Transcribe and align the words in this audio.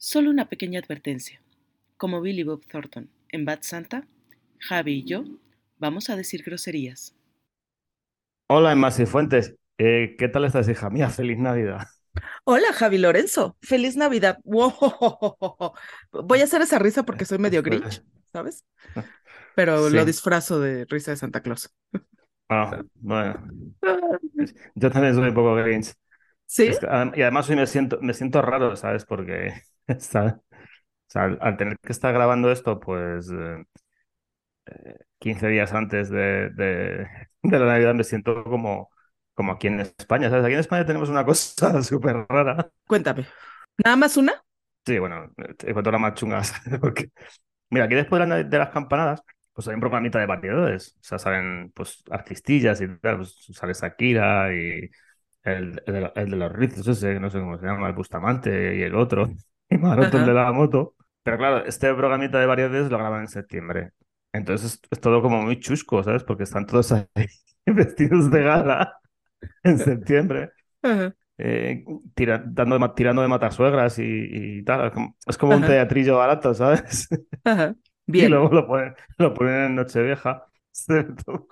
Solo 0.00 0.30
una 0.30 0.48
pequeña 0.48 0.80
advertencia. 0.80 1.40
Como 1.96 2.20
Billy 2.20 2.42
Bob 2.42 2.66
Thornton 2.66 3.08
en 3.28 3.44
Bad 3.44 3.60
Santa, 3.62 4.08
Javi 4.58 4.94
y 4.94 5.04
yo 5.04 5.24
vamos 5.78 6.10
a 6.10 6.16
decir 6.16 6.42
groserías. 6.42 7.14
Hola, 8.48 8.72
Emma 8.72 8.90
Fuentes. 8.90 9.56
Eh, 9.78 10.16
¿qué 10.18 10.28
tal 10.28 10.44
estás, 10.44 10.68
hija 10.68 10.90
mía? 10.90 11.08
Feliz 11.10 11.38
Navidad. 11.38 11.86
Hola, 12.44 12.72
Javi 12.72 12.98
Lorenzo. 12.98 13.56
Feliz 13.62 13.96
Navidad. 13.96 14.38
Wow. 14.44 15.74
Voy 16.12 16.40
a 16.40 16.44
hacer 16.44 16.62
esa 16.62 16.78
risa 16.78 17.04
porque 17.04 17.24
soy 17.24 17.38
medio 17.38 17.62
grinch, 17.62 18.02
¿sabes? 18.32 18.64
Pero 19.54 19.88
Sí. 19.88 19.96
lo 19.96 20.04
disfrazo 20.04 20.60
de 20.60 20.86
risa 20.86 21.12
de 21.12 21.16
Santa 21.18 21.42
Claus. 21.42 21.70
Ah, 22.48 22.82
bueno, 22.94 23.34
yo 24.74 24.90
también 24.90 25.14
soy 25.14 25.28
un 25.28 25.34
poco 25.34 25.54
grinch. 25.54 25.94
¿Sí? 26.46 26.66
Es 26.66 26.78
que, 26.80 26.86
adem- 26.86 27.16
y 27.16 27.22
además 27.22 27.48
hoy 27.50 27.56
me 27.56 27.66
siento, 27.66 27.98
me 28.02 28.14
siento 28.14 28.42
raro, 28.42 28.76
¿sabes? 28.76 29.04
Porque 29.04 29.54
¿sabes? 30.00 30.34
O 30.34 30.40
sea, 31.12 31.24
al, 31.40 31.56
tener 31.58 31.78
que 31.80 31.92
estar 31.92 32.12
grabando 32.14 32.50
esto, 32.52 32.80
pues 32.80 33.30
eh, 33.32 33.64
eh, 34.66 34.94
15 35.18 35.48
días 35.48 35.72
antes 35.72 36.10
de, 36.10 36.50
de, 36.50 37.06
de 37.42 37.58
la 37.58 37.66
Navidad 37.66 37.94
me 37.94 38.04
siento 38.04 38.44
como, 38.44 38.90
como 39.34 39.52
aquí 39.52 39.66
en 39.68 39.80
España, 39.80 40.30
¿sabes? 40.30 40.44
Aquí 40.44 40.54
en 40.54 40.60
España 40.60 40.86
tenemos 40.86 41.08
una 41.08 41.24
cosa 41.26 41.82
súper 41.82 42.26
rara. 42.28 42.70
Cuéntame. 42.86 43.26
¿Nada 43.84 43.96
más 43.96 44.16
una? 44.16 44.44
Sí, 44.86 44.98
bueno, 44.98 45.30
te 45.58 45.72
cuento 45.72 45.90
la 45.90 45.98
más 45.98 46.14
chunga, 46.14 46.42
¿sabes? 46.44 46.78
Porque, 46.80 47.10
mira, 47.70 47.86
aquí 47.86 47.94
después 47.94 48.20
de, 48.22 48.26
la- 48.28 48.44
de 48.44 48.58
las 48.58 48.70
campanadas, 48.70 49.22
pues 49.52 49.68
hay 49.68 49.74
un 49.74 49.80
programita 49.80 50.18
de 50.18 50.26
variedades. 50.26 50.96
O 51.00 51.04
sea, 51.04 51.18
salen 51.18 51.72
pues 51.74 52.02
artistillas 52.10 52.80
y 52.80 52.88
tal, 53.00 53.18
pues 53.18 53.36
sale 53.52 53.74
Shakira 53.74 54.54
y 54.54 54.90
el, 55.44 55.82
el, 55.86 55.94
de 55.94 56.12
el 56.16 56.30
de 56.30 56.36
los 56.36 56.52
rizos 56.52 56.88
ese, 56.88 57.20
no 57.20 57.30
sé 57.30 57.40
cómo 57.40 57.58
se 57.58 57.66
llama, 57.66 57.88
el 57.88 57.94
Bustamante 57.94 58.76
y 58.78 58.82
el 58.82 58.94
otro, 58.96 59.30
y 60.12 60.16
el 60.16 60.24
Ajá. 60.24 60.26
de 60.26 60.34
la 60.34 60.52
moto. 60.52 60.94
Pero 61.22 61.38
claro, 61.38 61.64
este 61.66 61.92
programita 61.94 62.38
de 62.40 62.46
variedades 62.46 62.90
lo 62.90 62.98
graban 62.98 63.22
en 63.22 63.28
septiembre. 63.28 63.92
Entonces 64.32 64.74
es, 64.74 64.80
es 64.90 65.00
todo 65.00 65.22
como 65.22 65.42
muy 65.42 65.60
chusco, 65.60 66.02
¿sabes? 66.02 66.24
Porque 66.24 66.44
están 66.44 66.66
todos 66.66 66.92
ahí 66.92 67.06
vestidos 67.66 68.30
de 68.30 68.42
gala 68.42 68.98
en 69.64 69.78
septiembre 69.78 70.52
Ajá. 70.82 71.14
eh, 71.38 71.84
tira- 72.14 72.42
dando 72.46 72.74
de 72.76 72.80
ma- 72.80 72.94
tirando 72.94 73.22
de 73.22 73.28
matasuegras 73.28 73.98
y, 73.98 74.04
y 74.60 74.64
tal. 74.64 74.92
Es 75.26 75.38
como, 75.38 75.56
un 75.56 75.64
teatrillo 75.64 76.18
barato, 76.18 76.54
¿sabes? 76.54 77.08
Ajá. 77.44 77.74
Y 78.16 78.26
Bien. 78.26 78.28
luego 78.28 78.48
lo 78.50 78.66
ponen, 78.66 78.94
lo 79.18 79.34
ponen 79.34 79.54
en 79.66 79.74
Nochevieja. 79.76 80.46
Se 80.72 80.94
ve 80.94 81.04
todo, 81.24 81.48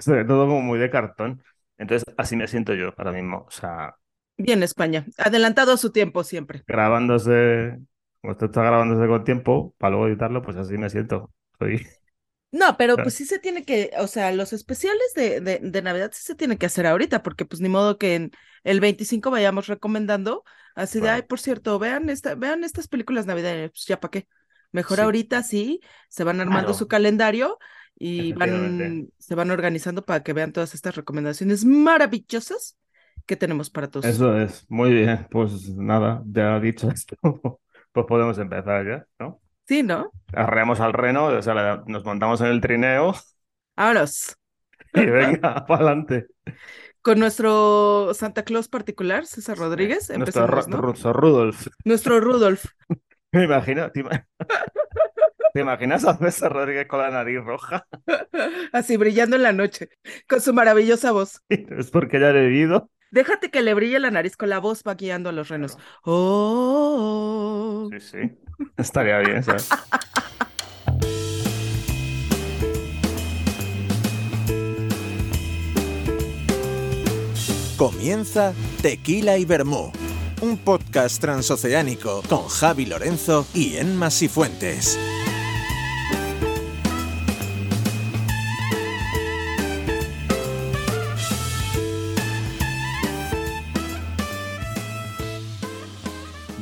se 0.00 0.12
ve 0.12 0.24
todo 0.24 0.46
como 0.46 0.62
muy 0.62 0.78
de 0.78 0.90
cartón. 0.90 1.42
Entonces, 1.78 2.04
así 2.18 2.36
me 2.36 2.48
siento 2.48 2.74
yo 2.74 2.92
ahora 2.96 3.12
mismo. 3.12 3.44
O 3.48 3.50
sea, 3.50 3.96
Bien, 4.36 4.62
España. 4.62 5.06
Adelantado 5.18 5.72
a 5.72 5.76
su 5.76 5.90
tiempo 5.90 6.24
siempre. 6.24 6.64
grabándose, 6.66 7.78
como 8.20 8.32
esto 8.32 8.46
está 8.46 8.62
grabándose 8.62 9.06
con 9.08 9.24
tiempo, 9.24 9.74
para 9.78 9.92
luego 9.92 10.08
editarlo, 10.08 10.42
pues 10.42 10.56
así 10.56 10.76
me 10.78 10.90
siento. 10.90 11.32
Soy, 11.58 11.86
No, 12.50 12.76
pero 12.76 12.96
pues 12.96 13.14
sí 13.14 13.24
se 13.24 13.40
tiene 13.40 13.64
que, 13.64 13.90
o 13.98 14.06
sea, 14.06 14.30
los 14.30 14.52
especiales 14.52 15.12
de, 15.16 15.40
de, 15.40 15.58
de 15.60 15.82
Navidad 15.82 16.12
sí 16.14 16.22
se 16.22 16.36
tienen 16.36 16.56
que 16.56 16.66
hacer 16.66 16.86
ahorita, 16.86 17.20
porque 17.24 17.44
pues 17.44 17.60
ni 17.60 17.68
modo 17.68 17.98
que 17.98 18.14
en 18.14 18.30
el 18.62 18.78
25 18.78 19.32
vayamos 19.32 19.66
recomendando, 19.66 20.44
así 20.76 21.00
de, 21.00 21.10
ay, 21.10 21.22
por 21.22 21.40
cierto, 21.40 21.80
vean 21.80 22.08
esta, 22.10 22.36
vean 22.36 22.62
estas 22.62 22.86
películas 22.86 23.26
navideñas, 23.26 23.72
pues 23.72 23.86
ya 23.86 23.98
para 23.98 24.12
qué. 24.12 24.28
Mejor 24.70 24.98
sí, 24.98 25.02
ahorita 25.02 25.42
sí, 25.42 25.80
se 26.08 26.22
van 26.22 26.40
armando 26.40 26.74
su 26.74 26.86
calendario 26.86 27.58
y 27.96 28.32
van, 28.34 29.10
se 29.18 29.34
van 29.34 29.50
organizando 29.50 30.04
para 30.04 30.22
que 30.22 30.32
vean 30.32 30.52
todas 30.52 30.74
estas 30.74 30.94
recomendaciones 30.94 31.64
maravillosas 31.64 32.76
que 33.26 33.36
tenemos 33.36 33.70
para 33.70 33.88
todos. 33.90 34.04
Eso 34.04 34.36
es, 34.38 34.66
muy 34.68 34.92
bien. 34.92 35.26
Pues 35.30 35.68
nada, 35.70 36.22
ya 36.26 36.58
dicho 36.60 36.90
esto, 36.94 37.16
pues 37.92 38.06
podemos 38.06 38.38
empezar 38.38 38.86
ya, 38.86 39.06
¿no? 39.18 39.40
Sí, 39.66 39.82
¿no? 39.82 40.10
Arreamos 40.32 40.80
al 40.80 40.92
reno, 40.92 41.26
o 41.26 41.42
sea, 41.42 41.82
nos 41.86 42.04
montamos 42.04 42.40
en 42.40 42.48
el 42.48 42.60
trineo 42.60 43.14
Vámonos. 43.76 44.36
y 44.94 45.06
venga, 45.06 45.64
para 45.66 45.76
adelante. 45.86 46.26
Con 47.02 47.18
nuestro 47.18 48.12
Santa 48.14 48.44
Claus 48.44 48.68
particular, 48.68 49.26
César 49.26 49.58
Rodríguez, 49.58 50.10
Nuestro, 50.16 50.46
¿no? 50.46 50.78
nuestro 50.78 51.12
Rudolf. 51.12 51.66
Nuestro 51.84 52.20
Rudolf. 52.20 52.64
Me 53.32 53.44
imagino, 53.44 53.90
¿te, 53.90 54.00
ima- 54.00 54.26
te 55.52 55.60
imaginas 55.60 56.04
a 56.04 56.16
César 56.16 56.52
Rodríguez 56.52 56.86
con 56.86 57.00
la 57.00 57.10
nariz 57.10 57.38
roja? 57.44 57.86
Así 58.72 58.96
brillando 58.96 59.36
en 59.36 59.42
la 59.42 59.52
noche, 59.52 59.88
con 60.28 60.40
su 60.40 60.52
maravillosa 60.52 61.12
voz. 61.12 61.40
Es 61.48 61.90
porque 61.90 62.20
ya 62.20 62.30
he 62.30 62.32
bebido. 62.32 62.90
Déjate 63.14 63.48
que 63.52 63.62
le 63.62 63.74
brille 63.74 64.00
la 64.00 64.10
nariz 64.10 64.36
con 64.36 64.48
la 64.50 64.58
voz, 64.58 64.82
va 64.86 64.94
guiando 64.96 65.28
a 65.28 65.32
los 65.32 65.46
renos. 65.48 65.76
Claro, 65.76 65.88
Oh. 66.04 67.88
sí, 67.92 68.00
sí. 68.00 68.18
Estaría 68.76 69.18
bien, 69.20 69.40
¿sabes? 69.44 69.68
Comienza 77.76 78.52
Tequila 78.82 79.36
y 79.36 79.44
Vermú, 79.44 79.90
un 80.40 80.56
podcast 80.58 81.20
transoceánico 81.20 82.22
con 82.28 82.46
Javi 82.48 82.86
Lorenzo 82.86 83.46
y 83.52 83.76
Emma 83.76 84.10
Sifuentes. 84.10 84.98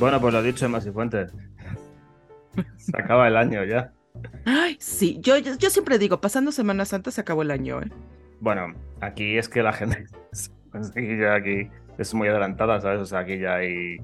Bueno, 0.03 0.19
pues 0.19 0.33
lo 0.33 0.43
dicho, 0.43 0.65
Emma 0.65 0.81
Fuentes. 0.81 1.31
Se 2.75 2.97
acaba 2.97 3.25
el 3.29 3.37
año 3.37 3.63
ya. 3.63 3.93
Ay, 4.43 4.75
sí, 4.77 5.17
yo, 5.21 5.37
yo, 5.37 5.55
yo 5.57 5.69
siempre 5.69 5.97
digo, 5.97 6.19
pasando 6.19 6.51
Semana 6.51 6.83
Santa 6.83 7.09
se 7.09 7.21
acabó 7.21 7.41
el 7.41 7.51
año, 7.51 7.81
¿eh? 7.81 7.89
Bueno, 8.41 8.73
aquí 8.99 9.37
es 9.37 9.47
que 9.47 9.63
la 9.63 9.71
gente 9.71 10.03
aquí 10.73 11.17
ya 11.17 11.35
aquí 11.35 11.69
es 11.97 12.13
muy 12.13 12.27
adelantada, 12.27 12.81
¿sabes? 12.81 12.99
O 12.99 13.05
sea, 13.05 13.19
aquí 13.19 13.39
ya 13.39 13.55
hay 13.55 13.95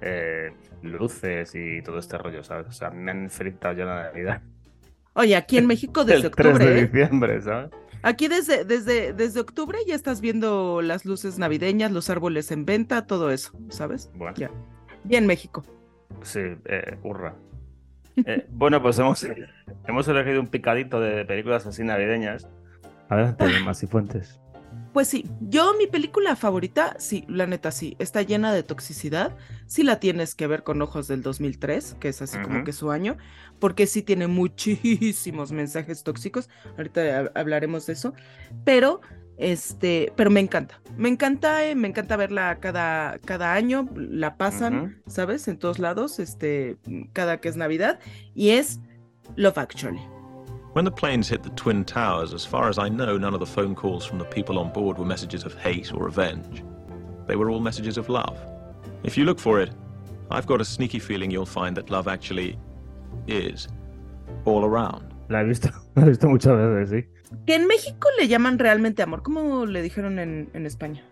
eh, 0.00 0.52
luces 0.82 1.52
y 1.56 1.82
todo 1.82 1.98
este 1.98 2.16
rollo, 2.18 2.44
¿sabes? 2.44 2.68
O 2.68 2.72
sea, 2.72 2.90
me 2.90 3.10
han 3.10 3.28
felicitado 3.28 3.74
ya 3.74 3.84
la 3.84 4.02
Navidad. 4.04 4.40
Oye, 5.14 5.34
aquí 5.34 5.58
en 5.58 5.66
México 5.66 6.04
desde 6.04 6.28
El 6.28 6.34
3 6.36 6.44
de 6.46 6.52
octubre, 6.52 6.78
¿eh? 6.78 6.86
diciembre, 6.86 7.42
¿sabes? 7.42 7.70
Aquí 8.02 8.28
desde, 8.28 8.64
desde, 8.64 9.12
desde 9.12 9.40
octubre 9.40 9.76
ya 9.88 9.96
estás 9.96 10.20
viendo 10.20 10.82
las 10.82 11.04
luces 11.04 11.36
navideñas, 11.36 11.90
los 11.90 12.10
árboles 12.10 12.52
en 12.52 12.64
venta, 12.64 13.08
todo 13.08 13.32
eso, 13.32 13.58
¿sabes? 13.70 14.08
Bueno, 14.14 14.36
Ya. 14.36 14.52
Bien, 15.04 15.26
México. 15.26 15.64
sí, 16.22 16.40
eh, 16.64 16.96
hurra. 17.02 17.34
Eh, 18.26 18.46
bueno, 18.50 18.82
pues 18.82 18.98
hemos, 18.98 19.24
hemos 19.86 20.08
elegido 20.08 20.40
un 20.40 20.48
picadito 20.48 21.00
de 21.00 21.24
películas 21.24 21.66
así 21.66 21.84
navideñas. 21.84 22.48
Adelante, 23.08 23.44
Emma 23.56 23.74
Fuentes. 23.74 24.40
Pues 24.92 25.06
sí, 25.08 25.24
yo 25.40 25.74
mi 25.78 25.86
película 25.86 26.34
favorita, 26.34 26.96
sí, 26.98 27.24
la 27.28 27.46
neta 27.46 27.70
sí, 27.70 27.94
está 28.00 28.22
llena 28.22 28.52
de 28.52 28.62
toxicidad, 28.62 29.36
sí 29.66 29.82
la 29.84 30.00
tienes 30.00 30.34
que 30.34 30.46
ver 30.46 30.62
con 30.64 30.82
ojos 30.82 31.06
del 31.08 31.22
2003, 31.22 31.96
que 32.00 32.08
es 32.08 32.20
así 32.22 32.38
como 32.38 32.64
que 32.64 32.72
su 32.72 32.90
año, 32.90 33.16
porque 33.60 33.86
sí 33.86 34.02
tiene 34.02 34.26
muchísimos 34.26 35.52
mensajes 35.52 36.02
tóxicos, 36.02 36.48
ahorita 36.76 37.00
hab- 37.00 37.32
hablaremos 37.34 37.86
de 37.86 37.92
eso, 37.92 38.14
pero 38.64 39.00
este, 39.38 40.12
pero 40.16 40.30
me 40.30 40.40
encanta, 40.40 40.80
me 40.96 41.08
encanta, 41.08 41.64
eh, 41.64 41.74
me 41.74 41.88
encanta 41.88 42.16
verla 42.16 42.58
cada, 42.60 43.18
cada 43.18 43.54
año, 43.54 43.88
la 43.94 44.36
pasan, 44.36 44.78
Ujú. 44.78 44.94
¿sabes? 45.06 45.48
En 45.48 45.58
todos 45.58 45.78
lados, 45.78 46.18
este, 46.18 46.76
cada 47.12 47.38
que 47.38 47.48
es 47.48 47.56
Navidad, 47.56 48.00
y 48.34 48.50
es 48.50 48.80
Love 49.36 49.58
Actually. 49.58 50.00
When 50.74 50.84
the 50.84 50.90
planes 50.90 51.28
hit 51.28 51.42
the 51.42 51.50
Twin 51.50 51.84
Towers, 51.84 52.34
as 52.34 52.44
far 52.44 52.68
as 52.68 52.78
I 52.78 52.88
know, 52.88 53.16
none 53.16 53.32
of 53.32 53.40
the 53.40 53.46
phone 53.46 53.74
calls 53.74 54.04
from 54.04 54.18
the 54.18 54.24
people 54.24 54.58
on 54.58 54.72
board 54.72 54.98
were 54.98 55.06
messages 55.06 55.44
of 55.44 55.54
hate 55.54 55.92
or 55.92 56.04
revenge. 56.04 56.62
They 57.26 57.36
were 57.36 57.50
all 57.50 57.60
messages 57.60 57.96
of 57.96 58.08
love. 58.08 58.38
If 59.02 59.16
you 59.16 59.24
look 59.24 59.38
for 59.38 59.60
it, 59.60 59.70
I've 60.30 60.46
got 60.46 60.60
a 60.60 60.64
sneaky 60.64 60.98
feeling 60.98 61.30
you'll 61.30 61.46
find 61.46 61.76
that 61.76 61.90
love 61.90 62.06
actually 62.06 62.58
is 63.26 63.68
all 64.44 64.64
around. 64.64 65.14
La 65.30 65.40
he 65.40 65.46
visto, 65.46 65.70
la 65.96 66.02
he 66.02 66.10
visto 66.10 66.28
muchas 66.28 66.52
veces, 66.52 66.90
sí. 66.90 67.17
Que 67.46 67.54
en 67.54 67.66
México 67.66 68.08
le 68.18 68.28
llaman 68.28 68.58
realmente 68.58 69.02
amor, 69.02 69.22
¿cómo 69.22 69.66
le 69.66 69.82
dijeron 69.82 70.18
en, 70.18 70.50
en 70.52 70.66
España? 70.66 71.04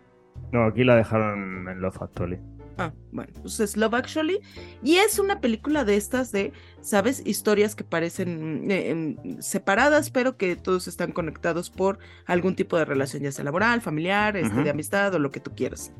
No, 0.52 0.64
aquí 0.64 0.84
la 0.84 0.96
dejaron 0.96 1.68
en 1.68 1.80
Love 1.80 2.02
Actually. 2.02 2.38
Ah, 2.78 2.92
bueno, 3.10 3.32
pues 3.40 3.58
es 3.60 3.76
Love 3.76 3.94
Actually. 3.94 4.40
Y 4.82 4.96
es 4.96 5.18
una 5.18 5.40
película 5.40 5.84
de 5.84 5.96
estas 5.96 6.30
de, 6.30 6.52
¿sabes? 6.82 7.22
Historias 7.24 7.74
que 7.74 7.84
parecen 7.84 8.70
eh, 8.70 8.90
em, 8.90 9.40
separadas, 9.40 10.10
pero 10.10 10.36
que 10.36 10.56
todos 10.56 10.86
están 10.86 11.12
conectados 11.12 11.70
por 11.70 11.98
algún 12.26 12.54
tipo 12.54 12.76
de 12.76 12.84
relación, 12.84 13.22
ya 13.22 13.32
sea 13.32 13.44
laboral, 13.44 13.80
familiar, 13.80 14.36
este, 14.36 14.62
de 14.62 14.70
amistad 14.70 15.14
o 15.14 15.18
lo 15.18 15.30
que 15.30 15.40
tú 15.40 15.54
quieras. 15.54 15.92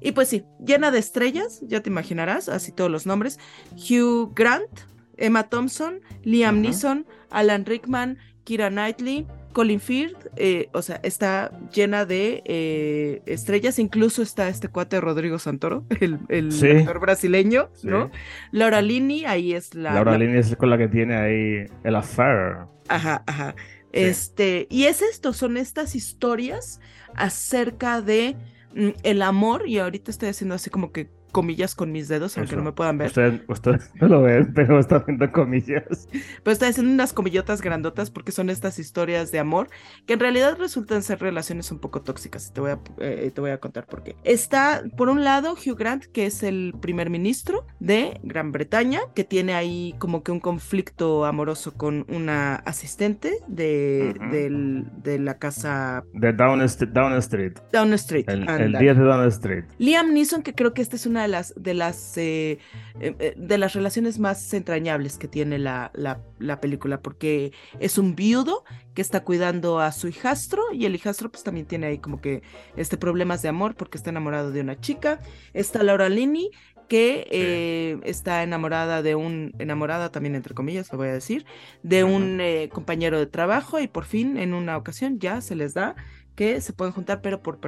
Y 0.00 0.12
pues 0.12 0.28
sí, 0.28 0.44
llena 0.64 0.90
de 0.90 0.98
estrellas, 0.98 1.60
ya 1.62 1.80
te 1.80 1.90
imaginarás, 1.90 2.48
así 2.48 2.72
todos 2.72 2.90
los 2.90 3.06
nombres. 3.06 3.38
Hugh 3.74 4.32
Grant, 4.34 4.80
Emma 5.16 5.44
Thompson, 5.44 6.00
Liam. 6.24 6.62
Neeson, 6.62 7.06
Alan 7.30 7.66
Rickman, 7.66 8.18
Kira 8.44 8.70
Knightley, 8.70 9.26
Colin 9.52 9.80
Firth, 9.80 10.26
eh, 10.36 10.68
o 10.72 10.80
sea, 10.82 10.98
está 11.02 11.52
llena 11.74 12.04
de 12.06 12.42
eh, 12.46 13.22
estrellas, 13.26 13.78
incluso 13.78 14.22
está 14.22 14.48
este 14.48 14.68
cuate 14.68 15.00
Rodrigo 15.00 15.38
Santoro, 15.38 15.84
el, 16.00 16.18
el 16.28 16.52
Sí. 16.52 16.68
actor 16.70 17.00
brasileño, 17.00 17.68
Sí. 17.74 17.88
¿no? 17.88 18.10
Laura 18.50 18.80
Linney, 18.82 19.24
ahí 19.26 19.52
es 19.52 19.74
la... 19.74 19.92
Laura 19.94 20.12
la- 20.12 20.18
Linney 20.18 20.38
es 20.40 20.56
con 20.56 20.70
la 20.70 20.78
que 20.78 20.88
tiene 20.88 21.16
ahí 21.16 21.66
el 21.84 21.94
affair. 21.96 22.66
Ajá, 22.88 23.22
ajá. 23.26 23.54
Este, 23.92 24.66
y 24.70 24.84
es 24.84 25.02
esto, 25.02 25.34
son 25.34 25.58
estas 25.58 25.94
historias 25.94 26.80
acerca 27.14 28.00
de 28.00 28.36
mm, 28.74 28.88
el 29.02 29.20
amor, 29.22 29.68
y 29.68 29.78
ahorita 29.78 30.10
estoy 30.10 30.30
haciendo 30.30 30.54
así 30.54 30.70
como 30.70 30.92
que 30.92 31.10
comillas 31.32 31.74
con 31.74 31.90
mis 31.90 32.06
dedos, 32.08 32.38
aunque 32.38 32.54
no 32.56 32.62
me 32.62 32.72
puedan 32.72 32.98
ver, 32.98 33.08
Ustedes 33.08 33.40
ustedes 33.48 33.90
no 34.00 34.06
lo 34.08 34.22
ven, 34.22 34.52
pero 34.54 34.78
está 34.78 34.96
haciendo 34.96 35.30
comillas. 35.32 36.08
pero 36.44 36.52
estoy 36.52 36.68
haciendo 36.68 36.92
unas 36.92 37.12
comillotas 37.12 37.60
grandotas 37.62 38.10
porque 38.10 38.30
son 38.32 38.50
estas 38.50 38.78
historias 38.78 39.32
de 39.32 39.38
amor 39.40 39.68
que 40.06 40.12
en 40.12 40.20
realidad 40.20 40.56
resultan 40.58 41.02
ser 41.02 41.18
relaciones 41.20 41.72
un 41.72 41.78
poco 41.80 42.02
tóxicas, 42.02 42.52
te 42.52 42.60
voy 42.60 42.70
a, 42.72 42.78
eh, 42.98 43.30
te 43.34 43.40
voy 43.40 43.50
a 43.50 43.58
contar 43.58 43.86
por 43.86 44.02
qué. 44.02 44.14
Está, 44.24 44.82
por 44.96 45.08
un 45.08 45.24
lado, 45.24 45.54
Hugh 45.54 45.76
Grant, 45.76 46.04
que 46.04 46.26
es 46.26 46.42
el 46.42 46.74
primer 46.80 47.10
ministro 47.10 47.66
de 47.80 48.20
Gran 48.22 48.52
Bretaña, 48.52 49.00
que 49.14 49.24
tiene 49.24 49.54
ahí 49.54 49.94
como 49.98 50.22
que 50.22 50.30
un 50.32 50.40
conflicto 50.40 51.24
amoroso 51.24 51.74
con 51.74 52.04
una 52.08 52.56
asistente 52.56 53.38
de, 53.48 54.14
del- 54.30 54.84
de 55.02 55.18
la 55.18 55.38
casa 55.38 56.04
De 56.12 56.32
Down, 56.32 56.60
Down 56.92 57.12
Street. 57.14 57.52
Down 57.72 57.92
Street. 57.94 58.24
El, 58.28 58.42
el 58.42 58.48
ándale. 58.48 58.78
10 58.80 58.96
de 58.98 59.02
Down 59.04 59.26
Street. 59.28 59.64
Liam 59.78 60.12
Neeson, 60.12 60.42
que 60.42 60.54
creo 60.54 60.74
que 60.74 60.82
esta 60.82 60.96
es 60.96 61.06
una 61.06 61.21
de 61.22 61.28
las 61.28 61.54
de 61.56 61.74
las 61.74 62.16
eh, 62.18 62.58
eh, 63.00 63.14
eh, 63.18 63.34
de 63.36 63.58
las 63.58 63.72
relaciones 63.74 64.18
más 64.18 64.52
entrañables 64.54 65.18
que 65.18 65.28
tiene 65.28 65.58
la, 65.58 65.90
la, 65.94 66.20
la 66.38 66.60
película, 66.60 67.00
porque 67.00 67.52
es 67.80 67.98
un 67.98 68.14
viudo 68.14 68.64
que 68.94 69.02
está 69.02 69.24
cuidando 69.24 69.80
a 69.80 69.92
su 69.92 70.08
hijastro, 70.08 70.62
y 70.72 70.84
el 70.84 70.94
hijastro 70.94 71.30
pues 71.30 71.42
también 71.44 71.66
tiene 71.66 71.86
ahí 71.86 71.98
como 71.98 72.20
que 72.20 72.42
este 72.76 72.96
problemas 72.96 73.42
de 73.42 73.48
amor 73.48 73.74
porque 73.74 73.98
está 73.98 74.10
enamorado 74.10 74.52
de 74.52 74.60
una 74.60 74.78
chica. 74.80 75.20
Está 75.54 75.82
Laura 75.82 76.08
Linney, 76.08 76.50
que 76.88 77.26
eh, 77.30 77.98
está 78.04 78.42
enamorada 78.42 79.00
de 79.00 79.14
un, 79.14 79.54
enamorada 79.58 80.12
también 80.12 80.34
entre 80.34 80.54
comillas, 80.54 80.92
lo 80.92 80.98
voy 80.98 81.08
a 81.08 81.14
decir, 81.14 81.46
de 81.82 82.04
un 82.04 82.38
eh, 82.40 82.68
compañero 82.70 83.18
de 83.18 83.26
trabajo, 83.26 83.80
y 83.80 83.88
por 83.88 84.04
fin 84.04 84.36
en 84.36 84.52
una 84.52 84.76
ocasión 84.76 85.18
ya 85.18 85.40
se 85.40 85.54
les 85.54 85.72
da 85.72 85.94
que 86.34 86.60
se 86.60 86.72
pueden 86.72 86.92
juntar, 86.92 87.20
pero 87.22 87.42
por, 87.42 87.60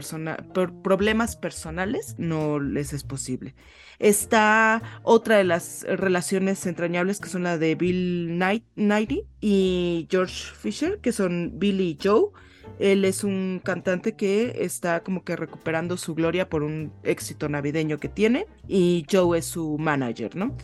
problemas 0.83 1.37
personales 1.37 2.15
no 2.19 2.59
les 2.61 2.93
es 2.93 3.05
posible. 3.05 3.55
Está 3.99 4.83
otra 5.03 5.37
de 5.39 5.45
las 5.45 5.85
relaciones 5.89 6.67
entrañables 6.67 7.21
que 7.21 7.29
son 7.29 7.45
la 7.45 7.59
de 7.59 7.75
Bill 7.75 8.29
Knight- 8.39 8.65
Knighty 8.75 9.25
y 9.41 10.09
George 10.11 10.53
Fisher, 10.57 11.01
que 11.01 11.13
son 11.13 11.53
Billy 11.59 11.91
y 11.91 11.99
Joe. 12.03 12.31
Él 12.79 13.05
es 13.05 13.23
un 13.25 13.61
cantante 13.65 14.17
que 14.17 14.57
está 14.65 15.03
como 15.05 15.23
que 15.23 15.37
recuperando 15.37 15.97
su 15.97 16.15
gloria 16.15 16.49
por 16.49 16.63
un 16.65 16.93
éxito 17.05 17.49
navideño 17.49 17.99
que 17.99 18.09
tiene 18.09 18.47
y 18.67 19.07
Joe 19.11 19.39
es 19.39 19.45
su 19.47 19.79
manager, 19.79 20.35
¿no? 20.35 20.57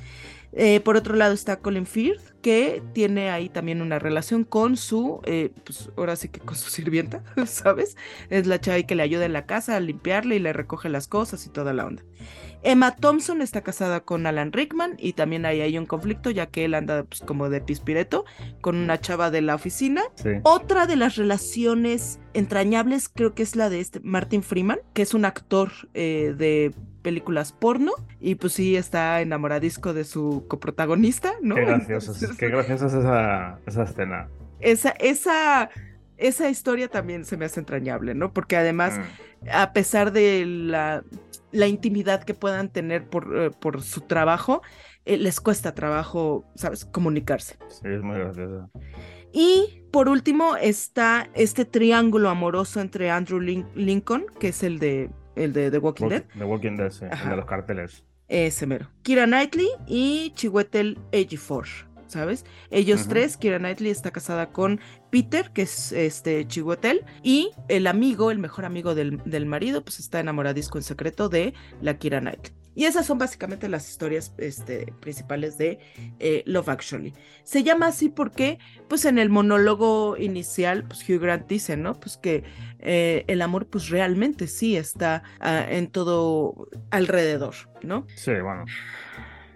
Eh, 0.53 0.81
por 0.81 0.97
otro 0.97 1.15
lado 1.15 1.33
está 1.33 1.57
Colin 1.57 1.87
Firth, 1.87 2.31
que 2.43 2.83
tiene 2.93 3.31
ahí 3.31 3.49
también 3.49 3.83
una 3.83 3.99
relación 3.99 4.45
con 4.45 4.77
su, 4.77 5.21
eh, 5.25 5.51
pues 5.65 5.91
ahora 5.97 6.17
sí 6.17 6.29
que 6.29 6.41
con 6.41 6.57
su 6.57 6.71
sirvienta, 6.71 7.23
¿sabes? 7.47 7.97
Es 8.31 8.47
la 8.47 8.61
chava 8.61 8.83
que 8.83 8.95
le 8.95 9.03
ayuda 9.03 9.27
en 9.27 9.33
la 9.33 9.47
casa 9.47 9.77
a 9.77 9.81
limpiarle 9.81 10.37
y 10.37 10.41
le 10.41 10.53
recoge 10.53 10.89
las 10.89 11.07
cosas 11.07 11.47
y 11.47 11.51
toda 11.51 11.73
la 11.73 11.87
onda. 11.87 12.03
Emma 12.63 12.95
Thompson 12.95 13.41
está 13.41 13.63
casada 13.63 14.01
con 14.01 14.27
Alan 14.27 14.53
Rickman 14.53 14.97
y 14.99 15.15
también 15.15 15.47
ahí 15.47 15.63
hay 15.63 15.79
un 15.79 15.87
conflicto 15.87 16.31
ya 16.31 16.47
que 16.47 16.67
él 16.67 16.75
anda 16.75 17.05
pues, 17.05 17.23
como 17.23 17.49
de 17.49 17.63
pispireto 17.63 18.27
con 18.61 18.77
una 18.77 19.01
chava 19.01 19.31
de 19.31 19.41
la 19.41 19.55
oficina. 19.55 20.03
Sí. 20.17 20.31
Otra 20.43 20.87
de 20.87 20.97
las 20.97 21.17
relaciones 21.17 22.19
entrañables 22.35 23.09
creo 23.09 23.35
que 23.35 23.43
es 23.43 23.57
la 23.57 23.71
de 23.71 23.81
este 23.81 24.01
Martin 24.01 24.43
Freeman, 24.43 24.81
que 24.93 25.03
es 25.03 25.15
un 25.15 25.25
actor 25.25 25.71
eh, 25.95 26.35
de 26.37 26.75
películas 27.03 27.53
porno 27.53 27.93
y 28.21 28.35
pues 28.37 28.53
sí 28.55 28.77
está 28.77 29.21
enamoradisco 29.21 29.93
de 29.95 30.05
su 30.05 30.45
coprotagonista, 30.49 31.33
¿no? 31.43 31.55
Qué 31.55 31.65
graciosa, 31.65 32.13
qué 32.39 32.49
graciosa 32.49 32.87
es 32.87 32.95
esa, 32.95 33.59
esa 33.67 33.83
escena. 33.85 34.29
esa, 34.61 34.91
esa, 34.91 35.71
esa 36.17 36.49
historia 36.51 36.89
también 36.89 37.25
se 37.25 37.37
me 37.37 37.47
hace 37.47 37.61
entrañable, 37.61 38.15
¿no? 38.15 38.33
Porque 38.33 38.57
además, 38.57 38.99
Mm. 38.99 39.49
a 39.53 39.73
pesar 39.73 40.13
de 40.13 40.45
la, 40.47 41.03
la 41.53 41.67
intimidad 41.67 42.25
que 42.25 42.35
puedan 42.35 42.69
tener 42.69 43.09
por, 43.09 43.35
eh, 43.37 43.51
por 43.51 43.83
su 43.83 44.03
trabajo, 44.03 44.63
eh, 45.07 45.17
les 45.17 45.41
cuesta 45.41 45.75
trabajo, 45.75 46.45
¿sabes?, 46.57 46.85
comunicarse. 46.85 47.57
Sí, 47.69 47.89
es 47.89 48.03
muy 48.03 48.19
graciosa. 48.19 48.69
Y 49.33 49.83
por 49.93 50.09
último 50.09 50.57
está 50.57 51.29
este 51.35 51.65
triángulo 51.65 52.29
amoroso 52.29 52.81
entre 52.81 53.11
Andrew 53.11 53.41
Lin- 53.41 53.67
Lincoln, 53.75 54.27
que 54.39 54.49
es 54.49 54.63
el 54.63 54.79
de, 54.79 55.09
el 55.37 55.53
de 55.53 55.71
The 55.71 55.79
Walking 55.79 56.09
Dead, 56.09 56.25
The 56.37 56.45
Walking 56.45 56.77
Dead, 56.77 56.91
sí, 56.91 57.05
el 57.05 57.31
de 57.31 57.37
los 57.37 57.47
carteles. 57.47 58.05
ese 58.29 58.67
mero. 58.67 58.89
Kira 59.03 59.27
Knightley 59.27 59.69
y 59.87 60.33
Chiwetel 60.35 60.99
Ejiofor, 61.13 61.67
¿sabes? 62.07 62.45
Ellos 62.71 63.09
tres, 63.09 63.37
Kira 63.37 63.59
Knightley 63.59 63.91
está 63.91 64.11
casada 64.11 64.51
con 64.53 64.81
Peter, 65.11 65.51
que 65.53 65.63
es 65.63 65.93
este 65.93 66.47
Chiwetel, 66.47 67.05
y 67.23 67.51
el 67.69 67.87
amigo, 67.87 68.31
el 68.31 68.39
mejor 68.39 68.65
amigo 68.65 68.95
del, 68.95 69.21
del 69.25 69.47
marido, 69.47 69.83
pues 69.83 69.99
está 70.01 70.21
enamoradisco 70.21 70.79
en 70.79 70.85
secreto 70.85 71.29
de 71.29 71.55
la 71.81 71.99
Kira 71.99 72.21
Knightley. 72.21 72.53
Y 72.75 72.85
esas 72.85 73.07
son 73.07 73.19
básicamente 73.19 73.69
las 73.69 73.89
historias 73.89 74.33
este, 74.39 74.93
principales 75.01 75.59
de 75.59 75.79
eh, 76.19 76.43
Love 76.47 76.69
Actually. 76.69 77.15
Se 77.43 77.63
llama 77.63 77.89
así 77.89 78.09
porque, 78.09 78.59
pues 78.89 79.05
en 79.05 79.19
el 79.19 79.29
monólogo 79.29 80.17
inicial, 80.17 80.85
pues 80.85 81.09
Hugh 81.09 81.21
Grant 81.21 81.49
dice, 81.49 81.77
¿no? 81.77 81.95
Pues 81.95 82.17
que 82.17 82.45
eh, 82.79 83.25
el 83.27 83.43
amor, 83.43 83.67
pues 83.67 83.89
realmente 83.89 84.47
sí 84.47 84.77
está 84.77 85.23
ah, 85.41 85.65
en 85.69 85.89
todo 85.89 86.69
alrededor, 86.91 87.55
¿no? 87.83 88.07
Sí, 88.15 88.33
bueno. 88.41 88.65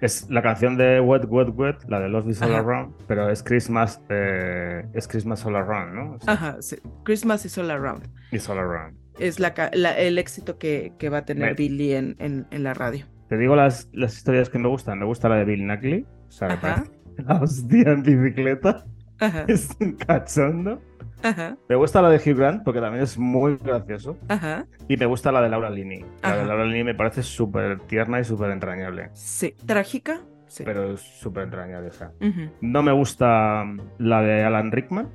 Es 0.01 0.29
la 0.29 0.43
canción 0.43 0.77
de 0.77 1.01
Wet, 1.01 1.25
Wet, 1.29 1.49
Wet, 1.55 1.77
la 1.89 2.01
de 2.01 2.09
Love 2.09 2.29
is 2.29 2.43
All 2.43 2.51
Ajá. 2.51 2.59
Around, 2.59 2.95
pero 3.07 3.31
es 3.31 3.43
Christmas, 3.43 4.03
eh, 4.11 4.85
es 4.93 5.09
Christmas 5.09 5.47
All 5.47 5.57
Around, 5.57 5.95
¿no? 5.95 6.17
O 6.17 6.21
sea, 6.21 6.35
Ajá, 6.35 6.57
sí. 6.61 6.77
Christmas 7.05 7.47
is 7.47 7.57
all 7.57 7.71
around. 7.71 8.05
It's 8.31 8.49
All 8.49 8.59
Around. 8.59 9.04
Es 9.19 9.39
la, 9.41 9.55
la- 9.73 9.97
el 9.99 10.19
éxito 10.19 10.59
que, 10.59 10.93
que 10.99 11.09
va 11.09 11.19
a 11.19 11.25
tener 11.25 11.51
Me- 11.51 11.55
Billy 11.55 11.93
en, 11.95 12.17
en, 12.19 12.47
en 12.51 12.63
la 12.65 12.75
radio. 12.75 13.07
Te 13.29 13.37
digo 13.39 13.57
las, 13.57 13.89
las 13.93 14.15
historias 14.17 14.49
que 14.51 14.59
me 14.59 14.69
gustan. 14.69 14.99
Me 14.99 15.05
gusta 15.07 15.29
la 15.29 15.37
de 15.37 15.45
Bill 15.45 15.61
Knuckley, 15.63 16.07
o 16.29 16.31
sea, 16.31 16.49
me 16.49 16.57
parece 16.59 16.91
la 17.27 17.37
hostia 17.41 17.91
en 17.93 18.03
bicicleta. 18.03 18.85
Ajá, 19.21 19.45
Es 19.49 19.69
un 19.81 19.93
cachondo. 19.93 20.83
ajá, 21.23 21.57
Me 21.69 21.77
gusta 21.77 22.03
la 22.03 22.11
de 22.11 22.17
Hugh 22.17 22.37
Grant 22.37 22.65
porque 22.65 22.81
también 22.81 23.03
es 23.05 23.17
muy 23.17 23.57
gracioso. 23.57 24.19
ajá. 24.29 24.67
Y 24.89 24.97
me 24.97 25.07
gusta 25.07 25.33
la 25.33 25.41
de 25.41 25.49
Laura 25.49 25.71
Linney. 25.71 26.01
La 26.23 26.29
Ajá. 26.31 26.37
de 26.39 26.45
Laura 26.47 26.65
Linney 26.67 26.85
me 26.85 26.95
parece 26.95 27.23
súper 27.23 27.79
tierna 27.87 28.21
y 28.21 28.25
súper 28.25 28.51
entrañable. 28.51 29.09
Sí. 29.15 29.55
¿Trágica? 29.65 30.21
Sí. 30.55 30.63
Pero 30.65 30.93
es 30.95 31.01
súper 31.01 31.43
entrañable 31.43 31.89
esa. 31.89 32.13
Ujú, 32.21 32.49
No 32.61 32.83
me 32.85 32.93
gusta 32.93 33.65
la 33.99 34.23
de 34.23 34.45
Alan 34.45 34.71
Rickman 34.71 35.09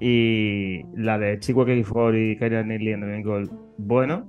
y 0.00 0.82
la 0.96 1.18
de 1.18 1.38
Chico 1.38 1.64
K4 1.64 2.32
y 2.32 2.36
Kyra 2.36 2.64
Knightley 2.64 2.92
en 2.94 3.00
The 3.02 3.22
Gold, 3.22 3.50
bueno. 3.78 4.28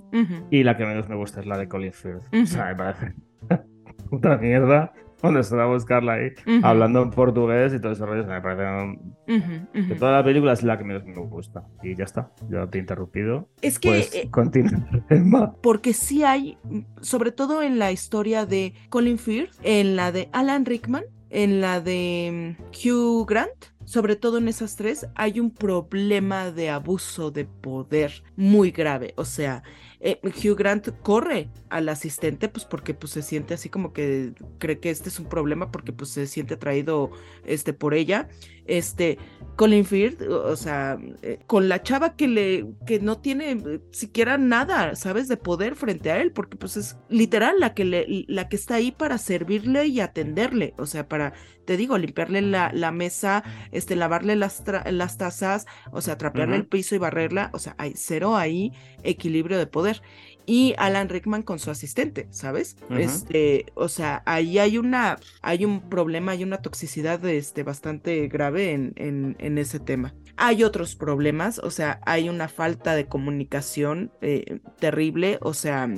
Y 0.50 0.62
la 0.62 0.76
que 0.76 0.86
menos 0.86 1.08
me 1.08 1.16
gusta 1.16 1.40
es 1.40 1.46
la 1.46 1.58
de 1.58 1.66
Colin 1.66 1.92
Firth. 1.92 2.22
O 2.32 2.46
sea, 2.46 2.66
me 2.66 2.76
parece 2.76 3.14
puta 4.10 4.36
mierda. 4.38 4.92
Cuando 5.24 5.40
va 5.56 5.62
a 5.62 5.66
buscarla 5.68 6.12
ahí, 6.12 6.32
hablando 6.62 7.02
en 7.02 7.10
portugués 7.10 7.72
y 7.72 7.80
todo 7.80 7.92
ese 7.92 8.04
rollo, 8.04 8.26
me 8.26 8.42
parece 8.42 8.98
ujú. 9.26 9.88
que 9.88 9.94
toda 9.94 10.12
la 10.12 10.22
película 10.22 10.52
es 10.52 10.62
la 10.62 10.76
que 10.76 10.84
menos 10.84 11.02
me 11.06 11.14
gusta. 11.14 11.64
Y 11.82 11.96
ya 11.96 12.04
está, 12.04 12.30
yo 12.50 12.68
te 12.68 12.76
he 12.76 12.82
interrumpido. 12.82 13.48
Es 13.62 13.78
que 13.78 13.88
Pues 13.88 14.14
eh, 14.14 14.28
continúa, 14.30 15.54
porque 15.62 15.94
sí 15.94 16.24
hay, 16.24 16.58
sobre 17.00 17.32
todo 17.32 17.62
en 17.62 17.78
la 17.78 17.90
historia 17.90 18.44
de 18.44 18.74
Colin 18.90 19.16
Firth, 19.16 19.54
en 19.62 19.96
la 19.96 20.12
de 20.12 20.28
Alan 20.32 20.66
Rickman, 20.66 21.04
en 21.30 21.62
la 21.62 21.80
de 21.80 22.56
mm, 22.58 22.86
Hugh 22.86 23.26
Grant, 23.26 23.74
sobre 23.86 24.16
todo 24.16 24.36
en 24.36 24.48
esas 24.48 24.76
tres, 24.76 25.06
hay 25.14 25.40
un 25.40 25.50
problema 25.50 26.50
de 26.50 26.68
abuso 26.68 27.30
de 27.30 27.46
poder 27.46 28.22
muy 28.36 28.72
grave. 28.72 29.14
O 29.16 29.24
sea, 29.24 29.62
eh, 30.06 30.20
Hugh 30.22 30.54
Grant 30.54 30.90
corre 31.00 31.48
al 31.70 31.88
asistente 31.88 32.50
pues 32.50 32.66
porque 32.66 32.92
pues 32.92 33.14
se 33.14 33.22
siente 33.22 33.54
así 33.54 33.70
como 33.70 33.94
que 33.94 34.34
cree 34.58 34.78
que 34.78 34.90
este 34.90 35.08
es 35.08 35.18
un 35.18 35.30
problema 35.30 35.72
porque 35.72 35.94
pues 35.94 36.10
se 36.10 36.26
siente 36.26 36.54
atraído 36.54 37.10
este 37.46 37.72
por 37.72 37.94
ella. 37.94 38.28
Este 38.66 39.18
Colin 39.56 39.86
Firth, 39.86 40.20
o 40.20 40.56
sea, 40.56 40.98
eh, 41.22 41.38
con 41.46 41.70
la 41.70 41.82
chava 41.82 42.16
que 42.16 42.28
le 42.28 42.66
que 42.86 43.00
no 43.00 43.18
tiene 43.18 43.52
eh, 43.52 43.80
siquiera 43.92 44.36
nada, 44.36 44.94
¿sabes? 44.94 45.26
de 45.26 45.38
poder 45.38 45.74
frente 45.74 46.10
a 46.10 46.20
él, 46.20 46.32
porque 46.32 46.58
pues 46.58 46.76
es 46.76 46.98
literal 47.08 47.58
la 47.58 47.72
que 47.72 47.86
le 47.86 48.24
la 48.28 48.48
que 48.50 48.56
está 48.56 48.74
ahí 48.74 48.92
para 48.92 49.16
servirle 49.16 49.86
y 49.86 50.00
atenderle, 50.00 50.74
o 50.76 50.84
sea, 50.84 51.08
para 51.08 51.32
te 51.64 51.76
digo, 51.76 51.98
limpiarle 51.98 52.42
la, 52.42 52.70
la 52.72 52.90
mesa, 52.92 53.42
este 53.72 53.96
lavarle 53.96 54.36
las 54.36 54.64
tra- 54.64 54.88
las 54.90 55.18
tazas, 55.18 55.66
o 55.92 56.00
sea, 56.00 56.18
trapearle 56.18 56.56
el 56.56 56.66
piso 56.66 56.94
y 56.94 56.98
barrerla, 56.98 57.50
o 57.52 57.58
sea, 57.58 57.74
hay 57.78 57.94
cero 57.96 58.36
ahí 58.36 58.72
equilibrio 59.02 59.58
de 59.58 59.66
poder. 59.66 60.02
Y 60.46 60.74
Alan 60.78 61.08
Rickman 61.08 61.42
con 61.42 61.58
su 61.58 61.70
asistente, 61.70 62.28
¿sabes? 62.30 62.76
Este, 62.92 63.66
o 63.74 63.88
sea, 63.88 64.22
ahí 64.26 64.58
hay 64.58 64.76
una, 64.78 65.18
hay 65.40 65.64
un 65.64 65.88
problema, 65.88 66.32
hay 66.32 66.42
una 66.44 66.58
toxicidad 66.58 67.24
este, 67.24 67.62
bastante 67.62 68.28
grave 68.28 68.72
en, 68.72 68.92
en, 68.96 69.36
en 69.38 69.58
ese 69.58 69.80
tema. 69.80 70.14
Hay 70.36 70.64
otros 70.64 70.96
problemas, 70.96 71.58
o 71.58 71.70
sea, 71.70 72.00
hay 72.06 72.28
una 72.28 72.48
falta 72.48 72.94
de 72.94 73.06
comunicación 73.06 74.12
eh, 74.20 74.60
terrible, 74.78 75.38
o 75.42 75.54
sea, 75.54 75.88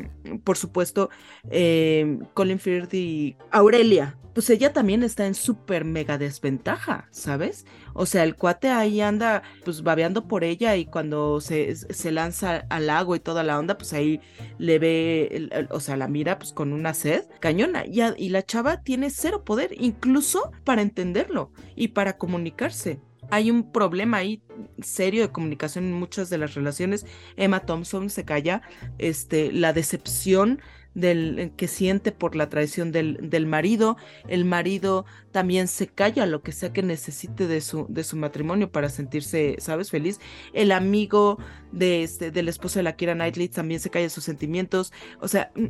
por 0.44 0.56
supuesto, 0.56 1.10
eh, 1.50 2.18
Colin 2.34 2.58
Firth 2.58 2.92
y 2.94 3.36
Aurelia, 3.50 4.18
pues 4.36 4.50
ella 4.50 4.74
también 4.74 5.02
está 5.02 5.26
en 5.26 5.34
súper 5.34 5.86
mega 5.86 6.18
desventaja, 6.18 7.08
¿sabes? 7.10 7.64
O 7.94 8.04
sea, 8.04 8.22
el 8.22 8.36
cuate 8.36 8.68
ahí 8.68 9.00
anda 9.00 9.42
pues 9.64 9.82
babeando 9.82 10.28
por 10.28 10.44
ella 10.44 10.76
y 10.76 10.84
cuando 10.84 11.40
se, 11.40 11.74
se 11.74 12.12
lanza 12.12 12.66
al 12.68 12.88
lago 12.88 13.16
y 13.16 13.20
toda 13.20 13.42
la 13.42 13.58
onda, 13.58 13.78
pues 13.78 13.94
ahí 13.94 14.20
le 14.58 14.78
ve, 14.78 15.48
o 15.70 15.80
sea, 15.80 15.96
la 15.96 16.06
mira 16.06 16.38
pues 16.38 16.52
con 16.52 16.74
una 16.74 16.92
sed 16.92 17.24
cañona. 17.40 17.86
Y 17.86 18.28
la 18.28 18.44
chava 18.44 18.82
tiene 18.82 19.08
cero 19.08 19.42
poder, 19.42 19.70
incluso 19.80 20.52
para 20.64 20.82
entenderlo 20.82 21.50
y 21.74 21.88
para 21.88 22.18
comunicarse 22.18 23.00
hay 23.30 23.50
un 23.50 23.72
problema 23.72 24.18
ahí 24.18 24.42
serio 24.82 25.22
de 25.22 25.32
comunicación 25.32 25.84
en 25.84 25.92
muchas 25.92 26.30
de 26.30 26.38
las 26.38 26.54
relaciones. 26.54 27.06
Emma 27.36 27.60
Thompson 27.60 28.10
se 28.10 28.24
calla, 28.24 28.62
este, 28.98 29.52
la 29.52 29.72
decepción 29.72 30.60
del, 30.96 31.38
eh, 31.38 31.52
que 31.56 31.68
siente 31.68 32.10
por 32.10 32.34
la 32.34 32.48
traición 32.48 32.90
del, 32.90 33.18
del, 33.22 33.46
marido. 33.46 33.96
El 34.28 34.44
marido 34.44 35.04
también 35.30 35.68
se 35.68 35.86
calla 35.86 36.26
lo 36.26 36.42
que 36.42 36.52
sea 36.52 36.72
que 36.72 36.82
necesite 36.82 37.46
de 37.46 37.60
su, 37.60 37.86
de 37.88 38.02
su 38.02 38.16
matrimonio 38.16 38.72
para 38.72 38.88
sentirse, 38.88 39.56
¿sabes?, 39.58 39.90
feliz. 39.90 40.18
El 40.54 40.72
amigo 40.72 41.38
de 41.70 42.02
este, 42.02 42.30
del 42.30 42.48
esposo 42.48 42.78
de 42.78 42.84
la 42.84 42.96
Kira 42.96 43.14
Knightley 43.14 43.48
también 43.48 43.78
se 43.78 43.90
calla 43.90 44.08
sus 44.08 44.24
sentimientos. 44.24 44.92
O 45.20 45.28
sea, 45.28 45.52
mm, 45.54 45.66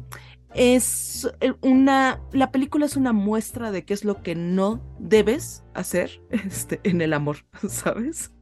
es 0.54 1.28
eh, 1.40 1.52
una, 1.60 2.20
la 2.32 2.50
película 2.50 2.86
es 2.86 2.96
una 2.96 3.12
muestra 3.12 3.70
de 3.70 3.84
qué 3.84 3.94
es 3.94 4.04
lo 4.04 4.22
que 4.22 4.34
no 4.34 4.82
debes 4.98 5.64
hacer 5.74 6.22
este, 6.30 6.80
en 6.84 7.00
el 7.00 7.12
amor, 7.12 7.38
¿sabes? 7.68 8.32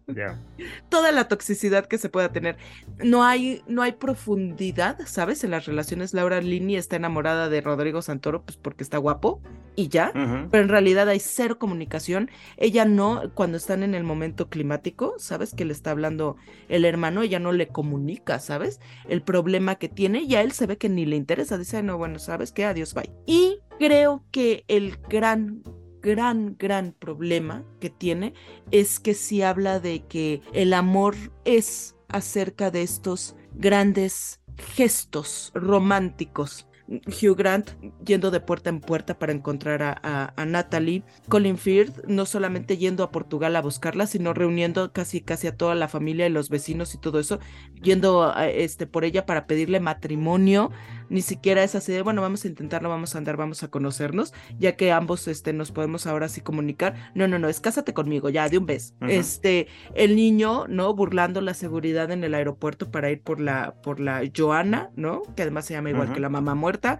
Toda 0.88 1.12
la 1.12 1.28
toxicidad 1.28 1.86
que 1.86 1.98
se 1.98 2.08
pueda 2.08 2.30
tener. 2.30 2.56
No 3.02 3.24
hay, 3.24 3.62
no 3.66 3.82
hay 3.82 3.92
profundidad, 3.92 4.98
¿sabes? 5.06 5.44
En 5.44 5.50
las 5.50 5.66
relaciones. 5.66 6.12
Laura 6.12 6.40
Lini 6.40 6.76
está 6.76 6.96
enamorada 6.96 7.48
de 7.48 7.60
Rodrigo 7.60 8.02
Santoro, 8.02 8.42
pues 8.42 8.56
porque 8.56 8.84
está 8.84 8.98
guapo 8.98 9.40
y 9.76 9.88
ya. 9.88 10.12
Pero 10.50 10.62
en 10.62 10.68
realidad 10.68 11.08
hay 11.08 11.20
cero 11.20 11.58
comunicación. 11.58 12.30
Ella 12.56 12.84
no, 12.84 13.22
cuando 13.34 13.56
están 13.56 13.82
en 13.82 13.94
el 13.94 14.04
momento 14.04 14.48
climático, 14.48 15.14
¿sabes? 15.18 15.54
Que 15.54 15.64
le 15.64 15.72
está 15.72 15.90
hablando 15.90 16.36
el 16.68 16.84
hermano, 16.84 17.22
ella 17.22 17.38
no 17.38 17.52
le 17.52 17.68
comunica, 17.68 18.38
¿sabes? 18.38 18.80
El 19.08 19.22
problema 19.22 19.76
que 19.76 19.88
tiene 19.88 20.22
y 20.22 20.34
a 20.34 20.42
él 20.42 20.52
se 20.52 20.66
ve 20.66 20.76
que 20.76 20.88
ni 20.88 21.06
le 21.06 21.16
interesa. 21.16 21.58
Dice, 21.58 21.82
no, 21.82 21.98
bueno, 21.98 22.18
¿sabes 22.18 22.52
qué? 22.52 22.64
Adiós, 22.64 22.94
bye. 22.94 23.10
Y 23.26 23.60
creo 23.78 24.24
que 24.30 24.64
el 24.68 24.98
gran 25.08 25.62
gran, 26.04 26.56
gran 26.58 26.92
problema 26.92 27.64
que 27.80 27.88
tiene 27.88 28.34
es 28.70 29.00
que 29.00 29.14
si 29.14 29.40
habla 29.40 29.80
de 29.80 30.04
que 30.06 30.42
el 30.52 30.74
amor 30.74 31.16
es 31.46 31.96
acerca 32.08 32.70
de 32.70 32.82
estos 32.82 33.36
grandes 33.54 34.40
gestos 34.76 35.50
románticos. 35.54 36.68
Hugh 36.86 37.34
Grant 37.34 37.70
yendo 38.04 38.30
de 38.30 38.40
puerta 38.40 38.68
en 38.68 38.80
puerta 38.80 39.18
para 39.18 39.32
encontrar 39.32 39.98
a, 40.02 40.44
Natalie, 40.44 41.02
Colin 41.30 41.56
Firth 41.56 42.04
no 42.06 42.26
solamente 42.26 42.76
yendo 42.76 43.02
a 43.02 43.10
Portugal 43.10 43.56
a 43.56 43.62
buscarla, 43.62 44.06
sino 44.06 44.34
reuniendo 44.34 44.92
casi 44.92 45.22
casi 45.22 45.46
a 45.46 45.56
toda 45.56 45.74
la 45.74 45.88
familia 45.88 46.26
y 46.26 46.30
los 46.30 46.50
vecinos 46.50 46.94
y 46.94 46.98
todo 46.98 47.18
eso, 47.18 47.38
yendo 47.82 48.34
este, 48.36 48.86
por 48.86 49.06
ella 49.06 49.24
para 49.24 49.46
pedirle 49.46 49.80
matrimonio, 49.80 50.70
ni 51.14 51.22
siquiera 51.22 51.62
es 51.62 51.76
así 51.76 51.92
de, 51.92 52.02
bueno, 52.02 52.20
vamos 52.22 52.44
a 52.44 52.48
intentarlo, 52.48 52.88
vamos 52.88 53.14
a 53.14 53.18
andar, 53.18 53.36
vamos 53.36 53.62
a 53.62 53.68
conocernos, 53.68 54.34
ya 54.58 54.74
que 54.74 54.90
ambos 54.90 55.28
este, 55.28 55.52
nos 55.52 55.70
podemos 55.70 56.08
ahora 56.08 56.28
sí 56.28 56.40
comunicar. 56.40 57.12
No, 57.14 57.28
no, 57.28 57.38
no, 57.38 57.48
es 57.48 57.60
cásate 57.60 57.94
conmigo, 57.94 58.30
ya, 58.30 58.48
de 58.48 58.58
un 58.58 58.66
beso. 58.66 58.94
Este, 59.00 59.68
el 59.94 60.16
niño, 60.16 60.66
¿no? 60.66 60.92
Burlando 60.92 61.40
la 61.40 61.54
seguridad 61.54 62.10
en 62.10 62.24
el 62.24 62.34
aeropuerto 62.34 62.90
para 62.90 63.12
ir 63.12 63.22
por 63.22 63.38
la, 63.38 63.76
por 63.80 64.00
la 64.00 64.22
Joana, 64.36 64.90
¿no? 64.96 65.22
Que 65.36 65.42
además 65.42 65.66
se 65.66 65.74
llama 65.74 65.90
igual 65.90 66.12
que 66.12 66.18
la 66.18 66.28
mamá 66.28 66.56
muerta. 66.56 66.98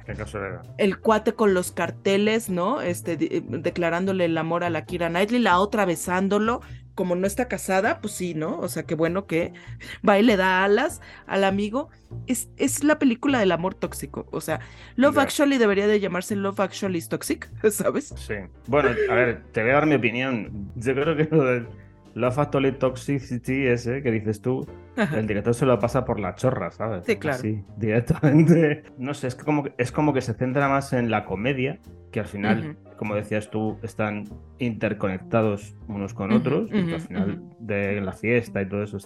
El 0.79 1.01
cuate 1.01 1.33
con 1.33 1.53
los 1.53 1.73
carteles, 1.73 2.49
¿no? 2.49 2.83
Este, 2.83 3.19
eh, 3.21 3.43
declarándole 3.45 4.27
el 4.27 4.39
amor 4.39 4.63
a 4.63 4.71
la 4.71 4.85
Kira 4.85 5.09
Knightley, 5.09 5.41
la 5.41 5.59
otra 5.59 5.87
besándolo, 5.87 6.61
como 6.95 7.17
no 7.17 7.27
está 7.27 7.49
casada, 7.49 8.01
pues 8.01 8.15
sí, 8.15 8.35
¿no? 8.35 8.59
O 8.59 8.69
sea, 8.69 8.85
qué 8.85 8.95
bueno 8.95 9.27
que 9.27 9.53
va 10.09 10.19
y 10.19 10.23
le 10.23 10.37
da 10.37 10.65
alas 10.65 11.01
al 11.27 11.45
amigo. 11.45 11.91
Es, 12.27 12.49
es 12.57 12.85
la 12.85 12.99
película 12.99 13.39
del 13.41 13.53
amor 13.53 13.75
tóxico. 13.75 14.27
O 14.31 14.41
sea, 14.41 14.61
Love 14.97 15.19
Actually 15.19 15.59
debería 15.59 15.87
de 15.87 15.99
llamarse 15.99 16.37
Love 16.37 16.61
Actually 16.61 16.99
is 16.99 17.09
Toxic, 17.09 17.51
¿sabes? 17.71 18.15
Sí. 18.17 18.35
Bueno, 18.67 18.91
a 19.11 19.15
ver, 19.15 19.43
te 19.53 19.63
voy 19.63 19.71
a 19.71 19.75
dar 19.75 19.87
mi 19.87 19.97
opinión. 19.97 20.71
Yo 20.77 20.95
creo 20.95 21.17
que 21.17 21.29
lo 21.31 21.45
del 21.45 21.67
Love 22.15 22.39
Actually 22.39 22.73
Toxicity 22.73 23.67
ese 23.67 24.03
que 24.03 24.11
dices 24.13 24.41
tú, 24.41 24.67
el 24.97 25.27
director 25.27 25.55
se 25.55 25.67
lo 25.67 25.79
pasa 25.81 26.05
por 26.05 26.21
la 26.21 26.37
chorra, 26.37 26.71
¿sabes? 26.71 27.05
Sí, 27.05 27.17
claro. 27.17 27.39
Sí, 27.39 27.63
directamente. 27.77 28.85
No 28.99 29.13
sé, 29.13 29.27
es 29.27 29.35
como, 29.35 29.65
es 29.77 29.91
como 29.91 30.13
que 30.15 30.21
se 30.21 30.35
centra 30.35 30.69
más 30.69 30.93
en 30.93 31.11
la 31.11 31.25
comedia, 31.25 31.81
que 32.13 32.21
al 32.21 32.27
final 32.27 32.77
como 33.05 33.17
decías 33.17 33.51
tú, 33.51 33.77
están 33.83 34.25
interconectados 34.59 35.75
unos 35.89 36.15
con 36.15 36.33
otros, 36.33 36.71
y 36.73 36.91
al 36.91 37.01
final 37.03 37.43
de 37.59 38.01
la 38.01 38.13
fiesta 38.13 38.63
y 38.63 38.67
todo 38.67 38.83
eso, 38.83 38.97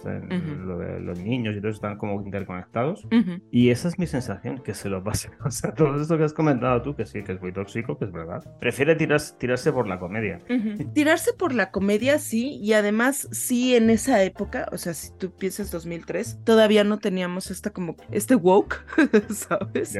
lo 0.63 0.77
de 0.77 1.01
los 1.01 1.19
niños 1.19 1.53
y 1.53 1.57
todo 1.57 1.67
eso 1.67 1.75
están 1.75 1.97
como 1.97 2.21
interconectados. 2.21 3.05
Y 3.51 3.71
esa 3.71 3.89
es 3.89 3.99
mi 3.99 4.07
sensación, 4.07 4.59
que 4.59 4.73
se 4.73 4.87
lo 4.87 5.03
pase. 5.03 5.31
O 5.49 5.51
sea, 5.51 5.73
todo 5.73 5.99
esto 5.99 6.17
que 6.17 6.23
has 6.23 6.33
comentado 6.33 6.81
tú, 6.81 6.95
que 6.95 7.05
sí, 7.05 7.23
que 7.23 7.33
es 7.33 7.41
muy 7.41 7.51
tóxico, 7.51 7.97
que 7.97 8.05
es 8.05 8.11
verdad. 8.11 8.41
Prefiere 8.61 8.95
tirarse 8.95 9.73
por 9.73 9.87
la 9.87 9.99
comedia. 9.99 10.39
Tirarse 10.93 11.33
por 11.33 11.53
la 11.53 11.71
comedia, 11.71 12.19
sí, 12.19 12.57
y 12.61 12.71
además, 12.71 13.27
sí, 13.31 13.75
en 13.75 13.89
esa 13.89 14.23
época, 14.23 14.69
o 14.71 14.77
sea, 14.77 14.93
si 14.93 15.11
tú 15.17 15.31
piensas 15.31 15.71
2003, 15.71 16.39
todavía 16.45 16.85
no 16.85 16.99
teníamos 16.99 17.51
esta 17.51 17.71
como, 17.71 17.97
este 18.11 18.35
woke, 18.35 18.81
¿sabes? 19.29 19.97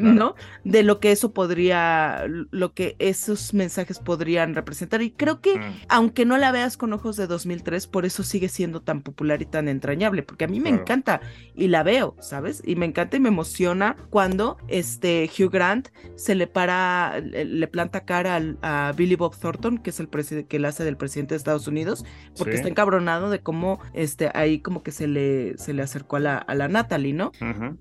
¿No? 0.00 0.36
De 0.64 0.82
lo 0.82 1.00
que 1.00 1.12
eso 1.12 1.34
podría, 1.34 2.24
lo 2.28 2.72
que 2.72 2.96
es 2.98 3.25
esos 3.26 3.54
mensajes 3.54 3.98
podrían 3.98 4.54
representar. 4.54 5.02
Y 5.02 5.10
creo 5.10 5.40
que, 5.40 5.58
mm. 5.58 5.74
aunque 5.88 6.24
no 6.24 6.38
la 6.38 6.52
veas 6.52 6.76
con 6.76 6.92
ojos 6.92 7.16
de 7.16 7.26
2003, 7.26 7.86
por 7.86 8.06
eso 8.06 8.22
sigue 8.22 8.48
siendo 8.48 8.80
tan 8.80 9.02
popular 9.02 9.42
y 9.42 9.46
tan 9.46 9.68
entrañable, 9.68 10.22
porque 10.22 10.44
a 10.44 10.48
mí 10.48 10.60
me 10.60 10.70
encanta 10.70 11.20
y 11.54 11.68
la 11.68 11.82
veo, 11.82 12.16
¿sabes? 12.20 12.62
Y 12.64 12.76
me 12.76 12.86
encanta 12.86 13.16
y 13.16 13.20
me 13.20 13.28
emociona 13.28 13.96
cuando 14.10 14.58
este 14.68 15.30
Hugh 15.38 15.50
Grant 15.50 15.88
se 16.14 16.34
le 16.34 16.46
para, 16.46 17.20
le, 17.20 17.68
planta 17.68 18.04
cara 18.04 18.40
a 18.62 18.92
Billy 18.96 19.16
Bob 19.16 19.36
Thornton, 19.36 19.78
que 19.78 19.90
es 19.90 20.00
el 20.00 20.08
que 20.46 20.58
le 20.58 20.68
hace 20.68 20.84
del 20.84 20.96
presidente 20.96 21.34
de 21.34 21.38
Estados 21.38 21.66
Unidos, 21.66 22.04
porque 22.38 22.54
está 22.54 22.68
encabronado 22.68 23.30
de 23.30 23.40
cómo 23.40 23.80
este, 23.92 24.30
ahí 24.34 24.60
como 24.60 24.82
que 24.82 24.92
se 24.92 25.06
le, 25.06 25.58
se 25.58 25.72
le 25.72 25.82
acercó 25.82 26.16
a 26.16 26.20
la, 26.20 26.38
a 26.38 26.54
la 26.54 26.68
Natalie, 26.68 27.12
¿no? 27.12 27.32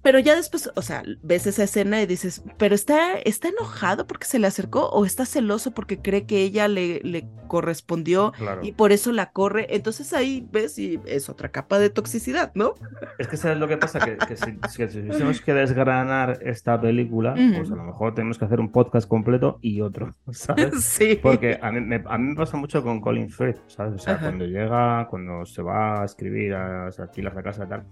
Pero 0.02 0.20
ya 0.20 0.36
después, 0.36 0.70
o 0.76 0.82
sea, 0.82 1.04
ves 1.24 1.48
esa 1.48 1.64
escena 1.64 2.02
y 2.02 2.06
dices, 2.06 2.44
pero 2.58 2.76
está, 2.76 3.14
está 3.20 3.50
enojado 3.50 4.08
porque 4.08 4.26
se 4.26 4.40
le 4.40 4.48
acercó 4.48 4.90
o 4.90 5.06
está 5.06 5.25
celoso 5.26 5.72
porque 5.72 6.00
cree 6.02 6.26
que 6.26 6.42
ella 6.42 6.68
le, 6.68 7.00
le 7.04 7.28
correspondió 7.48 8.34
y 8.62 8.74
por 8.74 8.92
eso 8.92 9.12
la 9.12 9.32
corre. 9.32 9.68
Entonces 9.70 10.14
ahí 10.14 10.48
ves 10.52 10.78
y 10.78 11.00
es 11.06 11.30
otra 11.30 11.50
capa 11.50 11.80
de 11.80 11.90
toxicidad, 11.90 12.52
¿no? 12.56 12.74
Es 13.18 13.28
que 13.28 13.38
sabes 13.38 13.58
lo 13.58 13.68
que 13.68 13.78
pasa, 13.78 14.00
que, 14.00 14.36
si, 14.36 14.88
tenemos 14.88 15.42
que 15.42 15.54
desgranar 15.54 16.40
esta 16.42 16.80
película, 16.80 17.34
pues 17.34 17.72
a 17.72 17.76
lo 17.76 17.84
mejor 17.84 18.14
tenemos 18.14 18.38
que 18.38 18.46
hacer 18.46 18.60
un 18.60 18.72
podcast 18.72 19.08
completo 19.08 19.60
y 19.62 19.82
otro, 19.82 20.14
¿sabes? 20.32 20.74
Sí. 20.96 21.20
Porque 21.22 21.60
a 21.62 21.72
mí, 21.72 21.82
me, 21.82 22.04
a 22.06 22.18
mí 22.18 22.30
me 22.30 22.36
pasa 22.36 22.58
mucho 22.58 22.82
con 22.84 23.02
Colin 23.02 23.30
Firth, 23.30 23.58
¿sabes? 23.68 23.96
O 23.96 24.00
sea, 24.00 24.20
cuando 24.20 24.46
llega, 24.46 25.08
cuando 25.10 25.46
se 25.46 25.62
va 25.62 26.02
a 26.02 26.06
escribir 26.06 26.54
a, 26.54 26.88
a 26.88 26.92
la 27.16 27.44
casa 27.44 27.66
y 27.66 27.68
tal, 27.68 27.86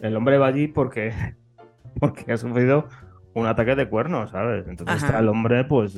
el 0.00 0.16
hombre 0.16 0.38
va 0.38 0.48
allí 0.48 0.68
porque, 0.68 1.12
porque 2.00 2.32
ha 2.32 2.36
sufrido 2.36 2.88
un 3.38 3.46
ataque 3.46 3.74
de 3.74 3.88
cuernos, 3.88 4.30
¿sabes? 4.30 4.66
Entonces 4.68 5.02
está 5.02 5.18
el 5.18 5.28
hombre, 5.28 5.64
pues, 5.64 5.94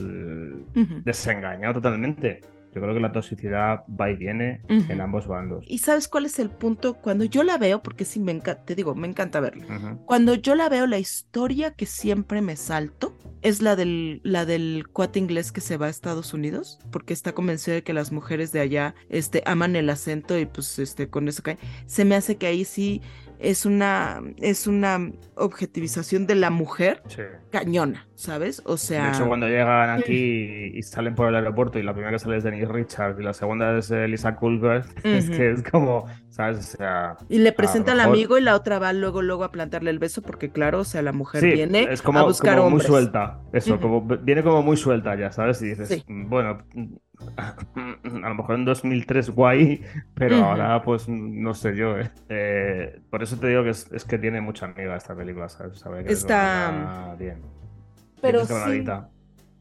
desengañado 1.05 1.75
totalmente. 1.75 2.41
Yo 2.75 2.81
creo 2.81 2.95
que 2.95 3.01
la 3.01 3.11
toxicidad 3.11 3.83
va 4.01 4.11
y 4.11 4.17
viene 4.17 4.61
en 4.69 5.01
ambos 5.01 5.27
bandos. 5.27 5.65
¿Y 5.67 5.79
sabes 5.79 6.07
cuál 6.07 6.27
es 6.27 6.39
el 6.39 6.51
punto? 6.51 6.95
Cuando 6.95 7.25
yo 7.25 7.43
la 7.43 7.59
veo, 7.59 7.83
porque 7.83 8.05
sí, 8.05 8.21
me 8.21 8.31
encanta, 8.31 8.65
te 8.65 8.77
digo, 8.77 8.95
me 8.95 9.09
encanta 9.09 9.41
verla. 9.41 9.99
Cuando 10.07 10.35
yo 10.35 10.55
la 10.55 10.69
veo, 10.69 10.87
la 10.87 10.99
historia 10.99 11.73
que 11.73 11.87
siempre 11.87 12.43
me 12.43 12.55
salto 12.55 13.19
es 13.43 13.61
la 13.61 13.75
del, 13.75 14.21
la 14.23 14.45
del 14.45 14.87
cuate 14.93 15.19
inglés 15.19 15.51
que 15.51 15.61
se 15.61 15.79
va 15.79 15.87
a 15.87 15.91
Estados 15.91 16.33
Unidos, 16.33 16.79
porque 16.93 17.13
está 17.13 17.33
convencido 17.33 17.75
de 17.75 17.83
que 17.83 17.93
las 17.93 18.13
mujeres 18.13 18.53
de 18.53 18.61
allá 18.61 18.95
este, 19.09 19.43
aman 19.47 19.75
el 19.75 19.91
acento 19.91 20.39
y 20.39 20.47
pues 20.47 20.79
este, 20.79 21.09
con 21.09 21.27
eso 21.27 21.43
cae. 21.43 21.59
Se 21.87 22.05
me 22.05 22.15
hace 22.15 22.37
que 22.37 22.47
ahí 22.47 22.65
sí 22.65 23.03
es 23.41 23.67
una, 23.67 24.21
es 24.39 24.67
una 24.67 25.11
objetivización 25.35 26.27
de 26.27 26.35
la 26.35 26.51
mujer 26.51 27.03
cañona, 27.51 28.07
¿sabes? 28.15 28.63
O 28.67 28.73
De 28.73 28.79
sea, 28.79 29.09
hecho, 29.09 29.27
cuando 29.27 29.49
llegan 29.49 29.91
aquí 29.91 30.13
y, 30.75 30.79
y 30.79 30.83
salen 30.83 31.15
por 31.15 31.29
el 31.29 31.35
aeropuerto 31.37 31.79
y 31.79 31.83
la 31.83 31.93
primera 31.93 32.13
que 32.13 32.19
sale 32.19 32.37
es 32.37 32.45
Denise 32.45 32.67
Richards 32.71 33.19
y 33.19 33.23
la 33.23 33.33
segunda 33.35 33.77
es 33.79 33.91
eh, 33.91 34.07
Lisa 34.09 34.37
Kudrow, 34.37 34.83
es 35.05 35.29
Ujú. 35.29 35.37
que 35.37 35.51
es 35.53 35.63
como, 35.63 36.07
¿sabes? 36.29 36.59
O 36.59 36.77
sea, 36.77 37.17
y 37.29 37.39
le 37.39 37.53
presenta 37.53 37.93
al 37.93 38.01
amigo 38.01 38.39
y 38.39 38.43
la 38.43 38.55
otra 38.55 38.79
va 38.79 38.93
luego, 38.93 39.23
luego 39.23 39.45
a 39.45 39.51
plantarle 39.53 39.91
el 39.91 39.99
beso 39.99 40.23
porque 40.23 40.51
claro, 40.51 40.81
o 40.81 40.85
sea, 40.85 41.03
la 41.03 41.13
mujer 41.13 41.41
sí, 41.41 41.51
viene 41.51 41.89
es 41.91 42.03
como, 42.03 42.19
a 42.19 42.23
buscar 42.25 42.59
como 42.59 42.71
muy 42.71 42.81
suelta. 42.81 43.41
Eso, 43.53 43.81
como 43.81 44.03
viene 44.03 44.43
como 44.43 44.63
muy 44.63 44.77
suelta 44.77 45.17
ya, 45.17 45.33
¿sabes? 45.33 45.61
Y 45.63 45.69
dices, 45.69 45.89
Sí. 45.89 46.05
bueno, 46.07 46.59
a 47.37 48.29
lo 48.29 48.35
mejor 48.35 48.55
en 48.57 48.65
2003 48.65 49.31
guay, 49.31 49.83
pero 50.15 50.37
ahora 50.37 50.83
pues 50.83 51.09
no 51.09 51.55
sé 51.55 51.77
yo, 51.77 51.99
¿eh? 51.99 52.11
Eh, 52.29 53.01
por 53.11 53.23
eso 53.23 53.37
te 53.37 53.49
digo 53.49 53.65
que 53.65 53.71
es, 53.71 53.91
es 53.93 54.05
que 54.05 54.19
tiene 54.19 54.41
mucha 54.41 54.67
amiga 54.67 54.97
esta 54.97 55.15
película, 55.15 55.49
¿sabes? 55.49 55.79
Sabe 55.79 56.05
que 56.05 56.13
Está- 56.13 57.17
bien. 57.19 57.43
Pero 58.21 58.45
sí, 58.45 58.85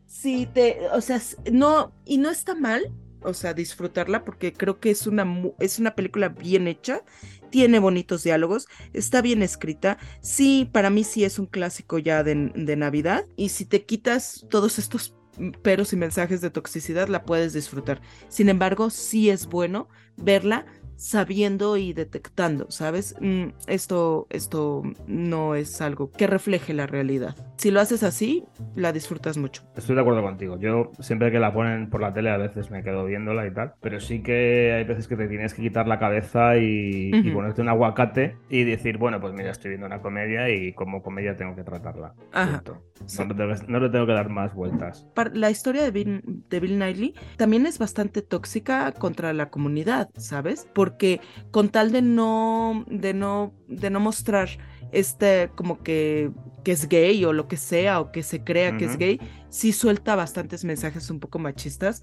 sí 0.05 0.49
te, 0.53 0.79
o 0.93 1.01
sea, 1.01 1.19
no, 1.51 1.93
y 2.05 2.17
no 2.17 2.29
está 2.29 2.55
mal, 2.55 2.91
o 3.21 3.33
sea, 3.33 3.53
disfrutarla 3.53 4.25
porque 4.25 4.53
creo 4.53 4.79
que 4.79 4.91
es 4.91 5.07
una, 5.07 5.25
es 5.59 5.79
una 5.79 5.95
película 5.95 6.29
bien 6.29 6.67
hecha, 6.67 7.03
tiene 7.49 7.79
bonitos 7.79 8.23
diálogos, 8.23 8.67
está 8.93 9.21
bien 9.21 9.41
escrita, 9.43 9.97
sí, 10.21 10.69
para 10.71 10.89
mí 10.89 11.03
sí 11.03 11.23
es 11.23 11.39
un 11.39 11.45
clásico 11.45 11.99
ya 11.99 12.23
de, 12.23 12.51
de 12.53 12.75
Navidad, 12.75 13.25
y 13.35 13.49
si 13.49 13.65
te 13.65 13.85
quitas 13.85 14.45
todos 14.49 14.77
estos 14.79 15.15
peros 15.61 15.93
y 15.93 15.95
mensajes 15.95 16.41
de 16.41 16.49
toxicidad, 16.49 17.07
la 17.07 17.23
puedes 17.23 17.53
disfrutar. 17.53 18.01
Sin 18.27 18.49
embargo, 18.49 18.89
sí 18.89 19.29
es 19.29 19.47
bueno 19.47 19.87
verla 20.17 20.65
sabiendo 20.99 21.77
y 21.77 21.93
detectando, 21.93 22.69
¿sabes? 22.69 23.15
Mm, 23.21 23.47
esto, 23.67 24.27
esto 24.29 24.83
no 25.07 25.55
es 25.55 25.81
algo 25.81 26.11
que 26.11 26.27
refleje 26.27 26.73
la 26.73 26.87
realidad. 26.87 27.35
Si 27.55 27.71
lo 27.71 27.79
haces 27.79 28.03
así, 28.03 28.43
la 28.75 28.91
disfrutas 28.91 29.37
mucho. 29.37 29.63
Estoy 29.75 29.95
de 29.95 30.01
acuerdo 30.01 30.21
contigo. 30.21 30.59
Yo 30.59 30.91
siempre 30.99 31.31
que 31.31 31.39
la 31.39 31.53
ponen 31.53 31.89
por 31.89 32.01
la 32.01 32.13
tele 32.13 32.29
a 32.29 32.37
veces 32.37 32.69
me 32.69 32.83
quedo 32.83 33.05
viéndola 33.05 33.47
y 33.47 33.53
tal, 33.53 33.73
pero 33.81 33.99
sí 33.99 34.21
que 34.21 34.73
hay 34.73 34.83
veces 34.83 35.07
que 35.07 35.15
te 35.15 35.27
tienes 35.27 35.53
que 35.53 35.61
quitar 35.61 35.87
la 35.87 35.99
cabeza 35.99 36.57
y, 36.57 37.11
y 37.13 37.19
Ujú. 37.19 37.33
ponerte 37.33 37.61
un 37.61 37.69
aguacate 37.69 38.35
y 38.49 38.63
decir, 38.65 38.97
bueno, 38.97 39.21
pues 39.21 39.33
mira, 39.33 39.51
estoy 39.51 39.69
viendo 39.69 39.87
una 39.87 40.01
comedia 40.01 40.49
y 40.49 40.73
como 40.73 41.01
comedia 41.01 41.35
tengo 41.35 41.55
que 41.55 41.63
tratarla. 41.63 42.13
Ajá. 42.33 42.61
Sí. 43.05 43.17
No, 43.19 43.25
le 43.25 43.33
tengo 43.33 43.53
que, 43.53 43.71
no 43.71 43.79
le 43.79 43.89
tengo 43.89 44.05
que 44.05 44.13
dar 44.13 44.29
más 44.29 44.53
vueltas. 44.53 45.07
La 45.33 45.49
historia 45.49 45.83
de 45.83 45.91
Bill, 45.91 46.21
de 46.49 46.59
Bill 46.59 47.13
también 47.37 47.65
es 47.65 47.79
bastante 47.79 48.21
tóxica 48.21 48.91
contra 48.91 49.33
la 49.33 49.49
comunidad, 49.49 50.09
¿sabes? 50.17 50.67
Porque 50.89 51.21
con 51.51 51.69
tal 51.69 51.91
de 51.91 52.01
no, 52.01 52.83
de 52.87 53.13
no, 53.13 53.53
de 53.67 53.91
no 53.91 53.99
mostrar 53.99 54.49
este 54.91 55.51
como 55.53 55.83
que, 55.83 56.31
que 56.63 56.71
es 56.71 56.89
gay 56.89 57.23
o 57.25 57.31
lo 57.31 57.47
que 57.47 57.57
sea 57.57 57.99
o 57.99 58.11
que 58.11 58.23
se 58.23 58.43
crea 58.43 58.75
que 58.75 58.85
es 58.85 58.97
gay, 58.97 59.19
sí 59.49 59.71
suelta 59.71 60.15
bastantes 60.15 60.65
mensajes 60.65 61.11
un 61.11 61.19
poco 61.19 61.37
machistas 61.37 62.01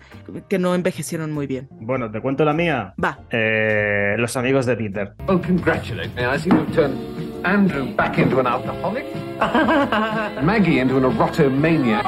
que 0.48 0.58
no 0.60 0.72
envejecieron 0.74 1.32
muy 1.32 1.48
bien. 1.48 1.68
Bueno, 1.80 2.10
te 2.10 2.20
cuento 2.20 2.44
la 2.44 2.52
mía. 2.52 2.94
Va. 3.02 3.18
Eh, 3.30 4.14
los 4.18 4.36
amigos 4.36 4.66
de 4.66 4.76
Peter. 4.76 5.14
Oh, 5.26 5.40
congratulate 5.40 6.10
me. 6.14 6.22
I 6.22 6.38
seem 6.38 6.50
to 6.50 6.58
have 6.58 6.72
turned 6.72 7.44
Andrew 7.44 7.92
back 7.96 8.18
into 8.18 8.38
an 8.38 8.46
alcoholic, 8.46 9.04
Maggie 10.42 10.78
into 10.78 10.96
an 10.96 11.04
erotomaniac, 11.04 12.04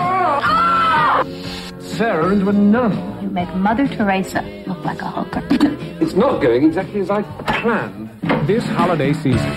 Sarah 1.99 2.31
into 2.33 2.49
a 2.49 2.53
nun. 2.53 2.93
You 3.21 3.29
make 3.29 3.53
Mother 3.57 3.89
Teresa 3.89 4.41
look 4.69 4.85
like 4.85 5.03
a 5.03 5.11
hooker. 5.11 5.43
It's 6.01 6.15
not 6.15 6.41
going 6.41 6.65
exactly 6.65 7.01
as 7.01 7.11
I 7.11 7.23
planned. 7.61 8.09
This 8.47 8.65
holiday 8.69 9.13
season, 9.13 9.53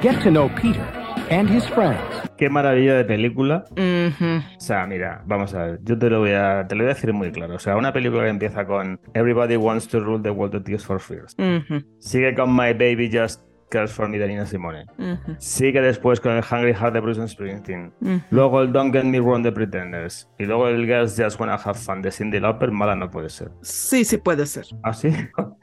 get 0.00 0.22
to 0.22 0.30
know 0.30 0.48
Peter 0.60 0.80
and 1.28 1.50
his 1.50 1.66
friends. 1.66 1.98
Qué 2.38 2.48
maravilla 2.48 2.94
de 2.94 3.04
película. 3.04 3.64
Ujú. 3.76 4.42
O 4.56 4.60
sea, 4.60 4.86
mira, 4.86 5.22
vamos 5.26 5.52
a 5.54 5.64
ver, 5.64 5.80
yo 5.82 5.98
te 5.98 6.08
lo 6.08 6.20
voy 6.20 6.30
a, 6.30 6.66
te 6.68 6.76
lo 6.76 6.84
voy 6.84 6.92
a 6.92 6.94
decir 6.94 7.12
muy 7.12 7.32
claro. 7.32 7.56
O 7.56 7.58
sea, 7.58 7.76
una 7.76 7.92
película 7.92 8.22
que 8.22 8.30
empieza 8.30 8.64
con 8.64 9.00
Everybody 9.12 9.56
wants 9.56 9.88
to 9.88 9.98
rule 9.98 10.22
the 10.22 10.30
world 10.30 10.54
of 10.54 10.62
Tears 10.62 10.86
for 10.86 11.00
Fears. 11.00 11.34
Ujú, 11.36 11.82
Sigue 11.98 12.32
con 12.36 12.54
My 12.54 12.72
Baby 12.72 13.10
Just 13.12 13.42
Cares 13.70 13.92
for 13.92 14.08
Me 14.08 14.18
de 14.18 14.28
Nina 14.28 14.46
Simone. 14.46 14.86
ujú, 14.98 15.36
Sigue 15.38 15.80
después 15.80 16.20
con 16.20 16.32
el 16.32 16.42
Hungry 16.50 16.72
Heart 16.74 16.94
de 16.94 17.00
Bruce 17.00 17.28
Springsteen. 17.28 17.92
ujú. 18.00 18.20
Luego 18.30 18.62
el 18.62 18.72
Don't 18.72 18.92
Get 18.94 19.04
Me 19.04 19.20
Wrong 19.20 19.42
de 19.42 19.52
Pretenders. 19.52 20.28
Y 20.38 20.44
luego 20.46 20.68
el 20.68 20.86
Girls 20.86 21.14
Just 21.20 21.38
Wanna 21.38 21.54
Have 21.54 21.74
Fun 21.78 22.00
de 22.02 22.10
Cindy 22.10 22.40
Lauper. 22.40 22.70
Mala 22.70 22.96
no 22.96 23.10
puede 23.10 23.28
ser. 23.28 23.50
Sí, 23.62 24.04
sí 24.04 24.16
puede 24.18 24.46
ser. 24.46 24.64
¿Ah, 24.82 24.92
sí? 24.92 25.10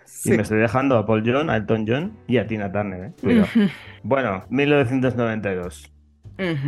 Sí. 0.05 0.33
Y 0.33 0.35
me 0.37 0.43
estoy 0.43 0.59
dejando 0.59 0.97
a 0.97 1.05
Paul 1.05 1.23
John, 1.25 1.49
a 1.49 1.57
Elton 1.57 1.85
John 1.87 2.17
y 2.27 2.37
a 2.37 2.45
Tina 2.47 2.71
Turner. 2.71 3.05
¿eh? 3.05 3.13
Cuidado. 3.21 3.47
Bueno, 4.03 4.43
1992. 4.49 5.91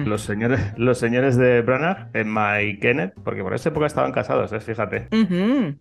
Los 0.05 0.21
señores, 0.21 0.73
los 0.77 0.97
señores 0.97 1.35
de 1.37 1.61
Branagh, 1.61 2.09
Emma 2.13 2.61
y 2.61 2.77
Kenneth, 2.79 3.13
porque 3.23 3.43
por 3.43 3.53
esa 3.53 3.69
época 3.69 3.85
estaban 3.87 4.11
casados, 4.11 4.51
¿eh? 4.53 4.59
fíjate. 4.59 5.07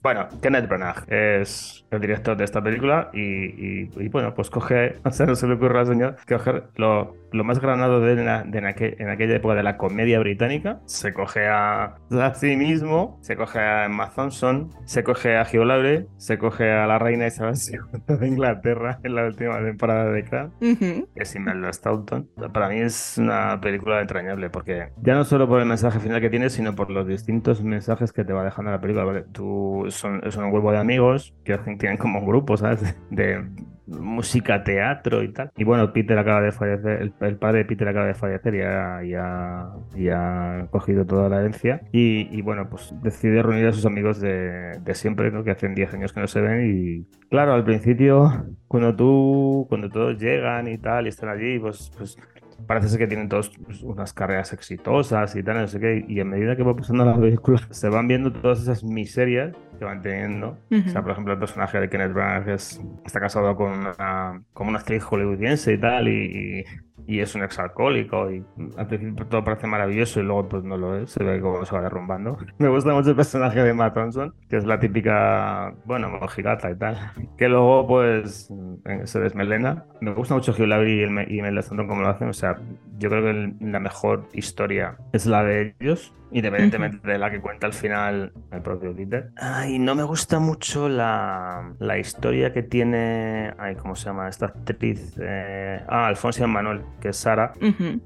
Bueno, 0.03 0.29
Kenneth 0.43 0.69
Branagh 0.69 1.05
es 1.13 1.85
el 1.91 2.01
director 2.01 2.37
de 2.37 2.45
esta 2.45 2.63
película 2.63 3.11
y, 3.13 3.21
y- 3.21 3.91
y, 3.97 4.09
bueno, 4.09 4.35
pues 4.35 4.51
coge, 4.51 4.97
o 5.05 5.11
sea, 5.11 5.27
no 5.27 5.35
se 5.35 5.47
le 5.47 5.55
ocurre 5.55 5.79
al 5.81 5.87
señor 5.87 6.17
coger 6.29 6.65
lo, 6.77 7.15
lo 7.33 7.45
más 7.45 7.61
granado 7.61 8.01
de, 8.01 8.17
la- 8.17 8.43
de 8.43 8.59
en, 8.59 8.65
aquel- 8.67 8.97
en 8.99 9.09
aquella 9.09 9.37
época 9.37 9.55
de 9.55 9.63
la 9.63 9.77
comedia 9.77 10.19
británica, 10.19 10.81
se 10.87 11.13
coge 11.13 11.47
a, 11.47 11.95
a 12.11 12.35
sí 12.35 12.57
mismo, 12.57 13.19
se 13.23 13.37
coge 13.37 13.59
a 13.61 13.85
Emma 13.87 14.11
Thompson, 14.11 14.71
se 14.85 15.05
coge 15.05 15.37
a 15.37 15.43
Hugh 15.43 15.65
Laurie, 15.65 16.07
se 16.17 16.39
coge 16.39 16.71
a 16.73 16.87
la 16.87 16.99
reina 16.99 17.27
Isabel 17.27 17.55
II 17.57 18.17
de 18.17 18.27
Inglaterra 18.29 18.99
en 19.05 19.15
la 19.15 19.25
última 19.27 19.59
temporada 19.59 20.11
de 20.11 20.25
Crown 20.25 20.53
Ujú. 20.61 21.09
que 21.15 21.23
es 21.23 21.35
Imelda 21.37 21.73
Staunton. 21.73 22.29
Para 22.53 22.69
mí 22.69 22.81
es 22.81 23.17
una 23.19 23.61
película 23.61 23.76
entrañable 24.01 24.51
porque 24.51 24.89
ya 25.03 25.15
no 25.15 25.25
solo 25.25 25.49
por 25.49 25.61
el 25.61 25.67
mensaje 25.67 26.01
final 26.01 26.21
que 26.21 26.31
tiene, 26.31 26.51
sino 26.51 26.75
por 26.75 26.91
los 26.91 27.07
distintos 27.07 27.63
mensajes 27.63 28.13
que 28.13 28.25
te 28.25 28.33
va 28.33 28.45
dejando 28.45 28.71
la 28.71 28.81
película. 28.81 29.05
¿vale? 29.05 29.25
Tú 29.33 29.87
son, 29.89 30.21
son 30.31 30.45
un 30.45 30.53
grupo 30.53 30.73
de 30.73 30.79
amigos 30.79 31.35
que 31.45 31.55
hacen, 31.55 31.79
tienen 31.79 31.99
como 31.99 32.19
un 32.21 32.27
grupo, 32.27 32.57
¿sabes? 32.57 32.97
De 33.11 33.45
música, 33.87 34.65
teatro 34.65 35.23
y 35.23 35.33
tal. 35.33 35.51
Y 35.57 35.63
bueno, 35.65 35.93
Peter 35.93 36.19
acaba 36.19 36.41
de 36.41 36.51
fallecer, 36.51 37.03
el, 37.03 37.15
el 37.21 37.37
padre 37.37 37.59
de 37.59 37.65
Peter 37.67 37.87
acaba 37.89 38.07
de 38.07 38.15
fallecer 38.15 38.55
y 38.57 38.61
ha, 38.63 39.05
y 39.05 39.15
ha- 39.15 39.71
y 39.95 40.09
ha 40.09 40.67
cogido 40.71 41.07
toda 41.07 41.29
la 41.29 41.39
herencia. 41.41 41.83
Y, 41.93 42.29
y 42.37 42.43
bueno, 42.43 42.69
pues 42.69 42.93
decide 43.03 43.43
reunir 43.43 43.67
a 43.69 43.73
sus 43.73 43.87
amigos 43.87 44.21
de, 44.21 44.73
de 44.81 44.95
siempre, 44.95 45.31
¿no? 45.31 45.45
Que 45.45 45.53
hacen 45.53 45.75
10 45.75 45.95
años 45.95 46.13
que 46.13 46.21
no 46.21 46.27
se 46.27 46.41
ven 46.41 46.67
y 46.69 47.29
claro, 47.29 47.53
al 47.55 47.65
principio, 47.65 48.45
cuando 48.67 48.95
tú, 48.97 49.67
cuando 49.69 49.89
todos 49.89 50.19
llegan 50.21 50.67
y 50.67 50.79
tal 50.79 51.07
y 51.07 51.11
están 51.11 51.29
allí, 51.29 51.59
pues, 51.61 51.93
pues 51.97 52.17
parece 52.67 52.89
ser 52.89 52.99
que 52.99 53.07
tienen 53.07 53.29
todos 53.29 53.51
pues, 53.65 53.83
unas 53.83 54.13
carreras 54.13 54.53
exitosas 54.53 55.35
y 55.37 55.43
tal, 55.43 55.59
no 55.61 55.67
sé 55.69 55.79
qué, 55.81 56.05
y 56.09 56.21
a 56.21 56.25
medida 56.25 56.57
que 56.57 56.63
va 56.63 56.75
pasando 56.77 57.05
la 57.05 57.17
película, 57.19 57.59
se 57.71 57.89
van 57.89 58.09
viendo 58.09 58.33
todas 58.33 58.61
esas 58.63 58.83
miserias 58.85 59.55
que 59.79 59.85
van 59.85 60.03
teniendo. 60.03 60.59
O 60.87 60.91
sea, 60.91 61.03
por 61.03 61.13
ejemplo, 61.13 61.33
el 61.35 61.39
personaje 61.39 61.79
de 61.81 61.89
Kenneth 61.91 62.13
Branagh 62.13 62.49
es- 62.51 62.81
está 63.05 63.21
casado 63.21 63.55
con 63.57 63.73
una, 63.73 64.43
con 64.53 64.69
una 64.69 64.79
actriz 64.79 65.03
hollywoodiense 65.05 65.73
y 65.75 65.79
tal, 65.79 66.09
y, 66.09 66.65
y- 67.07 67.21
es 67.21 67.35
un 67.35 67.43
exalcohólico, 67.43 68.31
y 68.31 68.45
al 68.77 68.87
principio 68.87 69.27
todo 69.27 69.45
parece 69.45 69.67
maravilloso 69.67 70.21
y 70.21 70.23
luego 70.25 70.49
pues 70.49 70.65
no 70.65 70.77
lo 70.77 70.97
es, 70.97 71.11
se 71.11 71.23
ve 71.25 71.41
cómo 71.41 71.65
se 71.65 71.75
va 71.75 71.83
derrumbando. 71.83 72.37
Me 72.59 72.69
gusta 72.69 72.93
mucho 72.95 73.11
el 73.11 73.17
personaje 73.17 73.63
de 73.63 73.75
Matt 73.75 73.95
Thompson, 73.95 74.35
que 74.49 74.57
es 74.57 74.65
la 74.65 74.79
típica, 74.81 75.75
bueno, 75.85 76.09
mojigata 76.11 76.71
y 76.71 76.77
tal, 76.77 76.97
que 77.37 77.49
luego 77.49 77.87
pues 77.87 78.51
eh, 78.87 79.03
se 79.05 79.21
desmelena. 79.21 79.85
Me 80.01 80.13
gusta 80.13 80.35
mucho 80.35 80.53
Hugh 80.53 80.67
Laurie 80.67 80.97
y, 80.97 81.03
el, 81.03 81.11
Me- 81.11 81.27
y 81.29 81.39
Imelda 81.39 81.63
Staunton 81.63 81.89
como 81.89 82.03
lo 82.03 82.09
hacen, 82.09 82.29
o 82.29 82.33
sea, 82.33 82.57
yo 82.99 83.09
creo 83.11 83.23
que 83.23 83.55
la 83.65 83.81
mejor 83.81 84.25
historia 84.33 84.97
es 85.13 85.27
la 85.27 85.43
de 85.45 85.75
ellos, 85.81 86.15
independientemente 86.31 87.07
de 87.07 87.19
la 87.19 87.31
que 87.31 87.41
cuenta 87.41 87.67
al 87.67 87.73
final 87.73 88.33
el 88.51 88.63
propio 88.63 88.95
Peter. 88.95 89.31
Ay, 89.37 89.79
no 89.79 89.95
me 89.95 90.03
gusta 90.03 90.39
mucho 90.39 90.89
la, 90.89 91.73
la 91.79 91.99
historia 91.99 92.53
que 92.53 92.63
tiene, 92.63 93.55
ay, 93.59 93.77
¿cómo 93.77 93.95
se 93.95 94.07
llama? 94.07 94.29
Esta 94.29 94.47
actriz, 94.47 95.17
eh, 95.21 95.81
ah, 95.89 96.07
Alfonso 96.07 96.47
Manuel, 96.47 96.83
que 97.01 97.11
es 97.11 97.17
Sara, 97.17 97.53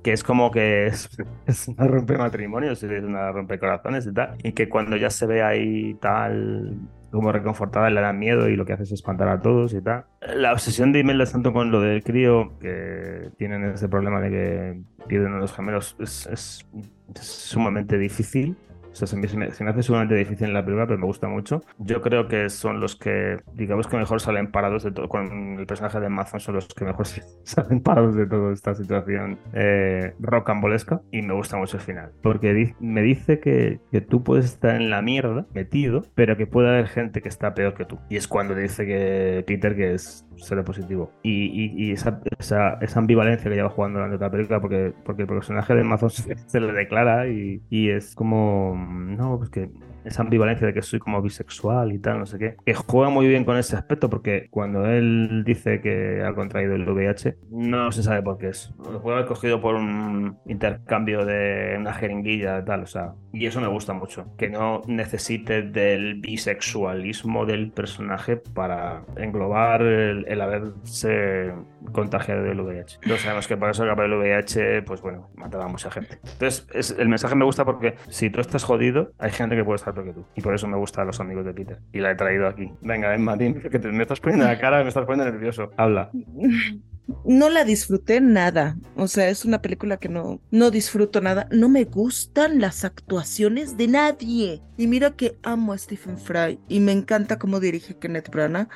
que 0.03 0.13
es 0.13 0.23
como 0.23 0.51
que 0.51 0.87
es, 0.87 1.09
es 1.47 1.69
una 1.69 1.87
rompe 1.87 2.17
matrimonios, 2.17 2.83
es 2.83 3.05
una 3.05 3.33
rompe 3.33 3.59
corazones 3.59 4.07
y 4.07 4.13
tal, 4.13 4.37
y 4.43 4.53
que 4.53 4.69
cuando 4.69 4.97
ya 4.97 5.11
se 5.11 5.27
ve 5.27 5.43
ahí 5.43 5.95
tal 5.95 6.77
como 7.11 7.33
reconfortada 7.33 7.91
le 7.91 8.01
da 8.01 8.13
miedo 8.13 8.49
y 8.49 8.57
lo 8.57 8.65
que 8.65 8.73
hace 8.75 8.85
es 8.85 8.93
espantar 8.93 9.29
a 9.29 9.41
todos 9.41 9.73
y 9.75 9.81
tal. 9.83 10.05
La 10.37 10.53
obsesión 10.53 10.93
de 10.93 11.01
Imelda 11.01 11.25
tanto 11.27 11.53
con 11.53 11.71
lo 11.71 11.81
del 11.81 12.03
crío, 12.05 12.53
que 12.61 13.31
tienen 13.37 13.65
ese 13.65 13.89
problema 13.89 14.21
de 14.21 14.31
que 14.31 14.81
pierden 15.09 15.35
a 15.35 15.39
los 15.39 15.53
gemelos, 15.53 15.97
es, 15.99 16.27
es- 16.27 16.67
es 17.15 17.25
sumamente 17.25 17.99
difícil. 17.99 18.57
O 18.93 18.95
sea, 18.95 19.07
se 19.07 19.17
me, 19.17 19.29
se 19.29 19.37
me- 19.37 19.71
hace 19.71 19.83
sumamente 19.83 20.15
difícil 20.17 20.49
en 20.49 20.55
la 20.55 20.65
película, 20.65 20.87
pero 20.87 20.99
me 20.99 21.07
gusta 21.07 21.29
mucho. 21.29 21.63
Yo 21.79 22.01
creo 22.03 22.29
que 22.29 22.51
son 22.51 22.81
los 22.81 22.97
que, 22.97 23.39
digamos 23.55 23.87
que 23.87 23.97
mejor 23.97 24.21
salen 24.21 24.51
parados 24.51 24.83
de 24.83 24.93
todo. 24.93 25.09
Con 25.09 25.59
el 25.59 25.67
personaje 25.67 26.01
de 26.01 26.07
Amazon 26.07 26.41
son 26.41 26.57
los 26.57 26.67
que 26.69 26.85
mejor 26.85 27.07
salen 27.45 27.81
parados 27.83 28.15
de 28.17 28.27
toda 28.27 28.53
esta 28.53 28.75
situación 28.75 29.39
eh, 29.53 30.15
rocambolesca. 30.19 31.01
Y 31.11 31.23
me 31.23 31.35
gusta 31.35 31.57
mucho 31.57 31.77
el 31.77 31.83
final. 31.83 32.11
Porque 32.23 32.53
di- 32.55 32.75
me 32.81 33.03
dice 33.03 33.41
que, 33.41 33.81
que 33.93 34.01
tú 34.01 34.23
puedes 34.23 34.45
estar 34.47 34.75
en 34.77 34.91
la 34.91 35.03
mierda, 35.03 35.47
metido, 35.55 36.03
pero 36.15 36.37
que 36.37 36.47
puede 36.47 36.69
haber 36.69 36.89
gente 36.89 37.23
que 37.23 37.29
está 37.29 37.55
peor 37.55 37.75
que 37.75 37.85
tú. 37.85 37.99
Y 38.09 38.17
es 38.17 38.27
cuando 38.29 38.55
dice 38.55 38.87
que 38.87 39.45
Peter 39.47 39.77
que 39.77 39.95
es 39.95 40.27
ser 40.43 40.65
positivo. 40.65 41.13
Y, 41.23 41.31
y- 41.47 41.89
y 41.89 41.93
esa, 41.93 42.21
esa, 42.39 42.75
esa 42.81 42.99
ambivalencia 43.01 43.51
que 43.51 43.57
lleva 43.57 43.71
jugando 43.71 43.99
durante 44.01 44.19
la 44.25 44.31
película, 44.31 44.61
porque, 44.61 44.93
porque 45.05 45.23
el 45.23 45.29
personaje 45.29 45.75
de 45.75 45.81
Amazon 45.83 46.11
se, 46.11 46.37
se 46.49 46.61
le 46.61 46.73
declara 46.73 47.29
y, 47.29 47.63
y 47.71 47.91
es 47.91 48.15
como, 48.15 48.75
no, 48.77 49.39
pues 49.39 49.51
que 49.51 49.71
esa 50.05 50.23
ambivalencia 50.23 50.67
de 50.67 50.75
que 50.75 50.83
soy 50.83 50.99
como 50.99 51.23
bisexual 51.23 51.93
y 51.93 51.99
tal, 51.99 52.19
no 52.19 52.27
sé 52.27 52.39
qué, 52.39 52.57
que 52.65 52.75
juega 52.75 53.11
muy 53.11 53.27
bien 53.29 53.45
con 53.45 53.57
ese 53.57 53.77
aspecto, 53.77 54.09
porque 54.09 54.49
cuando 54.51 54.87
él 54.87 55.43
dice 55.45 55.81
que 55.81 56.23
ha 56.25 56.35
contraído 56.35 56.75
el 56.75 56.89
VIH, 56.89 57.37
no 57.51 57.93
se 57.93 58.03
sabe 58.03 58.23
por 58.23 58.39
qué 58.39 58.49
es. 58.49 58.73
Lo 58.79 59.03
puede 59.03 59.19
haber 59.19 59.29
cogido 59.29 59.61
por 59.61 59.75
un 59.75 60.39
intercambio 60.47 61.25
de 61.25 61.77
una 61.79 61.93
jeringuilla 61.93 62.61
y 62.61 62.65
tal, 62.65 62.83
o 62.83 62.87
sea, 62.87 63.15
y 63.33 63.47
eso 63.47 63.61
me 63.61 63.69
gusta 63.69 63.93
mucho, 63.93 64.27
que 64.37 64.49
no 64.49 64.83
necesite 64.87 65.63
del 65.63 66.21
bisexualismo 66.21 67.47
del 67.47 67.71
personaje 67.73 68.37
para 68.37 69.03
englobar 69.17 69.83
el, 69.83 70.25
el 70.27 70.41
haberse 70.41 71.53
contagiado 71.93 72.43
del 72.43 72.61
VIH. 72.61 72.99
Todos 73.07 73.21
sabemos 73.21 73.47
que 73.49 73.57
para 73.57 73.73
eso 73.73 73.85
el 73.85 73.91
el 74.01 74.13
VIH, 74.15 74.83
pues 74.83 75.01
bueno, 75.01 75.29
mataba 75.35 75.65
a 75.65 75.69
mucha 75.69 75.91
gente. 75.91 76.19
Entonces, 76.33 76.67
es- 76.73 76.97
el 76.99 77.09
mensaje 77.09 77.35
me 77.35 77.45
gusta 77.45 77.65
porque 77.65 77.95
si 78.09 78.31
tú 78.31 78.41
estás 78.41 78.65
jodido, 78.65 79.13
hay 79.19 79.31
gente 79.31 79.57
que 79.57 79.65
puede 79.65 79.77
estar 79.77 79.95
peor 79.95 80.07
que 80.07 80.13
tú. 80.13 80.27
Y 80.35 80.41
por 80.43 80.55
eso 80.55 80.67
me 80.69 80.77
gustan 80.77 81.07
los 81.07 81.21
amigos 81.21 81.45
de 81.45 81.53
Peter. 81.55 81.79
Y 81.93 81.99
la 82.01 82.11
he 82.11 82.15
traído 82.15 82.47
aquí. 82.47 82.73
Venga, 82.81 83.15
Emma, 83.15 83.37
dime, 83.37 83.61
que 83.63 83.79
te- 83.79 83.89
me 83.93 84.03
estás 84.03 84.21
poniendo 84.21 84.47
la 84.47 84.59
cara, 84.59 84.83
me 84.83 84.89
estás 84.89 85.05
poniendo 85.07 85.31
nervioso. 85.33 85.71
Habla. 85.77 86.11
No 87.25 87.49
la 87.49 87.65
disfruté 87.65 88.21
nada. 88.21 88.77
O 88.97 89.09
sea, 89.09 89.29
es 89.29 89.45
una 89.45 89.63
película 89.63 89.99
que 89.99 90.09
no, 90.09 90.41
no 90.51 90.71
disfruto 90.71 91.21
nada. 91.21 91.49
No 91.51 91.69
me 91.69 91.85
gustan 91.85 92.61
las 92.61 92.85
actuaciones 92.85 93.77
de 93.77 93.89
nadie. 93.89 94.63
Y 94.77 94.87
mira 94.87 95.17
que 95.17 95.39
amo 95.43 95.73
a 95.73 95.79
Stephen 95.79 96.19
Fry 96.19 96.59
y 96.69 96.81
me 96.81 96.93
encanta 96.93 97.39
cómo 97.39 97.61
dirige 97.61 97.97
Kenneth 97.99 98.31
Branagh. 98.31 98.69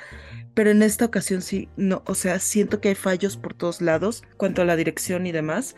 Pero 0.55 0.71
en 0.71 0.83
esta 0.83 1.05
ocasión 1.05 1.43
sí, 1.43 1.69
no, 1.77 2.03
o 2.07 2.15
sea, 2.15 2.39
siento 2.39 2.81
que 2.81 2.91
hay 2.91 2.95
fallos 2.95 3.37
por 3.37 3.55
todos 3.55 3.81
lados 3.81 4.23
cuanto 4.37 4.63
a 4.63 4.65
la 4.65 4.77
dirección 4.77 5.27
y 5.27 5.33
demás. 5.33 5.75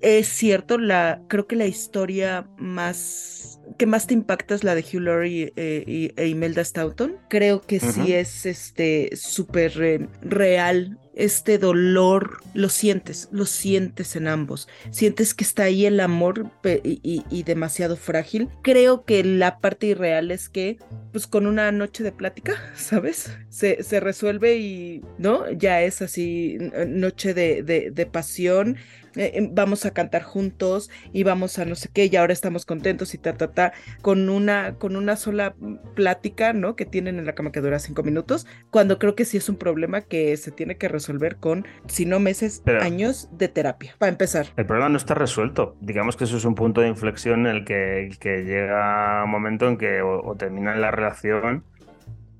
Es 0.00 0.28
cierto, 0.28 0.78
la, 0.78 1.22
creo 1.28 1.46
que 1.46 1.56
la 1.56 1.66
historia 1.66 2.48
más 2.56 3.48
que 3.76 3.86
más 3.86 4.06
te 4.06 4.14
impacta 4.14 4.54
es 4.54 4.64
la 4.64 4.74
de 4.74 4.82
Hugh 4.82 5.00
Laurie 5.00 5.52
eh, 5.56 5.84
y, 5.86 6.12
e 6.16 6.28
Imelda 6.28 6.64
Staunton. 6.64 7.16
Creo 7.28 7.60
que 7.60 7.80
sí 7.80 8.12
es 8.12 8.46
este 8.46 9.10
súper 9.14 9.72
eh, 9.82 10.08
real. 10.22 10.98
Este 11.18 11.58
dolor 11.58 12.38
lo 12.54 12.68
sientes, 12.68 13.28
lo 13.32 13.44
sientes 13.44 14.14
en 14.16 14.28
ambos. 14.28 14.68
Sientes 14.90 15.34
que 15.34 15.42
está 15.44 15.64
ahí 15.64 15.84
el 15.84 15.98
amor 16.00 16.50
y, 16.84 17.24
y- 17.28 17.42
demasiado 17.42 17.96
frágil. 17.96 18.48
Creo 18.62 19.04
que 19.04 19.24
la 19.24 19.58
parte 19.58 19.88
irreal 19.88 20.30
es 20.30 20.48
que, 20.48 20.78
pues 21.12 21.26
con 21.26 21.46
una 21.46 21.72
noche 21.72 22.04
de 22.04 22.12
plática, 22.12 22.54
¿sabes? 22.76 23.36
Se, 23.50 23.82
se 23.82 24.00
resuelve 24.00 24.56
y, 24.58 25.02
¿no? 25.18 25.50
Ya 25.50 25.82
es 25.82 26.02
así, 26.02 26.56
noche 26.86 27.34
de- 27.34 27.62
de 27.90 28.06
pasión. 28.06 28.76
Eh, 29.18 29.32
eh, 29.34 29.48
vamos 29.52 29.84
a 29.84 29.90
cantar 29.92 30.22
juntos 30.22 30.90
y 31.12 31.22
vamos 31.24 31.58
a 31.58 31.64
no 31.64 31.74
sé 31.74 31.88
qué, 31.92 32.06
y 32.06 32.16
ahora 32.16 32.32
estamos 32.32 32.64
contentos 32.64 33.14
y 33.14 33.18
ta, 33.18 33.34
ta, 33.34 33.50
ta, 33.52 33.72
con 34.02 34.28
una, 34.30 34.74
con 34.78 34.96
una 34.96 35.16
sola 35.16 35.54
plática, 35.94 36.52
¿no? 36.52 36.76
Que 36.76 36.86
tienen 36.86 37.18
en 37.18 37.26
la 37.26 37.34
cama 37.34 37.52
que 37.52 37.60
dura 37.60 37.78
cinco 37.78 38.02
minutos, 38.02 38.46
cuando 38.70 38.98
creo 38.98 39.14
que 39.14 39.24
sí 39.24 39.36
es 39.36 39.48
un 39.48 39.56
problema 39.56 40.00
que 40.02 40.36
se 40.36 40.50
tiene 40.50 40.76
que 40.76 40.88
resolver 40.88 41.36
con, 41.36 41.66
si 41.86 42.06
no 42.06 42.20
meses, 42.20 42.62
Pero- 42.64 42.82
años 42.82 43.28
de 43.32 43.48
terapia, 43.48 43.94
para 43.98 44.10
empezar. 44.10 44.46
El 44.56 44.66
problema 44.66 44.88
no 44.88 44.96
está 44.96 45.14
resuelto. 45.14 45.76
Digamos 45.80 46.16
que 46.16 46.24
eso 46.24 46.36
es 46.36 46.44
un 46.44 46.54
punto 46.54 46.80
de 46.80 46.88
inflexión 46.88 47.46
en 47.46 47.56
el 47.56 47.64
que, 47.64 48.06
el 48.06 48.18
que 48.18 48.44
llega 48.44 49.24
un 49.24 49.30
momento 49.30 49.68
en 49.68 49.76
que 49.76 50.00
o, 50.02 50.22
o 50.24 50.36
terminan 50.36 50.80
la 50.80 50.90
relación 50.90 51.64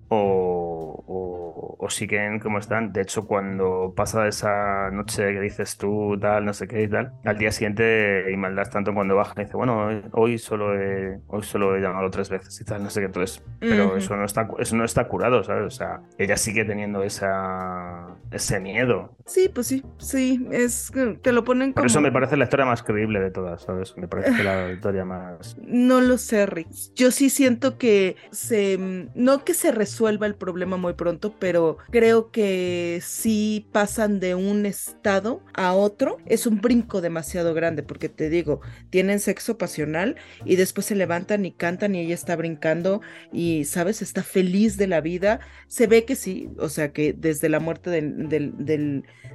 o, 0.09 1.05
o- 1.07 1.77
o 1.81 1.91
siguen 1.91 2.39
como 2.41 2.59
están. 2.59 2.93
De 2.93 3.03
hecho, 3.03 3.27
cuando 3.27 3.93
pasa 3.97 4.27
esa 4.27 4.91
noche 4.91 5.33
que 5.33 5.41
dices 5.41 5.77
tú, 5.77 6.19
tal, 6.21 6.45
no 6.45 6.53
sé 6.53 6.67
qué 6.67 6.83
y 6.83 6.89
tal, 6.89 7.13
al 7.25 7.39
día 7.39 7.53
siguiente 7.53 8.31
Imelda 8.33 8.65
tanto 8.65 8.93
cuando 8.95 9.15
baja 9.17 9.35
y 9.37 9.45
dice, 9.45 9.57
bueno, 9.57 9.89
hoy- 10.13 10.39
solo 10.39 10.75
he, 10.79 11.19
hoy 11.29 11.43
solo 11.43 11.77
he 11.77 11.81
llamado 11.81 12.11
tres 12.11 12.29
veces 12.31 12.61
y 12.61 12.65
tal, 12.65 12.83
no 12.83 12.91
sé 12.91 13.01
qué. 13.01 13.07
Entonces, 13.07 13.43
pero 13.61 13.97
eso 13.97 14.17
no 14.17 14.25
está, 14.25 14.49
eso 14.59 14.77
no 14.77 14.85
está 14.85 15.07
curado, 15.09 15.43
¿sabes? 15.45 15.65
O 15.67 15.71
sea, 15.71 16.01
ella 16.19 16.37
sigue 16.37 16.65
teniendo 16.65 17.03
esa, 17.03 18.17
ese 18.31 18.61
miedo. 18.61 19.17
Sí, 19.27 19.51
pues 19.53 19.67
sí, 19.67 19.85
sí, 19.99 20.47
es 20.51 20.91
que 20.91 21.19
te 21.23 21.33
lo 21.33 21.45
ponen 21.45 21.75
Por 21.75 21.87
eso 21.87 22.01
me 22.01 22.11
parece 22.13 22.37
la 22.37 22.45
historia 22.45 22.67
más 22.67 22.83
creíble 22.83 23.21
de 23.21 23.31
todas, 23.31 23.63
¿sabes? 23.63 23.97
Me 23.97 24.09
parece 24.09 24.43
la 24.43 24.73
historia 24.73 25.05
más... 25.05 25.57
No 25.63 26.01
lo 26.01 26.19
sé, 26.19 26.47
Rick. 26.47 26.69
Yo 26.95 27.11
sí 27.11 27.31
siento 27.31 27.79
que 27.79 28.17
se, 28.33 28.79
no 29.15 29.45
que 29.45 29.55
se 29.55 29.71
resuelva 29.99 30.27
el 30.27 30.37
problema 30.37 30.77
muy 30.77 30.95
pronto, 30.95 31.35
pero 31.39 31.79
creo 31.91 32.31
que 32.31 33.01
sí 33.03 33.69
pasan 33.73 34.21
de 34.21 34.35
un 34.35 34.67
estado 34.67 35.43
a 35.55 35.75
otro. 35.75 36.19
Es 36.27 36.47
un 36.47 36.61
brinco 36.61 37.01
demasiado 37.01 37.55
grande, 37.55 37.83
porque 37.83 38.09
te 38.09 38.29
digo, 38.31 38.61
tienen 38.91 39.21
sexo 39.21 39.59
pasional 39.59 40.17
y 40.45 40.57
después 40.57 40.87
se 40.87 40.95
levantan 40.95 41.45
y 41.47 41.53
cantan 41.53 41.95
y 41.95 42.01
ella 42.01 42.15
está 42.15 42.37
brincando 42.37 43.01
y, 43.33 43.65
¿sabes? 43.65 44.03
Está 44.03 44.23
feliz 44.23 44.77
de 44.77 44.87
la 44.87 45.01
vida. 45.01 45.41
Se 45.67 45.87
ve 45.87 46.05
que 46.05 46.17
sí, 46.17 46.49
o 46.59 46.69
sea, 46.69 46.93
que 46.93 47.13
desde 47.13 47.49
la 47.49 47.61
muerte 47.61 47.91
del, 47.91 48.29
del, 48.29 48.55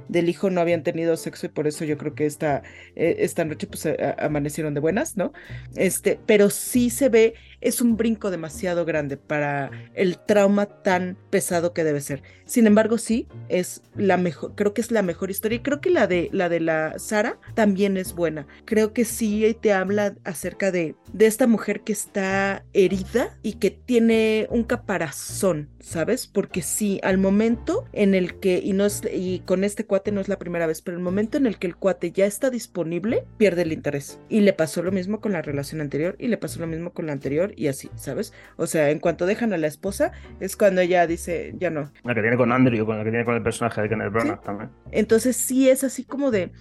del- 0.08 0.28
hijo 0.28 0.50
no 0.50 0.60
habían 0.60 0.82
tenido 0.82 1.16
sexo 1.16 1.46
y 1.46 1.48
por 1.50 1.66
eso 1.66 1.84
yo 1.84 1.98
creo 1.98 2.14
que 2.14 2.26
esta, 2.26 2.62
eh, 2.96 3.16
esta 3.20 3.44
noche 3.44 3.66
pues 3.66 3.86
amanecieron 4.18 4.74
de 4.74 4.80
buenas, 4.80 5.16
¿no? 5.16 5.32
Este, 5.76 6.20
pero 6.26 6.50
sí 6.50 6.90
se 6.90 7.08
ve, 7.08 7.34
es 7.60 7.80
un 7.80 7.96
brinco 7.96 8.30
demasiado 8.30 8.84
grande 8.84 9.16
para 9.16 9.70
el 9.94 10.18
trauma 10.18 10.66
tan 10.66 11.16
pesado 11.30 11.72
que 11.72 11.84
debe 11.84 12.00
ser. 12.00 12.22
Sin 12.46 12.66
embargo, 12.66 12.98
sí, 12.98 13.26
es 13.48 13.82
la 13.96 14.16
mejor, 14.16 14.54
creo 14.54 14.74
que 14.74 14.80
es 14.80 14.90
la 14.90 15.02
mejor 15.02 15.30
historia 15.30 15.56
y 15.56 15.62
creo 15.62 15.80
que 15.80 15.90
la 15.90 16.06
de 16.06 16.28
la 16.32 16.48
de 16.48 16.60
la 16.60 16.98
Sara 16.98 17.38
también 17.54 17.96
es 17.96 18.14
buena. 18.14 18.46
Creo 18.64 18.92
que 18.92 19.04
sí 19.04 19.56
te 19.60 19.72
habla 19.72 20.14
acerca 20.24 20.70
de, 20.70 20.94
de 21.12 21.26
esta 21.26 21.46
mujer 21.46 21.80
que 21.80 21.92
está 21.92 22.64
herida 22.72 23.38
y 23.42 23.54
que 23.54 23.70
tiene 23.70 24.46
un 24.50 24.64
caparazón, 24.64 25.70
¿sabes? 25.80 26.26
Porque 26.26 26.62
sí, 26.62 27.00
al 27.02 27.18
momento 27.18 27.86
en 27.92 28.14
el 28.14 28.38
que, 28.40 28.60
y 28.62 28.72
no 28.72 28.84
es, 28.84 29.02
y 29.12 29.40
con 29.40 29.64
este 29.64 29.86
cuate 29.86 30.12
no 30.12 30.20
es 30.20 30.28
la 30.28 30.38
primera 30.38 30.66
vez, 30.66 30.82
pero 30.82 30.96
el 30.96 31.02
momento 31.02 31.38
en 31.38 31.46
el 31.46 31.58
que 31.58 31.66
el 31.66 31.76
cuate 31.76 32.12
ya 32.12 32.26
está 32.26 32.50
disponible, 32.50 33.24
pierde 33.38 33.62
el 33.62 33.72
interés. 33.72 34.18
Y 34.28 34.40
le 34.40 34.52
pasó 34.52 34.82
lo 34.82 34.92
mismo 34.92 35.20
con 35.20 35.32
la 35.32 35.42
relación 35.42 35.80
anterior, 35.80 36.16
y 36.18 36.28
le 36.28 36.38
pasó 36.38 36.60
lo 36.60 36.66
mismo 36.66 36.92
con 36.92 37.06
la 37.06 37.12
anterior, 37.12 37.52
y 37.56 37.68
así, 37.68 37.90
¿sabes? 37.96 38.32
O 38.56 38.66
sea, 38.66 38.90
en 38.90 38.98
cuanto 38.98 39.26
dejan 39.26 39.52
a 39.52 39.58
la 39.58 39.66
esposa, 39.66 40.12
es 40.40 40.56
cuando 40.56 40.80
ella 40.80 41.06
dice, 41.06 41.54
ya 41.58 41.70
no. 41.70 41.92
La 42.04 42.14
que 42.14 42.20
tiene 42.20 42.36
con 42.36 42.52
Andrew, 42.52 42.86
con 42.86 42.98
la 42.98 43.04
que 43.04 43.10
tiene 43.10 43.24
con 43.24 43.34
el 43.34 43.42
personaje 43.42 43.82
de 43.82 43.88
Kenneth 43.88 44.12
Branagh 44.12 44.42
también. 44.42 44.70
Entonces 44.90 45.36
sí 45.36 45.68
es 45.68 45.84
así 45.84 46.04
como 46.04 46.30
de, 46.30 46.52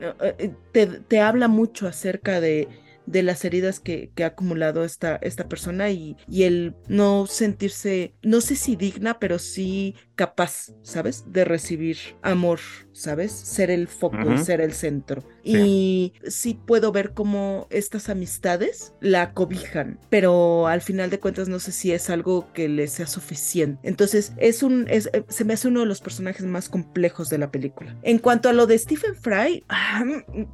eh, 0.00 0.54
te, 0.72 0.86
te 0.86 1.20
habla 1.20 1.48
mucho 1.48 1.86
acerca 1.86 2.40
de, 2.40 2.68
de 3.06 3.22
las 3.22 3.44
heridas 3.44 3.80
que, 3.80 4.10
que 4.14 4.24
ha 4.24 4.28
acumulado 4.28 4.84
esta, 4.84 5.16
esta 5.16 5.48
persona 5.48 5.90
y, 5.90 6.16
y 6.28 6.44
el 6.44 6.74
no 6.88 7.26
sentirse, 7.26 8.14
no 8.22 8.40
sé 8.40 8.56
si 8.56 8.76
digna, 8.76 9.18
pero 9.18 9.38
sí 9.38 9.96
capaz, 10.14 10.72
¿sabes? 10.82 11.24
De 11.32 11.44
recibir 11.44 11.96
amor, 12.22 12.60
¿sabes? 12.92 13.32
Ser 13.32 13.70
el 13.70 13.88
foco 13.88 14.38
ser 14.38 14.60
el 14.60 14.72
centro. 14.72 15.22
Sí. 15.44 16.12
Y 16.24 16.30
sí 16.30 16.54
puedo 16.54 16.92
ver 16.92 17.12
cómo 17.12 17.66
estas 17.70 18.08
amistades 18.08 18.92
la 19.00 19.32
cobijan, 19.32 19.98
pero 20.10 20.66
al 20.66 20.82
final 20.82 21.10
de 21.10 21.18
cuentas 21.20 21.48
no 21.48 21.58
sé 21.58 21.72
si 21.72 21.92
es 21.92 22.10
algo 22.10 22.52
que 22.52 22.68
le 22.68 22.88
sea 22.88 23.06
suficiente. 23.06 23.80
Entonces 23.82 24.32
es 24.36 24.62
un, 24.62 24.86
es, 24.88 25.08
eh, 25.12 25.24
se 25.28 25.44
me 25.44 25.54
hace 25.54 25.68
uno 25.68 25.80
de 25.80 25.86
los 25.86 26.00
personajes 26.00 26.46
más 26.46 26.68
complejos 26.68 27.28
de 27.30 27.38
la 27.38 27.50
película. 27.50 27.96
En 28.02 28.18
cuanto 28.18 28.48
a 28.48 28.52
lo 28.52 28.66
de 28.66 28.78
Stephen 28.78 29.14
Fry, 29.14 29.64
ah, 29.68 30.04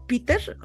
Peter, 0.06 0.56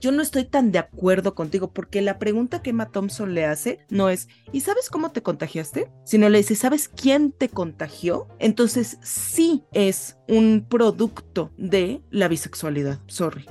yo 0.00 0.12
no 0.12 0.22
estoy 0.22 0.44
tan 0.44 0.72
de 0.72 0.78
acuerdo 0.78 1.34
contigo 1.34 1.72
porque 1.72 2.02
la 2.02 2.18
pregunta 2.18 2.62
que 2.62 2.70
Emma 2.70 2.90
Thompson 2.90 3.34
le 3.34 3.44
hace 3.44 3.80
no 3.90 4.08
es, 4.08 4.28
¿y 4.52 4.60
sabes 4.60 4.90
cómo 4.90 5.10
te 5.10 5.22
contagiaste? 5.22 5.90
Sino 6.04 6.28
le 6.28 6.38
dice, 6.38 6.54
¿sabes 6.54 6.88
quién 6.88 7.32
te 7.32 7.48
contagió? 7.48 8.27
Entonces 8.38 8.98
sí 9.02 9.64
es 9.72 10.16
un 10.28 10.66
producto 10.68 11.50
de 11.56 12.02
la 12.10 12.28
bisexualidad, 12.28 13.00
sorry. 13.06 13.46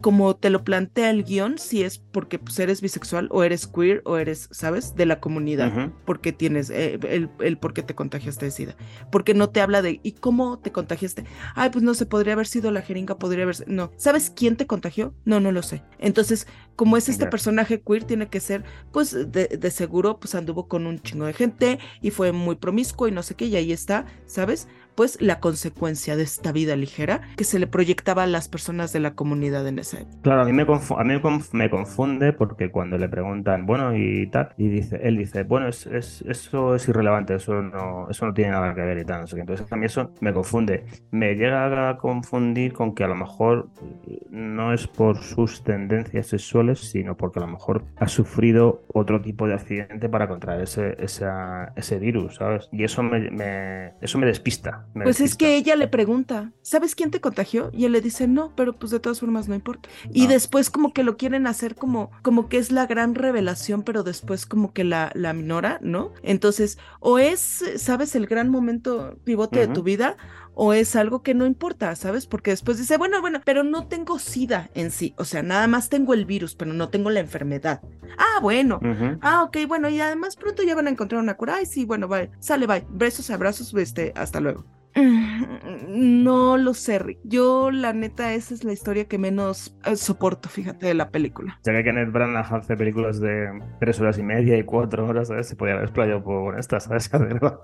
Como 0.00 0.36
te 0.36 0.50
lo 0.50 0.64
plantea 0.64 1.10
el 1.10 1.24
guion, 1.24 1.58
sí 1.58 1.82
es 1.82 1.98
porque 1.98 2.38
pues, 2.38 2.58
eres 2.58 2.80
bisexual 2.80 3.28
o 3.30 3.44
eres 3.44 3.66
queer 3.66 4.02
o 4.04 4.16
eres, 4.18 4.48
¿sabes? 4.50 4.94
De 4.96 5.06
la 5.06 5.20
comunidad, 5.20 5.68
Ujú. 5.68 5.92
porque 6.04 6.32
tienes 6.32 6.70
eh, 6.70 6.98
el, 7.08 7.30
el 7.40 7.56
por 7.58 7.72
qué 7.72 7.82
te 7.82 7.94
contagiaste 7.94 8.46
de 8.46 8.50
SIDA. 8.50 8.76
Porque 9.12 9.32
no 9.34 9.50
te 9.50 9.60
habla 9.60 9.80
de, 9.80 10.00
¿y 10.02 10.12
cómo 10.12 10.58
te 10.58 10.72
contagiaste? 10.72 11.24
Ay, 11.54 11.70
pues 11.70 11.84
no 11.84 11.94
sé, 11.94 12.04
podría 12.04 12.32
haber 12.34 12.48
sido 12.48 12.70
la 12.72 12.82
jeringa, 12.82 13.18
podría 13.18 13.44
haber. 13.44 13.68
No, 13.68 13.92
¿sabes 13.96 14.30
quién 14.34 14.56
te 14.56 14.66
contagió? 14.66 15.14
No, 15.24 15.40
no 15.40 15.52
lo 15.52 15.62
sé. 15.62 15.82
Entonces, 15.98 16.46
como 16.74 16.96
es 16.96 17.08
este 17.08 17.26
personaje 17.26 17.80
queer, 17.80 18.04
tiene 18.04 18.28
que 18.28 18.40
ser, 18.40 18.64
pues 18.92 19.12
de, 19.12 19.46
de 19.48 19.70
seguro, 19.70 20.18
pues 20.18 20.34
anduvo 20.34 20.68
con 20.68 20.86
un 20.86 21.00
chingo 21.00 21.26
de 21.26 21.32
gente 21.32 21.78
y 22.02 22.10
fue 22.10 22.32
muy 22.32 22.56
promiscuo 22.56 23.08
y 23.08 23.12
no 23.12 23.22
sé 23.22 23.34
qué, 23.34 23.46
y 23.46 23.56
ahí 23.56 23.72
está, 23.72 24.06
¿sabes? 24.26 24.66
Pues 24.98 25.22
la 25.22 25.38
consecuencia 25.38 26.16
de 26.16 26.24
esta 26.24 26.50
vida 26.50 26.74
ligera 26.74 27.20
que 27.36 27.44
se 27.44 27.60
le 27.60 27.68
proyectaba 27.68 28.24
a 28.24 28.26
las 28.26 28.48
personas 28.48 28.92
de 28.92 28.98
la 28.98 29.14
comunidad 29.14 29.64
en 29.68 29.78
época. 29.78 30.18
Claro, 30.22 30.42
a 30.42 30.44
mí 30.44 30.52
me, 30.52 30.62
a 30.62 31.04
mí 31.04 31.14
me 31.14 31.22
conf- 31.22 31.52
me 31.52 31.70
confunde 31.70 32.32
porque 32.32 32.72
cuando 32.72 32.98
le 32.98 33.08
preguntan, 33.08 33.64
bueno, 33.64 33.96
y 33.96 34.26
tal, 34.26 34.48
y 34.56 34.66
dice, 34.68 34.98
él 35.00 35.16
dice, 35.16 35.44
bueno, 35.44 35.68
es, 35.68 35.86
es- 35.86 36.22
eso 36.22 36.74
es 36.74 36.88
irrelevante, 36.88 37.36
eso 37.36 37.62
no, 37.62 38.10
eso 38.10 38.26
no 38.26 38.34
tiene 38.34 38.50
nada 38.50 38.74
que 38.74 38.80
ver 38.80 38.98
y 38.98 39.04
tal. 39.04 39.24
Entonces 39.32 39.70
a 39.70 39.76
mí 39.76 39.86
eso 39.86 40.10
me 40.20 40.32
confunde. 40.32 40.84
Me 41.12 41.36
llega 41.36 41.90
a 41.90 41.96
confundir 41.96 42.72
con 42.72 42.92
que 42.96 43.04
a 43.04 43.08
lo 43.08 43.14
mejor 43.14 43.68
eh, 44.08 44.18
no 44.30 44.72
es 44.72 44.88
por 44.88 45.18
sus 45.22 45.62
tendencias 45.62 46.26
sexuales, 46.26 46.80
sino 46.80 47.16
porque 47.16 47.38
a 47.38 47.42
lo 47.42 47.52
mejor 47.52 47.84
ha 47.98 48.08
sufrido 48.08 48.82
otro 48.92 49.20
tipo 49.22 49.46
de 49.46 49.54
accidente 49.54 50.08
para 50.08 50.26
contraer 50.26 50.62
ese, 50.62 50.96
esa- 50.98 51.72
ese 51.76 52.00
virus, 52.00 52.34
¿sabes? 52.34 52.68
Y 52.72 52.82
eso 52.82 53.04
me- 53.04 53.92
eso 54.00 54.18
me 54.18 54.26
despista. 54.26 54.86
Pues 54.94 55.20
es 55.20 55.36
que 55.36 55.56
ella 55.56 55.76
le 55.76 55.86
pregunta, 55.88 56.52
¿sabes 56.62 56.94
quién 56.94 57.10
te 57.10 57.20
contagió? 57.20 57.70
Y 57.72 57.84
él 57.84 57.92
le 57.92 58.00
dice, 58.00 58.26
no, 58.26 58.54
pero 58.56 58.76
pues 58.76 58.90
de 58.90 59.00
todas 59.00 59.20
formas 59.20 59.48
no 59.48 59.54
importa. 59.54 59.88
Y 60.12 60.26
después 60.26 60.70
como 60.70 60.92
que 60.92 61.04
lo 61.04 61.16
quieren 61.16 61.46
hacer 61.46 61.76
como, 61.76 62.10
como 62.22 62.48
que 62.48 62.58
es 62.58 62.72
la 62.72 62.86
gran 62.86 63.14
revelación, 63.14 63.82
pero 63.82 64.02
después 64.02 64.46
como 64.46 64.72
que 64.72 64.84
la, 64.84 65.12
la 65.14 65.32
minora, 65.32 65.78
¿no? 65.82 66.12
Entonces, 66.22 66.78
o 67.00 67.18
es, 67.18 67.64
¿sabes? 67.76 68.14
El 68.16 68.26
gran 68.26 68.48
momento 68.48 69.18
pivote 69.24 69.60
de 69.60 69.68
tu 69.68 69.82
vida, 69.82 70.16
o 70.60 70.72
es 70.72 70.96
algo 70.96 71.22
que 71.22 71.34
no 71.34 71.46
importa, 71.46 71.94
¿sabes? 71.94 72.26
Porque 72.26 72.50
después 72.50 72.78
dice, 72.78 72.96
bueno, 72.96 73.20
bueno, 73.20 73.40
pero 73.44 73.62
no 73.62 73.86
tengo 73.86 74.18
SIDA 74.18 74.70
en 74.74 74.90
sí, 74.90 75.14
o 75.16 75.24
sea, 75.24 75.42
nada 75.42 75.68
más 75.68 75.88
tengo 75.88 76.14
el 76.14 76.24
virus, 76.24 76.56
pero 76.56 76.72
no 76.72 76.88
tengo 76.88 77.10
la 77.10 77.20
enfermedad. 77.20 77.80
Ah, 78.18 78.40
bueno. 78.42 78.80
Ah, 79.20 79.44
ok, 79.44 79.58
bueno, 79.68 79.88
y 79.88 80.00
además 80.00 80.34
pronto 80.34 80.64
ya 80.64 80.74
van 80.74 80.88
a 80.88 80.90
encontrar 80.90 81.22
una 81.22 81.36
cura. 81.36 81.56
Ay, 81.56 81.66
sí, 81.66 81.84
bueno, 81.84 82.08
bye. 82.08 82.30
Sale, 82.40 82.66
bye. 82.66 82.84
Besos, 82.90 83.30
abrazos, 83.30 83.72
este, 83.74 84.12
hasta 84.16 84.40
luego. 84.40 84.77
Mm, 84.98 86.22
No 86.22 86.56
lo 86.56 86.74
sé, 86.74 86.98
Rick. 86.98 87.18
Yo, 87.24 87.70
la 87.70 87.92
neta, 87.92 88.34
esa 88.34 88.54
es 88.54 88.64
la 88.64 88.72
historia 88.72 89.06
que 89.06 89.18
menos 89.18 89.76
eh, 89.84 89.96
soporto, 89.96 90.48
fíjate, 90.48 90.86
de 90.86 90.94
la 90.94 91.10
película. 91.10 91.60
Ya 91.64 91.72
que 91.72 91.84
Kenneth 91.84 92.12
Branagh 92.12 92.52
hace 92.54 92.76
películas 92.76 93.20
de 93.20 93.48
tres 93.80 94.00
horas 94.00 94.18
y 94.18 94.22
media 94.22 94.56
y 94.58 94.64
cuatro 94.64 95.06
horas, 95.06 95.28
¿sabes? 95.28 95.48
Se 95.48 95.56
podía 95.56 95.74
haber 95.74 95.84
explayado 95.86 96.22
por 96.22 96.58
estas, 96.58 96.84
¿sabes? 96.84 97.12
Haber 97.18 97.40
dado 97.40 97.62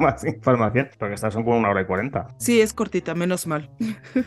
más 0.00 0.24
información, 0.24 0.88
porque 0.98 1.14
estas 1.14 1.34
son 1.34 1.44
como 1.44 1.58
una 1.58 1.70
hora 1.70 1.82
y 1.82 1.86
cuarenta. 1.86 2.28
Sí, 2.38 2.60
es 2.60 2.72
cortita, 2.72 3.14
menos 3.14 3.46
mal. 3.46 3.70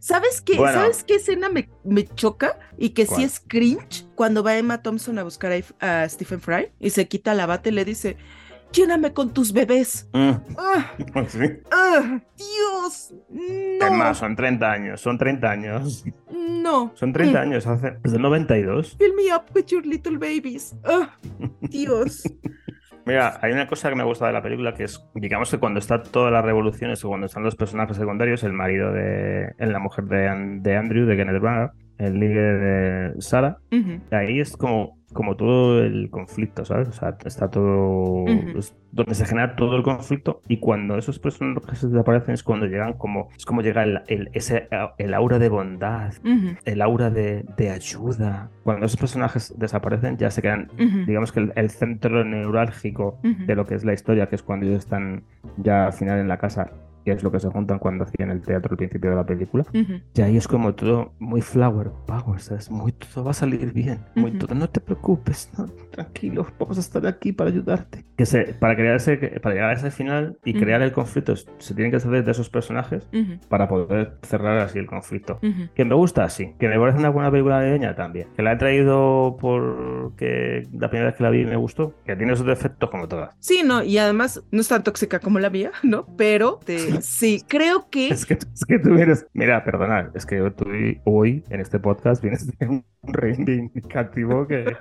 ¿Sabes 0.00 0.40
qué? 0.40 0.56
Bueno. 0.56 0.78
¿Sabes 0.78 1.02
qué 1.02 1.16
escena 1.16 1.48
me, 1.48 1.68
me 1.84 2.04
choca? 2.06 2.58
Y 2.78 2.90
que 2.90 3.06
sí 3.06 3.12
¿Cuál? 3.14 3.24
es 3.24 3.40
cringe. 3.40 4.06
Cuando 4.14 4.44
va 4.44 4.56
Emma 4.56 4.80
Thompson 4.80 5.18
a 5.18 5.24
buscar 5.24 5.52
a, 5.80 6.02
a 6.02 6.08
Stephen 6.08 6.40
Fry 6.40 6.70
y 6.78 6.90
se 6.90 7.08
quita 7.08 7.34
la 7.34 7.46
bata 7.46 7.70
y 7.70 7.72
le 7.72 7.84
dice, 7.84 8.16
lléname 8.72 9.12
con 9.12 9.32
tus 9.32 9.52
bebés. 9.52 10.08
Mm, 10.12 10.30
¡Ah! 10.58 10.92
sí. 11.28 11.38
¡Ah! 11.70 12.20
¡Dios! 12.36 13.14
¡No! 13.30 13.86
Es 13.86 13.92
más, 13.92 14.18
son 14.18 14.36
30 14.36 14.70
años, 14.70 15.00
son 15.00 15.18
30 15.18 15.50
años. 15.50 16.04
No. 16.30 16.92
Son 16.94 17.12
30 17.12 17.38
Mm. 17.38 17.42
años, 17.42 17.66
hace. 17.66 17.96
Desde 18.02 18.16
el 18.16 18.22
92. 18.22 18.96
Fill 18.98 19.14
me 19.14 19.34
up 19.34 19.44
with 19.54 19.66
your 19.66 19.84
little 19.86 20.18
babies. 20.18 20.76
¡Ah! 20.84 21.16
Dios. 21.60 22.22
Mira, 23.04 23.38
hay 23.40 23.52
una 23.52 23.68
cosa 23.68 23.88
que 23.88 23.94
me 23.94 24.02
gusta 24.02 24.26
de 24.26 24.32
la 24.32 24.42
película 24.42 24.74
que 24.74 24.82
es, 24.84 25.00
digamos 25.14 25.48
que 25.50 25.58
cuando 25.58 25.78
está 25.78 26.02
todas 26.02 26.32
las 26.32 26.44
revoluciones 26.44 27.04
o 27.04 27.08
cuando 27.08 27.26
están 27.26 27.44
los 27.44 27.54
personajes 27.54 27.96
secundarios, 27.96 28.42
el 28.42 28.52
marido 28.52 28.92
de. 28.92 29.52
en 29.58 29.72
la 29.72 29.78
mujer 29.78 30.06
de, 30.06 30.28
An- 30.28 30.62
de 30.62 30.76
Andrew, 30.76 31.06
de 31.06 31.16
Kenneth 31.16 31.40
Branagh, 31.40 31.70
el 31.98 32.18
líder 32.18 32.58
de 33.14 33.20
Sarah, 33.22 33.58
Ujú. 33.70 34.00
ahí 34.10 34.40
es 34.40 34.56
como, 34.56 34.95
como 35.16 35.34
todo 35.34 35.82
el 35.82 36.08
conflicto, 36.10 36.64
¿sabes? 36.64 36.88
O 36.88 36.92
sea, 36.92 37.16
está 37.24 37.50
todo. 37.50 38.24
Es 38.56 38.76
donde 38.92 39.14
se 39.14 39.26
genera 39.26 39.56
todo 39.56 39.76
el 39.76 39.82
conflicto 39.82 40.40
y 40.48 40.58
cuando 40.58 40.96
esos 40.96 41.18
personajes 41.18 41.82
desaparecen 41.90 42.34
es 42.34 42.42
cuando 42.44 42.66
llegan 42.66 42.92
como. 42.92 43.28
Es 43.36 43.44
como 43.44 43.62
llega 43.62 43.82
el, 43.82 44.00
el- 44.06 44.30
ese, 44.32 44.68
el 44.98 45.12
aura 45.14 45.38
de 45.40 45.48
bondad, 45.48 46.12
el 46.64 46.80
aura 46.82 47.10
de, 47.10 47.44
de 47.56 47.70
ayuda. 47.70 48.50
Cuando 48.62 48.86
esos 48.86 48.98
personajes 49.00 49.52
desaparecen, 49.58 50.16
ya 50.18 50.30
se 50.30 50.40
quedan. 50.42 50.70
Digamos 51.06 51.32
que 51.32 51.40
el, 51.40 51.52
el 51.56 51.70
centro 51.70 52.24
neurálgico 52.24 53.18
de 53.46 53.54
lo 53.56 53.66
que 53.66 53.74
es 53.74 53.84
la 53.84 53.92
historia, 53.92 54.28
que 54.28 54.36
es 54.36 54.42
cuando 54.42 54.66
ellos 54.66 54.78
están 54.78 55.24
ya 55.56 55.86
al 55.86 55.92
final 55.92 56.18
en 56.20 56.28
la 56.28 56.38
casa, 56.38 56.70
que 57.06 57.12
es 57.12 57.22
lo 57.22 57.30
que 57.30 57.38
se 57.40 57.48
juntan 57.48 57.78
cuando 57.78 58.02
hacían 58.04 58.30
el 58.30 58.42
teatro 58.42 58.72
al 58.72 58.76
principio 58.76 59.10
de 59.10 59.16
la 59.16 59.24
película. 59.24 59.62
Ujú. 59.72 60.00
Y 60.14 60.20
ahí 60.20 60.36
es 60.36 60.48
como 60.48 60.74
todo 60.74 61.12
muy 61.20 61.40
flower 61.40 61.90
power, 62.06 62.40
¿sabes? 62.40 62.68
Muy 62.70 62.90
todo 62.92 63.22
va 63.24 63.30
a 63.30 63.34
salir 63.34 63.72
bien, 63.72 64.00
muy 64.16 64.32
todo, 64.32 64.54
no 64.56 64.68
te 64.68 64.80
preocupes, 64.80 65.50
no, 65.56 65.66
tranquilo, 65.92 66.44
vamos 66.58 66.76
a 66.78 66.80
estar 66.80 67.06
aquí 67.06 67.32
para 67.32 67.50
ayudarte. 67.50 68.04
Que 68.16 68.26
se, 68.26 68.54
para 68.54 68.74
crear 68.74 68.96
ese, 68.96 69.16
para 69.40 69.54
llegar 69.54 69.70
a 69.70 69.74
ese 69.74 69.90
final 69.92 70.36
y 70.44 70.52
crear 70.54 70.82
el 70.82 70.90
conflicto, 70.92 71.36
se 71.36 71.74
tienen 71.74 71.90
que 71.92 71.98
hacer 71.98 72.24
de 72.24 72.30
esos 72.30 72.50
personajes 72.50 73.08
para 73.48 73.68
poder 73.68 74.18
cerrar 74.22 74.58
así 74.58 74.78
el 74.80 74.86
conflicto. 74.86 75.38
Que 75.74 75.84
me 75.84 75.94
gusta, 75.94 76.28
sí. 76.28 76.54
Que 76.58 76.66
me 76.68 76.78
parece 76.78 76.98
una 76.98 77.10
buena 77.10 77.30
película 77.30 77.60
navideña 77.60 77.94
también. 77.94 78.28
Que 78.34 78.42
la 78.42 78.52
he 78.52 78.56
traído 78.56 79.36
porque 79.40 80.66
la 80.72 80.88
primera 80.90 81.10
vez 81.10 81.16
que 81.16 81.22
la 81.22 81.30
vi 81.30 81.44
me 81.44 81.56
gustó. 81.56 81.94
Que 82.04 82.16
tiene 82.16 82.34
sus 82.36 82.46
defectos 82.46 82.90
como 82.90 83.06
todas. 83.08 83.34
Sí, 83.38 83.62
no, 83.64 83.82
y 83.82 83.98
además 83.98 84.42
no 84.50 84.60
es 84.60 84.68
tan 84.68 84.82
tóxica 84.82 85.20
como 85.20 85.38
la 85.38 85.50
mía, 85.50 85.70
¿no? 85.82 86.06
Pero 86.16 86.58
te- 86.64 86.76
sí, 87.00 87.42
creo 87.46 87.88
que 87.90 88.08
Es 88.08 88.26
que, 88.26 88.34
es 88.34 88.64
que 88.66 88.78
tú 88.78 88.94
vienes. 88.94 89.26
Mira, 89.32 89.64
perdonad, 89.64 90.14
es 90.14 90.26
que 90.26 90.38
tú 90.50 90.66
hoy 91.04 91.44
en 91.50 91.60
este 91.60 91.78
podcast 91.78 92.22
vienes 92.22 92.46
de 92.46 92.66
un 92.66 92.84
reivindicativo 93.02 94.46
que. 94.46 94.64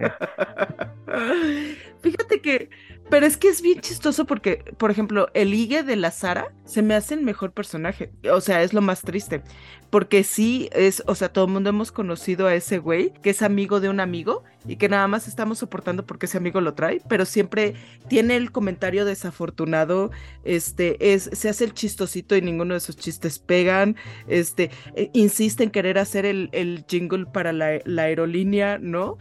Fíjate 2.02 2.40
que, 2.42 2.70
pero 3.10 3.26
es 3.26 3.38
que 3.38 3.48
es 3.48 3.62
bien 3.62 3.80
chistoso 3.82 4.26
porque, 4.26 4.64
por 4.78 4.92
ejemplo, 4.92 5.30
el 5.34 5.50
ligue 5.52 5.82
de 5.84 5.96
la 5.96 6.12
Sara 6.12 6.54
se 6.64 6.82
me 6.84 6.94
hace 6.94 7.16
el 7.16 7.24
mejor 7.24 7.52
personaje. 7.52 8.12
O 8.32 8.42
sea, 8.42 8.62
es 8.62 8.74
lo 8.74 8.82
más 8.82 9.02
triste. 9.02 9.42
Porque 9.90 10.24
sí 10.24 10.70
es, 10.72 11.04
o 11.08 11.16
sea, 11.16 11.30
todo 11.30 11.46
el 11.46 11.52
mundo 11.52 11.70
hemos 11.70 11.92
conocido 11.92 12.48
a 12.48 12.56
ese 12.56 12.80
güey 12.80 13.14
que 13.22 13.30
es 13.30 13.42
amigo 13.42 13.80
de 13.80 13.90
un 13.90 14.00
amigo 14.00 14.44
y 14.68 14.78
que 14.78 14.90
nada 14.90 15.08
más 15.08 15.28
estamos 15.28 15.60
soportando 15.60 16.06
porque 16.06 16.26
ese 16.26 16.38
amigo 16.38 16.60
lo 16.60 16.74
trae, 16.74 17.02
pero 17.08 17.26
siempre 17.26 17.76
tiene 18.08 18.36
el 18.36 18.52
comentario 18.52 19.06
desafortunado, 19.06 20.12
este, 20.44 21.14
es, 21.14 21.30
se 21.34 21.50
hace 21.50 21.66
el 21.66 21.74
chistosito 21.74 22.36
y 22.36 22.42
ninguno 22.42 22.74
de 22.74 22.80
sus 22.80 22.98
chistes 22.98 23.40
pegan, 23.40 23.96
este, 24.28 24.72
eh, 24.96 25.12
insiste 25.14 25.64
en 25.64 25.70
querer 25.70 26.00
hacer 26.00 26.26
el, 26.26 26.50
el 26.52 26.84
jingle 26.88 27.26
para 27.28 27.54
la, 27.54 27.80
la 27.86 28.04
aerolínea, 28.04 28.80
¿no? 28.80 29.18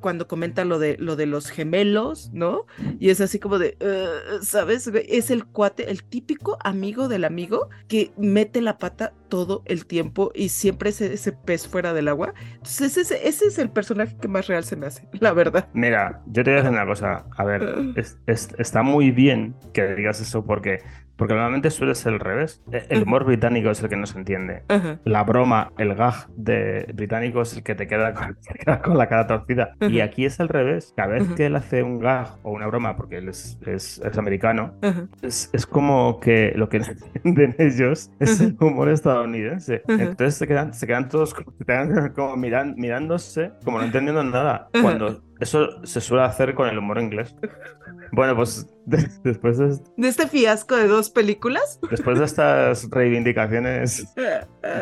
Cuando 0.00 0.28
comenta 0.28 0.64
lo 0.64 0.78
de 0.78 0.96
lo 0.98 1.16
de 1.16 1.26
los 1.26 1.48
gemelos, 1.48 2.30
¿no? 2.32 2.66
Y 3.00 3.08
es 3.10 3.20
así 3.20 3.38
como 3.38 3.58
de, 3.58 3.76
"Uh", 3.80 4.42
¿sabes? 4.44 4.86
Es 5.08 5.30
el 5.30 5.46
cuate, 5.46 5.90
el 5.90 6.04
típico 6.04 6.58
amigo 6.62 7.08
del 7.08 7.24
amigo 7.24 7.68
que 7.88 8.12
mete 8.16 8.60
la 8.60 8.78
pata 8.78 9.12
todo 9.34 9.62
el 9.64 9.84
tiempo 9.86 10.30
y 10.32 10.50
siempre 10.50 10.90
es 10.90 11.00
ese 11.00 11.32
pez 11.32 11.66
fuera 11.66 11.92
del 11.92 12.06
agua. 12.06 12.34
Entonces 12.52 12.96
ese, 12.96 13.26
ese 13.26 13.46
es 13.46 13.58
el 13.58 13.68
personaje 13.68 14.16
que 14.20 14.28
más 14.28 14.46
real 14.46 14.62
se 14.62 14.76
me 14.76 14.86
hace, 14.86 15.08
la 15.18 15.32
verdad. 15.32 15.68
Mira, 15.74 16.22
yo 16.26 16.44
te 16.44 16.50
voy 16.50 16.60
a 16.60 16.62
decir 16.62 16.70
una 16.78 16.86
cosa. 16.86 17.24
A 17.36 17.42
ver, 17.44 17.68
es- 17.96 18.16
es- 18.26 18.50
está 18.58 18.84
muy 18.84 19.10
bien 19.10 19.56
que 19.72 19.96
digas 19.96 20.20
eso 20.20 20.44
porque, 20.44 20.82
porque 21.16 21.34
normalmente 21.34 21.70
suele 21.70 21.94
ser 21.94 22.14
al 22.14 22.20
revés. 22.20 22.62
E- 22.72 22.84
El 22.88 23.02
humor 23.04 23.24
británico 23.24 23.70
es 23.70 23.82
el 23.82 23.88
que 23.88 23.96
no 23.96 24.06
se 24.06 24.18
entiende. 24.18 24.62
Ajá. 24.68 24.98
La 25.04 25.22
broma, 25.24 25.72
el 25.78 25.94
gag 25.94 26.28
de 26.36 26.90
británico 26.94 27.42
es 27.42 27.56
el 27.56 27.62
que 27.62 27.74
te 27.74 27.86
queda 27.86 28.12
con, 28.14 28.34
te 28.48 28.54
queda 28.54 28.80
con 28.82 28.98
la 28.98 29.08
cara 29.08 29.26
torcida. 29.26 29.72
Y 29.80 29.96
Ujú. 29.98 30.02
aquí 30.02 30.24
es 30.24 30.40
al 30.40 30.48
revés. 30.48 30.92
Cada 30.96 31.08
vez 31.14 31.28
que 31.36 31.46
él 31.46 31.56
hace 31.56 31.82
un 31.82 31.98
gag 32.00 32.36
o 32.42 32.50
una 32.52 32.66
broma, 32.66 32.96
porque 32.96 33.18
él 33.18 33.28
es, 33.28 33.58
es, 33.66 33.98
es 34.04 34.18
americano, 34.18 34.74
es, 35.22 35.50
es 35.52 35.66
como 35.66 36.20
que 36.20 36.52
lo 36.56 36.68
que 36.68 36.78
entienden 37.24 37.54
ellos 37.58 38.10
es 38.20 38.40
el 38.40 38.56
humor 38.60 38.88
estadounidense. 38.88 39.82
Entonces 39.88 40.34
se 40.34 40.46
quedan, 40.46 40.74
se 40.74 40.86
quedan 40.86 41.08
todos 41.08 41.34
como, 41.34 41.52
como 42.14 42.36
miran- 42.36 42.74
mirándose, 42.76 43.52
como 43.64 43.78
no 43.78 43.84
entendiendo 43.84 44.22
nada. 44.24 44.68
Cuando 44.82 45.22
Eso 45.40 45.84
se 45.84 46.00
suele 46.00 46.22
hacer 46.24 46.54
con 46.54 46.68
el 46.68 46.78
humor 46.78 46.98
inglés. 47.00 47.34
Bueno, 48.12 48.36
pues 48.36 48.66
de- 48.86 49.08
después, 49.24 49.58
de, 49.58 49.76
De 49.96 50.08
este 50.08 50.28
fiasco 50.28 50.76
de 50.76 50.86
dos 50.86 51.10
películas. 51.10 51.80
después 51.90 52.18
de 52.20 52.24
estas 52.24 52.88
reivindicaciones 52.90 54.14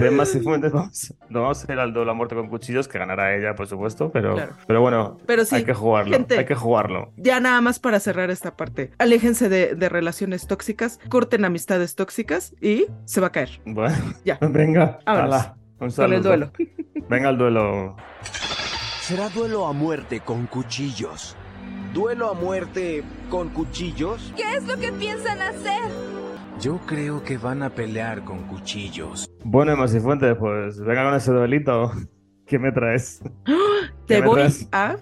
de 0.01 0.11
más 0.11 0.35
y 0.35 0.41
fuentes, 0.41 0.73
vamos, 0.73 1.15
no 1.31 1.43
vamos 1.43 1.67
a 1.67 1.73
ir 1.73 1.79
al 1.79 1.95
doble 1.95 2.11
a 2.11 2.15
muerte 2.15 2.35
con 2.35 2.49
cuchillos, 2.49 2.87
que 2.87 2.99
ganará 2.99 3.35
ella, 3.35 3.55
por 3.55 3.67
supuesto, 3.67 4.11
pero, 4.13 4.35
Claro. 4.35 4.53
pero 4.67 4.81
bueno, 4.83 5.17
Pero 5.27 5.45
sí, 5.47 5.55
hay 5.57 5.65
que 5.65 5.73
jugarlo, 5.75 6.13
gente. 6.13 6.39
hay 6.39 6.45
que 6.45 6.55
jugarlo. 6.55 7.13
ya 7.17 7.41
nada 7.41 7.61
más 7.63 7.79
para 7.79 7.99
cerrar 8.01 8.31
esta 8.31 8.55
parte. 8.57 8.91
Aléjense 8.99 9.49
de, 9.49 9.75
de 9.75 9.89
relaciones 9.89 10.47
tóxicas, 10.47 11.01
corten 11.09 11.45
amistades 11.47 11.95
tóxicas 11.95 12.55
y 12.61 12.87
se 13.07 13.21
va 13.23 13.29
a 13.29 13.33
caer 13.33 13.61
Bueno, 13.65 13.97
Ya. 14.25 14.39
venga, 14.43 14.99
Vámonos. 15.07 15.35
hala, 15.35 15.57
un 15.81 15.91
con 15.91 16.13
el 16.13 16.23
duelo. 16.23 16.53
Venga 17.09 17.31
el 17.31 17.39
duelo. 17.39 17.97
Será 19.13 19.29
duelo 19.29 19.67
a 19.67 19.75
muerte 19.75 20.21
con 20.21 20.47
cuchillos. 20.47 21.37
¿Duelo 21.93 22.31
a 22.31 22.33
muerte 22.33 23.05
con 23.29 23.51
cuchillos? 23.51 24.33
¿Qué 24.35 24.57
es 24.57 24.67
lo 24.67 24.79
que 24.79 24.91
piensan 24.91 25.43
hacer? 25.43 25.83
Yo 26.59 26.81
creo 26.87 27.23
que 27.23 27.37
van 27.37 27.63
a 27.63 27.69
pelear 27.69 28.25
con 28.25 28.45
cuchillos. 28.45 29.29
Bueno, 29.45 29.77
fuentes, 29.87 30.35
pues 30.39 30.81
venga 30.81 31.05
con 31.05 31.15
ese 31.15 31.31
duelito. 31.31 31.93
¿Qué 32.47 32.59
me 32.59 32.73
traes? 32.73 33.23
Te 34.07 34.23
me 34.23 34.27
voy 34.27 34.37
traes? 34.37 34.67
a... 34.73 34.97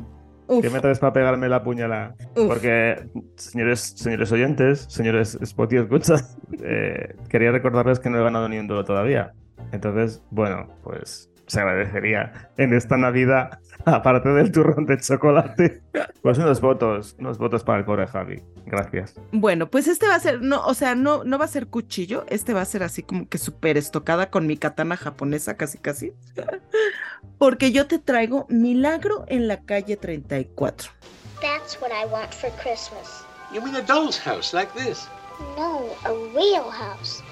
Uf, 0.49 0.61
¿Qué 0.61 0.71
me 0.71 0.81
traes 0.81 0.99
para 0.99 1.13
pegarme 1.13 1.49
la 1.49 1.63
puñalada? 1.63 2.17
uf. 2.35 2.49
Porque, 2.49 3.09
señores, 3.37 3.93
señores 3.95 4.33
oyentes, 4.33 4.87
señores 4.89 5.39
Spotty 5.45 5.77
escucha, 5.77 6.17
eh, 6.65 7.15
quería 7.29 7.53
recordarles 7.53 8.01
que 8.01 8.11
no 8.11 8.19
he 8.19 8.25
ganado 8.25 8.49
ni 8.49 8.59
un 8.59 8.67
duelo 8.67 8.85
todavía. 8.85 9.35
Entonces, 9.71 10.21
bueno, 10.31 10.67
pues 10.83 11.30
se 11.51 11.61
agradecería 11.61 12.51
en 12.57 12.73
esta 12.73 12.97
Navidad, 12.97 13.59
aparte 13.85 14.29
del 14.29 14.53
turrón 14.53 14.87
de 14.87 14.99
chocolate, 14.99 15.83
pues 16.23 16.39
unos 16.39 16.61
votos, 16.61 17.17
unos 17.19 17.39
votos 17.39 17.65
para 17.65 17.81
el 17.81 17.85
pobre 17.85 18.07
Javi. 18.07 18.41
Gracias. 18.67 19.17
Bueno, 19.33 19.69
pues 19.69 19.89
este 19.89 20.07
va 20.07 20.15
a 20.15 20.21
ser, 20.21 20.43
no, 20.43 20.65
o 20.65 20.75
sea, 20.75 20.95
no, 20.95 21.25
no 21.25 21.39
va 21.39 21.47
a 21.47 21.49
ser 21.49 21.67
cuchillo, 21.67 22.25
este 22.29 22.55
va 22.55 22.61
a 22.61 22.65
ser 22.65 22.85
así 22.85 23.03
como 23.03 23.29
que 23.29 23.39
súper 23.39 23.77
estocada 23.77 24.31
con 24.31 24.47
mi 24.47 24.57
katana 24.57 24.97
japonesa, 24.97 25.57
casi 25.57 25.79
casi. 25.79 26.13
Porque 27.39 27.73
yo 27.73 27.87
te 27.87 27.99
traigo 27.99 28.47
Milagro 28.49 29.25
en 29.27 29.49
la 29.49 29.61
calle 29.61 29.97
34. 29.97 30.91
That's 31.41 31.81
what 31.81 31.91
I 31.91 32.07
want 32.07 32.33
for 32.33 32.51
Christmas. 32.63 33.25
You 33.53 33.61
mean 33.61 33.75
a 33.75 33.83
doll's 33.83 34.19
house 34.19 34.55
like 34.55 34.73
this? 34.75 35.09
No, 35.57 35.89
a 36.05 36.13
real 36.33 36.71
house. 36.71 37.23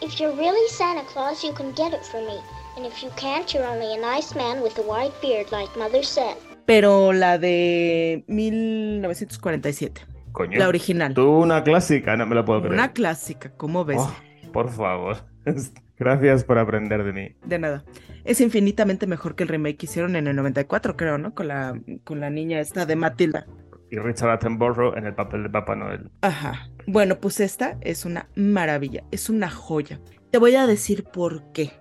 If 0.00 0.18
you're 0.18 0.34
really 0.34 0.68
Santa 0.68 1.04
Claus, 1.12 1.44
you 1.44 1.52
can 1.52 1.72
get 1.74 1.92
it 1.92 2.04
for 2.06 2.20
me. 2.20 2.40
And 2.78 2.86
if 2.86 3.02
you 3.02 3.10
can't, 3.16 3.52
you're 3.52 3.66
only 3.66 3.92
a 3.92 4.00
nice 4.00 4.36
man 4.36 4.62
with 4.62 4.78
a 4.78 4.82
white 4.82 5.12
beard, 5.20 5.50
like 5.50 5.76
Mother 5.76 6.04
said. 6.04 6.36
Pero 6.64 7.12
la 7.12 7.36
de 7.36 8.22
1947, 8.28 10.02
Coño. 10.30 10.56
la 10.56 10.68
original. 10.68 11.12
Tú 11.12 11.28
una 11.28 11.64
clásica, 11.64 12.16
no 12.16 12.24
me 12.26 12.36
lo 12.36 12.44
puedo 12.44 12.60
creer. 12.60 12.74
Una 12.74 12.92
clásica, 12.92 13.50
¿cómo 13.56 13.84
ves? 13.84 13.98
Oh, 13.98 14.14
por 14.52 14.70
favor. 14.70 15.16
Gracias 15.98 16.44
por 16.44 16.56
aprender 16.56 17.02
de 17.02 17.12
mí. 17.12 17.36
De 17.44 17.58
nada. 17.58 17.82
Es 18.24 18.40
infinitamente 18.40 19.08
mejor 19.08 19.34
que 19.34 19.42
el 19.42 19.48
remake 19.48 19.78
que 19.78 19.86
hicieron 19.86 20.14
en 20.14 20.28
el 20.28 20.36
94, 20.36 20.96
creo, 20.96 21.18
¿no? 21.18 21.34
Con 21.34 21.48
la, 21.48 21.76
con 22.04 22.20
la 22.20 22.30
niña 22.30 22.60
esta 22.60 22.86
de 22.86 22.94
Matilda. 22.94 23.44
Y 23.90 23.98
Richard 23.98 24.30
Attenborough 24.30 24.96
en 24.96 25.04
el 25.04 25.16
papel 25.16 25.42
de 25.42 25.50
Papá 25.50 25.74
Noel. 25.74 26.12
Ajá. 26.20 26.68
Bueno, 26.86 27.18
pues 27.18 27.40
esta 27.40 27.76
es 27.80 28.04
una 28.04 28.28
maravilla, 28.36 29.02
es 29.10 29.28
una 29.28 29.50
joya. 29.50 29.98
Te 30.30 30.38
voy 30.38 30.54
a 30.54 30.68
decir 30.68 31.02
por 31.02 31.50
qué. 31.50 31.72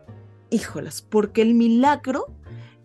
Híjolas, 0.50 1.02
porque 1.02 1.42
el 1.42 1.54
milagro 1.54 2.38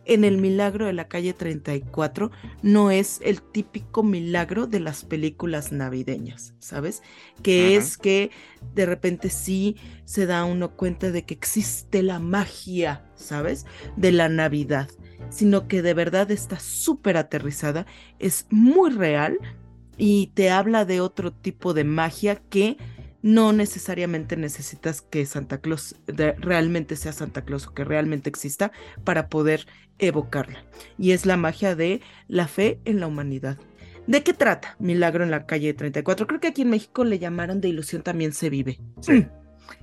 en 0.04 0.24
el 0.24 0.38
milagro 0.38 0.86
de 0.86 0.92
la 0.92 1.08
calle 1.08 1.32
34 1.32 2.30
no 2.62 2.90
es 2.90 3.20
el 3.22 3.40
típico 3.40 4.02
milagro 4.02 4.66
de 4.66 4.80
las 4.80 5.04
películas 5.04 5.72
navideñas, 5.72 6.54
¿sabes? 6.58 7.02
Que 7.42 7.76
es 7.76 7.96
que 7.96 8.30
de 8.74 8.86
repente 8.86 9.30
sí 9.30 9.76
se 10.04 10.26
da 10.26 10.44
uno 10.44 10.76
cuenta 10.76 11.10
de 11.10 11.24
que 11.24 11.34
existe 11.34 12.02
la 12.02 12.18
magia, 12.18 13.04
¿sabes? 13.14 13.66
De 13.96 14.12
la 14.12 14.28
Navidad, 14.28 14.88
sino 15.30 15.68
que 15.68 15.82
de 15.82 15.94
verdad 15.94 16.30
está 16.30 16.58
súper 16.58 17.16
aterrizada, 17.16 17.86
es 18.18 18.46
muy 18.50 18.90
real 18.90 19.38
y 19.96 20.28
te 20.34 20.50
habla 20.50 20.84
de 20.84 21.00
otro 21.00 21.32
tipo 21.32 21.74
de 21.74 21.84
magia 21.84 22.36
que 22.36 22.76
no 23.22 23.52
necesariamente 23.52 24.36
necesitas 24.36 25.00
que 25.00 25.24
Santa 25.26 25.58
Claus 25.58 25.96
de- 26.06 26.32
realmente 26.34 26.96
sea 26.96 27.12
Santa 27.12 27.42
Claus 27.42 27.66
o 27.68 27.74
que 27.74 27.84
realmente 27.84 28.28
exista 28.28 28.72
para 29.04 29.28
poder 29.28 29.66
evocarla. 29.98 30.64
Y 30.98 31.12
es 31.12 31.24
la 31.26 31.36
magia 31.36 31.76
de 31.76 32.00
la 32.28 32.48
fe 32.48 32.80
en 32.84 33.00
la 33.00 33.06
humanidad. 33.06 33.58
¿De 34.08 34.24
qué 34.24 34.34
trata 34.34 34.74
Milagro 34.80 35.22
en 35.22 35.30
la 35.30 35.46
calle 35.46 35.72
34? 35.74 36.26
Creo 36.26 36.40
que 36.40 36.48
aquí 36.48 36.62
en 36.62 36.70
México 36.70 37.04
le 37.04 37.20
llamaron 37.20 37.60
de 37.60 37.68
ilusión 37.68 38.02
también 38.02 38.32
se 38.32 38.50
vive. 38.50 38.80
Sí. 39.00 39.26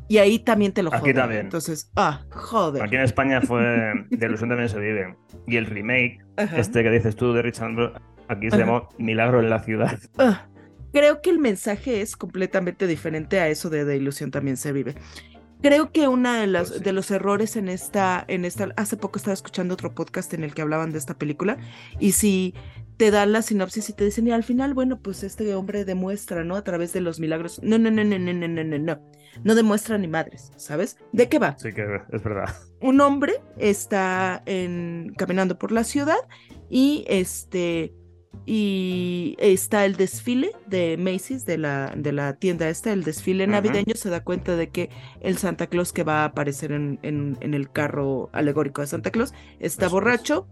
Y 0.10 0.18
ahí 0.18 0.40
también 0.40 0.74
te 0.74 0.84
lo 0.84 0.94
Aquí 0.94 1.14
también. 1.14 1.42
Entonces, 1.42 1.90
ah, 1.96 2.26
joder. 2.32 2.84
Aquí 2.84 2.96
en 2.96 3.02
España 3.04 3.42
fue 3.42 3.62
De 4.10 4.26
ilusión 4.26 4.50
también 4.50 4.68
se 4.68 4.78
vive. 4.80 5.16
Y 5.48 5.56
el 5.56 5.66
remake, 5.68 6.20
Ajá. 6.36 6.58
este 6.60 6.84
que 6.84 6.92
dices 6.92 7.16
tú 7.16 7.32
de 7.32 7.42
Richard 7.42 7.94
aquí 8.28 8.50
se 8.50 8.58
Ajá. 8.58 8.66
llamó 8.66 8.90
Milagro 8.98 9.40
en 9.40 9.50
la 9.50 9.60
ciudad. 9.64 9.98
Ah, 10.18 10.48
creo 10.94 11.22
que 11.22 11.30
el 11.30 11.40
mensaje 11.40 12.02
es 12.02 12.16
completamente 12.16 12.88
diferente 12.88 13.40
a 13.40 13.48
eso 13.50 13.70
de 13.70 13.86
de 13.86 13.98
ilusión 13.98 14.32
también 14.32 14.58
se 14.58 14.72
vive. 14.72 14.96
Creo 15.62 15.92
que 15.92 16.08
uno 16.08 16.32
de, 16.34 16.48
las- 16.48 16.70
Pues 16.70 16.78
sí. 16.80 16.84
de 16.86 16.94
los 16.94 17.12
errores 17.12 17.58
en 17.58 17.68
esta, 17.68 18.24
en 18.30 18.46
esta, 18.46 18.70
hace 18.78 18.96
poco 18.96 19.18
estaba 19.18 19.34
escuchando 19.34 19.74
otro 19.74 19.94
podcast 19.94 20.34
en 20.34 20.46
el 20.46 20.54
que 20.54 20.62
hablaban 20.62 20.92
de 20.94 20.98
esta 20.98 21.18
película 21.18 21.58
y 22.00 22.14
si 22.14 22.54
te 22.96 23.12
dan 23.12 23.34
la 23.34 23.42
sinopsis 23.42 23.90
y 23.90 23.94
te 23.94 24.06
dicen 24.06 24.26
y 24.28 24.32
al 24.32 24.44
final, 24.46 24.74
bueno, 24.74 25.02
pues 25.02 25.22
este 25.24 25.54
hombre 25.56 25.84
demuestra, 25.84 26.46
¿no? 26.46 26.56
A 26.56 26.64
través 26.64 26.94
de 26.94 27.02
los 27.02 27.20
milagros. 27.20 27.60
No, 27.62 27.78
no, 27.78 27.92
no, 27.92 28.04
no, 28.06 28.18
no, 28.20 28.34
no, 28.34 28.48
no, 28.48 28.64
no, 28.64 28.78
no. 28.80 29.02
No 29.44 29.56
demuestra 29.56 29.98
ni 29.98 30.08
madres, 30.08 30.52
¿sabes? 30.58 30.98
¿De 31.14 31.28
qué 31.30 31.40
va? 31.40 31.56
Sí 31.60 31.72
que 31.74 31.86
es 32.12 32.24
verdad. 32.24 32.56
un 32.82 33.00
hombre 33.02 33.34
está 33.58 34.42
en, 34.46 35.14
caminando 35.18 35.58
por 35.60 35.72
la 35.74 35.84
ciudad 35.84 36.18
y 36.70 37.04
este 37.10 37.94
y 38.46 39.36
está 39.40 39.86
el 39.86 39.96
desfile 39.96 40.52
de 40.68 40.98
Macy's 40.98 41.46
de 41.46 41.58
la, 41.58 41.94
de 41.96 42.12
la 42.12 42.34
tienda 42.36 42.68
esta, 42.70 42.92
el 42.92 43.04
desfile 43.04 43.46
navideño, 43.48 43.94
se 43.96 44.10
da 44.10 44.24
cuenta 44.24 44.56
de 44.56 44.70
que 44.70 44.90
el 45.22 45.38
Santa 45.38 45.68
Claus 45.68 45.94
que 45.94 46.04
va 46.04 46.22
a 46.22 46.26
aparecer 46.26 46.72
en, 46.72 47.00
en- 47.04 47.38
en 47.42 47.54
el 47.54 47.72
carro 47.72 48.30
alegórico 48.34 48.82
de 48.82 48.88
Santa 48.88 49.12
Claus 49.12 49.34
está 49.60 49.86
Eso 49.86 49.88
es. 49.88 49.92
borracho 49.92 50.48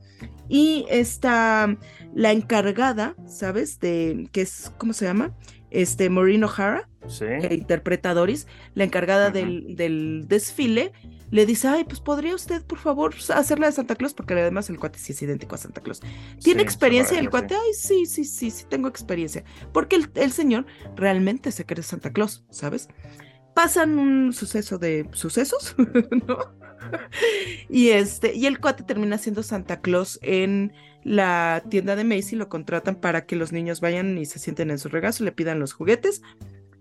y 0.47 0.85
está 0.89 1.75
la 2.13 2.31
encargada, 2.31 3.15
¿sabes? 3.27 3.79
De, 3.79 4.27
que 4.31 4.41
es, 4.41 4.71
¿cómo 4.77 4.93
se 4.93 5.05
llama? 5.05 5.33
Este, 5.71 6.09
Maureen 6.09 6.43
O'Hara, 6.43 6.89
Sí. 7.07 7.25
que 7.41 7.53
interpreta 7.53 8.09
a 8.09 8.13
Doris, 8.13 8.47
la 8.75 8.83
encargada 8.83 9.29
del, 9.31 9.75
del 9.75 10.25
desfile, 10.27 10.91
le 11.31 11.45
dice, 11.45 11.67
ay, 11.67 11.83
pues 11.85 11.99
podría 12.01 12.35
usted, 12.35 12.63
por 12.65 12.79
favor, 12.79 13.13
hacerla 13.33 13.67
de 13.67 13.71
Santa 13.73 13.95
Claus, 13.95 14.13
porque 14.13 14.33
además 14.33 14.69
el 14.69 14.79
cuate 14.79 14.99
sí 14.99 15.11
es 15.13 15.21
idéntico 15.21 15.55
a 15.55 15.57
Santa 15.57 15.81
Claus. 15.81 16.01
¿Tiene 16.41 16.61
Sí, 16.61 16.63
experiencia? 16.65 17.19
El 17.19 17.29
cuate, 17.29 17.53
ay, 17.55 17.73
sí, 17.73 18.05
sí, 18.05 18.23
sí, 18.25 18.49
sí, 18.51 18.65
tengo 18.69 18.87
experiencia. 18.87 19.43
Porque 19.73 19.95
el, 19.97 20.09
el 20.15 20.31
señor 20.31 20.65
realmente 20.95 21.51
se 21.51 21.65
cree 21.65 21.83
Santa 21.83 22.11
Claus, 22.13 22.45
¿sabes? 22.49 22.87
Pasan 23.53 23.97
un 23.99 24.33
suceso 24.33 24.77
de 24.77 25.07
sucesos, 25.13 25.75
¿no? 26.27 26.37
y 27.69 27.89
este, 27.89 28.33
y 28.35 28.45
el 28.45 28.59
cuate 28.59 28.83
termina 28.83 29.17
siendo 29.17 29.43
Santa 29.43 29.81
Claus 29.81 30.19
en 30.21 30.71
la 31.07 31.63
tienda 31.69 31.95
de 31.95 32.03
Macy, 32.03 32.35
lo 32.35 32.49
contratan 32.49 32.95
para 32.95 33.25
que 33.25 33.37
los 33.37 33.53
niños 33.53 33.79
vayan 33.79 34.17
y 34.17 34.25
se 34.25 34.39
sienten 34.39 34.71
en 34.71 34.77
su 34.77 34.89
regazo, 34.89 35.23
le 35.23 35.31
pidan 35.31 35.57
los 35.57 35.71
juguetes. 35.71 36.21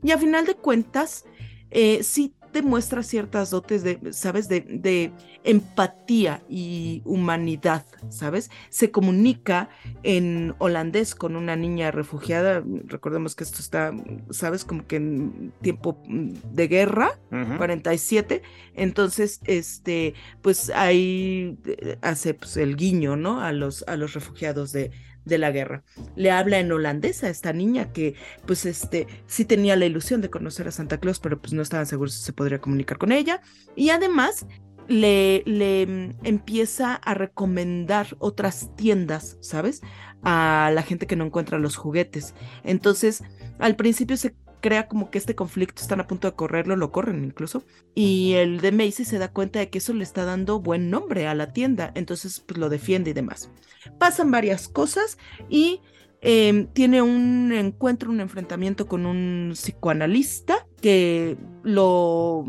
Y 0.02 0.10
a 0.10 0.18
final 0.18 0.46
de 0.46 0.56
cuentas, 0.56 1.24
eh, 1.70 2.02
sí 2.02 2.34
demuestra 2.52 3.02
ciertas 3.02 3.50
dotes 3.50 3.82
de, 3.82 3.98
¿sabes? 4.12 4.48
De, 4.48 4.60
de 4.60 5.12
empatía 5.44 6.42
y 6.48 7.02
humanidad, 7.04 7.84
¿sabes? 8.08 8.50
Se 8.70 8.90
comunica 8.90 9.68
en 10.02 10.54
holandés 10.58 11.14
con 11.14 11.36
una 11.36 11.56
niña 11.56 11.90
refugiada. 11.90 12.62
Recordemos 12.84 13.34
que 13.34 13.44
esto 13.44 13.60
está, 13.60 13.92
¿sabes? 14.30 14.64
Como 14.64 14.86
que 14.86 14.96
en 14.96 15.52
tiempo 15.62 16.02
de 16.06 16.68
guerra, 16.68 17.18
Ujú. 17.30 17.56
47. 17.58 18.42
Entonces, 18.74 19.40
este, 19.44 20.14
pues 20.42 20.70
ahí 20.70 21.58
eh, 21.66 21.98
hace 22.02 22.34
pues, 22.34 22.56
el 22.56 22.76
guiño, 22.76 23.16
¿no? 23.16 23.40
A 23.40 23.52
los, 23.52 23.84
a 23.86 23.96
los 23.96 24.14
refugiados 24.14 24.72
de, 24.72 24.90
de 25.26 25.38
la 25.38 25.50
guerra. 25.50 25.82
Le 26.14 26.30
habla 26.30 26.58
en 26.58 26.72
holandés 26.72 27.22
a 27.22 27.28
esta 27.28 27.52
niña 27.52 27.92
que, 27.92 28.14
pues, 28.46 28.64
este, 28.64 29.06
sí 29.26 29.44
tenía 29.44 29.76
la 29.76 29.84
ilusión 29.84 30.22
de 30.22 30.30
conocer 30.30 30.68
a 30.68 30.70
Santa 30.72 30.98
Claus, 30.98 31.20
pero 31.20 31.40
pues 31.40 31.52
no 31.52 31.60
estaban 31.60 31.86
seguros 31.86 32.14
si 32.14 32.24
se 32.24 32.32
podría 32.32 32.60
comunicar 32.60 32.96
con 32.96 33.12
ella. 33.12 33.42
Y 33.74 33.90
además 33.90 34.46
le, 34.88 35.42
le 35.44 35.86
mm, 35.86 36.10
empieza 36.24 36.94
a 36.94 37.14
recomendar 37.14 38.16
otras 38.18 38.74
tiendas, 38.76 39.36
¿sabes? 39.40 39.82
A 40.22 40.70
la 40.72 40.82
gente 40.82 41.06
que 41.06 41.16
no 41.16 41.26
encuentra 41.26 41.58
los 41.58 41.76
juguetes. 41.76 42.34
Entonces, 42.64 43.22
al 43.58 43.76
principio 43.76 44.16
se 44.16 44.34
crea 44.66 44.88
como 44.88 45.12
que 45.12 45.18
este 45.18 45.36
conflicto, 45.36 45.80
están 45.80 46.00
a 46.00 46.08
punto 46.08 46.28
de 46.28 46.34
correrlo, 46.34 46.74
lo 46.74 46.90
corren 46.90 47.24
incluso. 47.24 47.62
Y 47.94 48.32
el 48.32 48.60
de 48.60 48.72
Macy 48.72 49.04
se 49.04 49.18
da 49.18 49.32
cuenta 49.32 49.60
de 49.60 49.70
que 49.70 49.78
eso 49.78 49.92
le 49.92 50.02
está 50.02 50.24
dando 50.24 50.58
buen 50.58 50.90
nombre 50.90 51.28
a 51.28 51.36
la 51.36 51.52
tienda, 51.52 51.92
entonces 51.94 52.40
pues 52.40 52.58
lo 52.58 52.68
defiende 52.68 53.10
y 53.10 53.12
demás. 53.14 53.48
Pasan 54.00 54.32
varias 54.32 54.66
cosas 54.66 55.18
y 55.48 55.82
eh, 56.20 56.66
tiene 56.72 57.00
un 57.00 57.52
encuentro, 57.52 58.10
un 58.10 58.18
enfrentamiento 58.18 58.88
con 58.88 59.06
un 59.06 59.52
psicoanalista 59.54 60.66
que 60.80 61.36
lo, 61.62 62.44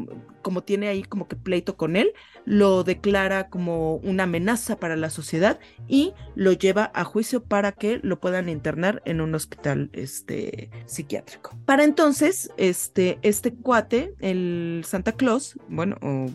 como 0.48 0.64
tiene 0.64 0.88
ahí 0.88 1.04
como 1.04 1.28
que 1.28 1.36
pleito 1.36 1.76
con 1.76 1.98
él, 1.98 2.14
lo 2.46 2.86
declara 2.86 3.50
como 3.50 3.96
una 3.98 4.24
amenaza 4.24 4.80
para 4.80 4.96
la 4.96 5.10
sociedad 5.10 5.60
y 5.90 6.14
lo 6.36 6.54
lleva 6.54 6.90
a 6.94 7.04
juicio 7.04 7.44
para 7.44 7.74
que 7.74 8.00
lo 8.02 8.22
puedan 8.22 8.48
internar 8.48 9.02
en 9.04 9.20
un 9.20 9.36
hospital 9.36 9.90
este, 9.92 10.70
psiquiátrico. 10.86 11.54
Para 11.66 11.84
entonces, 11.84 12.50
este, 12.56 13.20
este 13.24 13.54
cuate, 13.56 14.14
el 14.22 14.84
Santa 14.86 15.12
Claus, 15.12 15.60
bueno, 15.68 15.98
o 16.02 16.28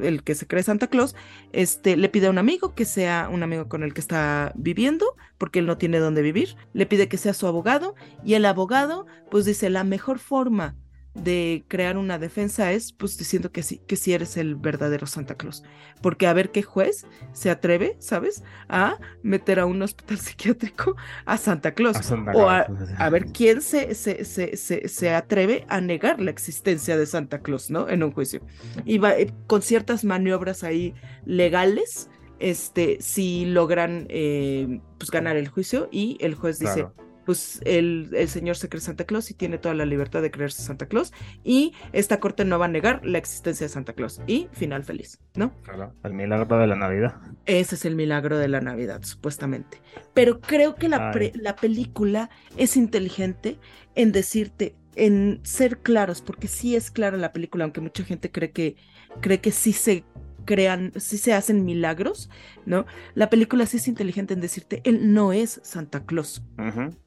el 0.00 0.22
que 0.22 0.36
se 0.36 0.46
cree 0.46 0.62
Santa 0.62 0.86
Claus, 0.86 1.16
este, 1.50 1.96
le 1.96 2.08
pide 2.08 2.28
a 2.28 2.30
un 2.30 2.38
amigo 2.38 2.76
que 2.76 2.84
sea 2.84 3.28
un 3.32 3.42
amigo 3.42 3.68
con 3.68 3.82
el 3.82 3.94
que 3.94 4.00
está 4.00 4.52
viviendo, 4.54 5.16
porque 5.38 5.58
él 5.58 5.66
no 5.66 5.76
tiene 5.76 5.98
dónde 5.98 6.22
vivir, 6.22 6.54
le 6.72 6.86
pide 6.86 7.08
que 7.08 7.16
sea 7.16 7.34
su 7.34 7.48
abogado 7.48 7.96
y 8.24 8.34
el 8.34 8.44
abogado 8.44 9.06
pues 9.28 9.44
dice 9.44 9.70
la 9.70 9.82
mejor 9.82 10.20
forma 10.20 10.76
de 11.14 11.64
crear 11.68 11.96
una 11.96 12.18
defensa 12.18 12.72
es 12.72 12.92
pues 12.92 13.16
diciendo 13.16 13.52
que 13.52 13.62
sí, 13.62 13.80
que 13.86 13.96
sí 13.96 14.12
eres 14.12 14.36
el 14.36 14.56
verdadero 14.56 15.06
Santa 15.06 15.36
Claus. 15.36 15.62
Porque 16.02 16.26
a 16.26 16.32
ver 16.32 16.50
qué 16.50 16.62
juez 16.62 17.06
se 17.32 17.50
atreve, 17.50 17.96
¿sabes? 18.00 18.42
A 18.68 18.98
meter 19.22 19.60
a 19.60 19.66
un 19.66 19.80
hospital 19.80 20.18
psiquiátrico 20.20 20.96
a 21.24 21.36
Santa 21.36 21.72
Claus. 21.72 21.96
A 21.96 22.02
Santa 22.02 22.32
o 22.32 22.48
a, 22.48 23.10
ver 23.10 23.26
quién 23.26 23.62
se, 23.62 23.94
se, 23.94 24.24
se, 24.24 24.56
se, 24.56 24.88
se 24.88 25.14
atreve 25.14 25.64
a 25.68 25.80
negar 25.80 26.20
la 26.20 26.30
existencia 26.30 26.96
de 26.96 27.06
Santa 27.06 27.40
Claus, 27.40 27.70
¿no? 27.70 27.88
En 27.88 28.02
un 28.02 28.10
juicio. 28.10 28.40
Y 28.84 28.98
va, 28.98 29.16
eh, 29.16 29.32
con 29.46 29.62
ciertas 29.62 30.04
maniobras 30.04 30.64
ahí 30.64 30.94
legales, 31.24 32.10
este, 32.40 32.98
si 33.00 33.46
logran 33.46 34.06
eh, 34.10 34.80
pues 34.98 35.10
ganar 35.10 35.36
el 35.36 35.48
juicio 35.48 35.88
y 35.92 36.18
el 36.20 36.34
juez 36.34 36.58
dice, 36.58 36.74
Claro. 36.74 37.03
Pues 37.24 37.60
el, 37.64 38.10
el 38.12 38.28
señor 38.28 38.56
se 38.56 38.68
cree 38.68 38.80
Santa 38.80 39.04
Claus 39.04 39.30
y 39.30 39.34
tiene 39.34 39.58
toda 39.58 39.74
la 39.74 39.84
libertad 39.84 40.22
de 40.22 40.30
creerse 40.30 40.62
Santa 40.62 40.86
Claus 40.86 41.12
y 41.42 41.72
esta 41.92 42.20
corte 42.20 42.44
no 42.44 42.58
va 42.58 42.66
a 42.66 42.68
negar 42.68 43.04
la 43.04 43.18
existencia 43.18 43.66
de 43.66 43.72
Santa 43.72 43.92
Claus 43.92 44.20
y 44.26 44.48
final 44.52 44.84
feliz, 44.84 45.20
¿no? 45.34 45.52
Claro, 45.62 45.94
el 46.04 46.12
milagro 46.14 46.58
de 46.58 46.66
la 46.66 46.76
Navidad. 46.76 47.14
Ese 47.46 47.74
es 47.74 47.84
el 47.84 47.96
milagro 47.96 48.38
de 48.38 48.48
la 48.48 48.60
Navidad, 48.60 49.02
supuestamente. 49.02 49.80
Pero 50.12 50.40
creo 50.40 50.74
que 50.74 50.88
la, 50.88 51.10
pre- 51.10 51.32
la 51.34 51.56
película 51.56 52.30
es 52.56 52.76
inteligente 52.76 53.58
en 53.94 54.12
decirte, 54.12 54.74
en 54.96 55.40
ser 55.42 55.78
claros, 55.78 56.22
porque 56.22 56.48
sí 56.48 56.76
es 56.76 56.90
clara 56.90 57.16
la 57.16 57.32
película, 57.32 57.64
aunque 57.64 57.80
mucha 57.80 58.04
gente 58.04 58.30
cree 58.30 58.52
que, 58.52 58.76
cree 59.20 59.40
que 59.40 59.50
sí 59.50 59.72
se 59.72 60.04
crean, 60.44 60.92
sí 60.96 61.18
se 61.18 61.32
hacen 61.32 61.64
milagros, 61.64 62.30
¿no? 62.66 62.86
La 63.14 63.30
película 63.30 63.66
sí 63.66 63.78
es 63.78 63.88
inteligente 63.88 64.34
en 64.34 64.40
decirte, 64.40 64.80
él 64.84 65.12
no 65.12 65.32
es 65.32 65.60
Santa 65.62 66.04
Claus. 66.04 66.42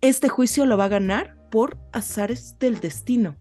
Este 0.01 0.29
juicio 0.29 0.65
lo 0.65 0.77
va 0.77 0.85
a 0.85 0.89
ganar 0.89 1.37
por 1.49 1.77
azares 1.91 2.57
del 2.59 2.79
destino. 2.79 3.35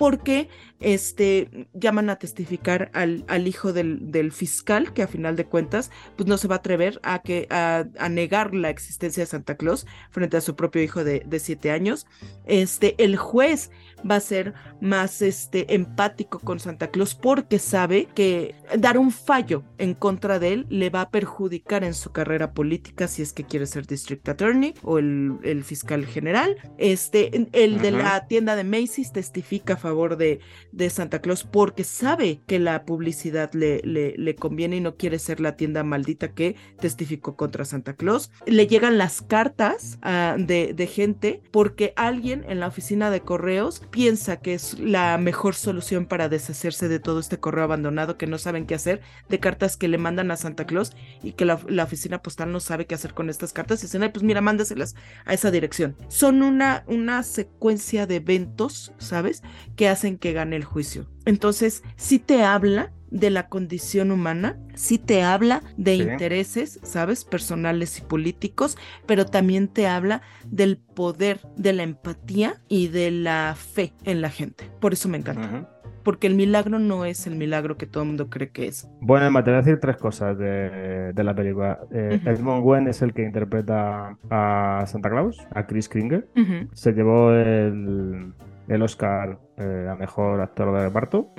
Porque 0.00 0.48
este, 0.80 1.68
llaman 1.74 2.08
a 2.08 2.16
testificar 2.16 2.90
al, 2.94 3.22
al 3.28 3.46
hijo 3.46 3.74
del, 3.74 4.10
del 4.10 4.32
fiscal, 4.32 4.94
que 4.94 5.02
a 5.02 5.06
final 5.06 5.36
de 5.36 5.44
cuentas, 5.44 5.90
pues 6.16 6.26
no 6.26 6.38
se 6.38 6.48
va 6.48 6.54
a 6.54 6.58
atrever 6.58 6.98
a, 7.02 7.18
que, 7.18 7.46
a, 7.50 7.84
a 7.98 8.08
negar 8.08 8.54
la 8.54 8.70
existencia 8.70 9.22
de 9.22 9.26
Santa 9.26 9.56
Claus 9.56 9.86
frente 10.10 10.38
a 10.38 10.40
su 10.40 10.56
propio 10.56 10.82
hijo 10.82 11.04
de, 11.04 11.22
de 11.26 11.38
siete 11.38 11.70
años. 11.70 12.06
Este, 12.46 12.94
el 12.96 13.18
juez 13.18 13.70
va 14.10 14.14
a 14.14 14.20
ser 14.20 14.54
más 14.80 15.20
este, 15.20 15.74
empático 15.74 16.38
con 16.38 16.60
Santa 16.60 16.90
Claus 16.90 17.14
porque 17.14 17.58
sabe 17.58 18.08
que 18.14 18.54
dar 18.78 18.96
un 18.96 19.10
fallo 19.10 19.64
en 19.76 19.92
contra 19.92 20.38
de 20.38 20.54
él 20.54 20.66
le 20.70 20.88
va 20.88 21.02
a 21.02 21.10
perjudicar 21.10 21.84
en 21.84 21.92
su 21.92 22.10
carrera 22.10 22.54
política 22.54 23.06
si 23.06 23.20
es 23.20 23.34
que 23.34 23.44
quiere 23.44 23.66
ser 23.66 23.86
district 23.86 24.26
attorney 24.30 24.72
o 24.82 24.98
el, 24.98 25.36
el 25.42 25.62
fiscal 25.62 26.06
general. 26.06 26.56
Este, 26.78 27.48
el 27.52 27.82
de 27.82 27.90
la 27.90 28.26
tienda 28.28 28.56
de 28.56 28.64
Macy's 28.64 29.12
testifica 29.12 29.74
a 29.74 29.76
favor 29.76 29.89
de, 30.16 30.40
de 30.72 30.90
Santa 30.90 31.20
Claus 31.20 31.44
porque 31.44 31.84
sabe 31.84 32.40
que 32.46 32.58
la 32.58 32.84
publicidad 32.84 33.52
le, 33.52 33.80
le, 33.82 34.34
conviene 34.36 34.76
y 34.76 34.80
no 34.80 34.96
quiere 34.96 35.18
ser 35.18 35.40
la 35.40 35.56
tienda 35.56 35.82
maldita 35.82 36.32
que 36.32 36.56
testificó 36.78 37.36
contra 37.36 37.64
Santa 37.64 37.94
Claus. 37.94 38.30
Le 38.46 38.66
llegan 38.66 38.98
las 38.98 39.20
cartas 39.20 39.98
ah, 40.02 40.36
de, 40.38 40.90
gente 40.90 41.42
porque 41.50 41.92
alguien 41.96 42.44
en 42.48 42.60
la 42.60 42.68
oficina 42.68 43.10
de 43.10 43.20
correos 43.20 43.82
piensa 43.90 44.38
que 44.40 44.54
es 44.54 44.78
la 44.78 45.18
mejor 45.18 45.54
solución 45.54 46.06
para 46.06 46.28
deshacerse 46.28 46.88
de 46.88 47.00
todo 47.00 47.20
este 47.20 47.38
correo 47.38 47.64
abandonado 47.64 48.16
que 48.16 48.26
no 48.26 48.38
saben 48.38 48.66
qué 48.66 48.74
hacer, 48.74 49.00
de 49.28 49.40
cartas 49.40 49.76
que 49.76 49.88
le 49.88 49.98
mandan 49.98 50.30
a 50.30 50.36
Santa 50.36 50.66
Claus 50.66 50.92
y 51.22 51.32
que 51.32 51.44
la, 51.44 51.60
la 51.68 51.84
oficina 51.84 52.22
postal 52.22 52.52
no 52.52 52.60
sabe 52.60 52.86
qué 52.86 52.94
hacer 52.94 53.12
con 53.12 53.28
estas 53.28 53.52
cartas 53.52 53.80
y 53.80 53.86
dicen, 53.86 54.02
"Ay, 54.02 54.10
pues 54.10 54.22
mira, 54.22 54.40
mándaselas 54.40 54.94
a 55.24 55.34
esa 55.34 55.50
dirección. 55.50 55.96
Son 56.08 56.42
una, 56.42 56.84
una 56.86 57.22
secuencia 57.22 58.06
de 58.06 58.16
eventos, 58.16 58.92
¿sabes? 58.98 59.42
Que 59.80 59.88
hacen 59.88 60.18
que 60.18 60.34
gane 60.34 60.56
el 60.56 60.64
juicio. 60.64 61.06
Entonces, 61.24 61.82
sí 61.96 62.18
te 62.18 62.42
habla 62.42 62.92
de 63.10 63.30
la 63.30 63.48
condición 63.48 64.10
humana, 64.10 64.58
sí 64.74 64.98
te 64.98 65.22
habla 65.22 65.62
de 65.78 65.96
Sí. 65.96 66.02
intereses, 66.02 66.80
¿sabes? 66.82 67.24
Personales 67.24 67.98
y 67.98 68.02
políticos, 68.02 68.76
pero 69.06 69.24
también 69.24 69.68
te 69.68 69.86
habla 69.86 70.20
del 70.44 70.76
poder, 70.76 71.40
de 71.56 71.72
la 71.72 71.82
empatía 71.84 72.60
y 72.68 72.88
de 72.88 73.10
la 73.10 73.54
fe 73.56 73.94
en 74.04 74.20
la 74.20 74.28
gente. 74.28 74.70
Por 74.80 74.92
eso 74.92 75.08
me 75.08 75.16
encanta. 75.16 75.66
Porque 76.02 76.26
el 76.26 76.34
milagro 76.34 76.78
no 76.78 77.06
es 77.06 77.26
el 77.26 77.36
milagro 77.36 77.78
que 77.78 77.86
todo 77.86 78.02
el 78.02 78.08
mundo 78.08 78.28
cree 78.28 78.50
que 78.50 78.66
es. 78.66 78.86
Bueno, 79.00 79.26
Emma, 79.26 79.42
te 79.42 79.50
voy 79.50 79.60
a 79.60 79.62
decir 79.62 79.80
tres 79.80 79.96
cosas 79.96 80.36
de, 80.36 81.12
de 81.14 81.24
la 81.24 81.34
película. 81.34 81.80
Eh, 81.90 82.18
Ujú. 82.20 82.28
Edmund 82.30 82.62
Wen 82.66 82.86
es 82.88 83.00
el 83.00 83.14
que 83.14 83.22
interpreta 83.22 84.16
a 84.30 84.84
Santa 84.86 85.08
Claus, 85.08 85.38
a 85.54 85.66
Chris 85.66 85.88
Kringer. 85.88 86.28
Se 86.74 86.92
llevó 86.92 87.32
el, 87.32 88.34
el 88.70 88.82
Oscar 88.82 89.40
eh, 89.56 89.88
a 89.90 89.94
mejor 89.94 90.40
actor 90.40 90.72
de 90.72 90.84
reparto. 90.84 91.34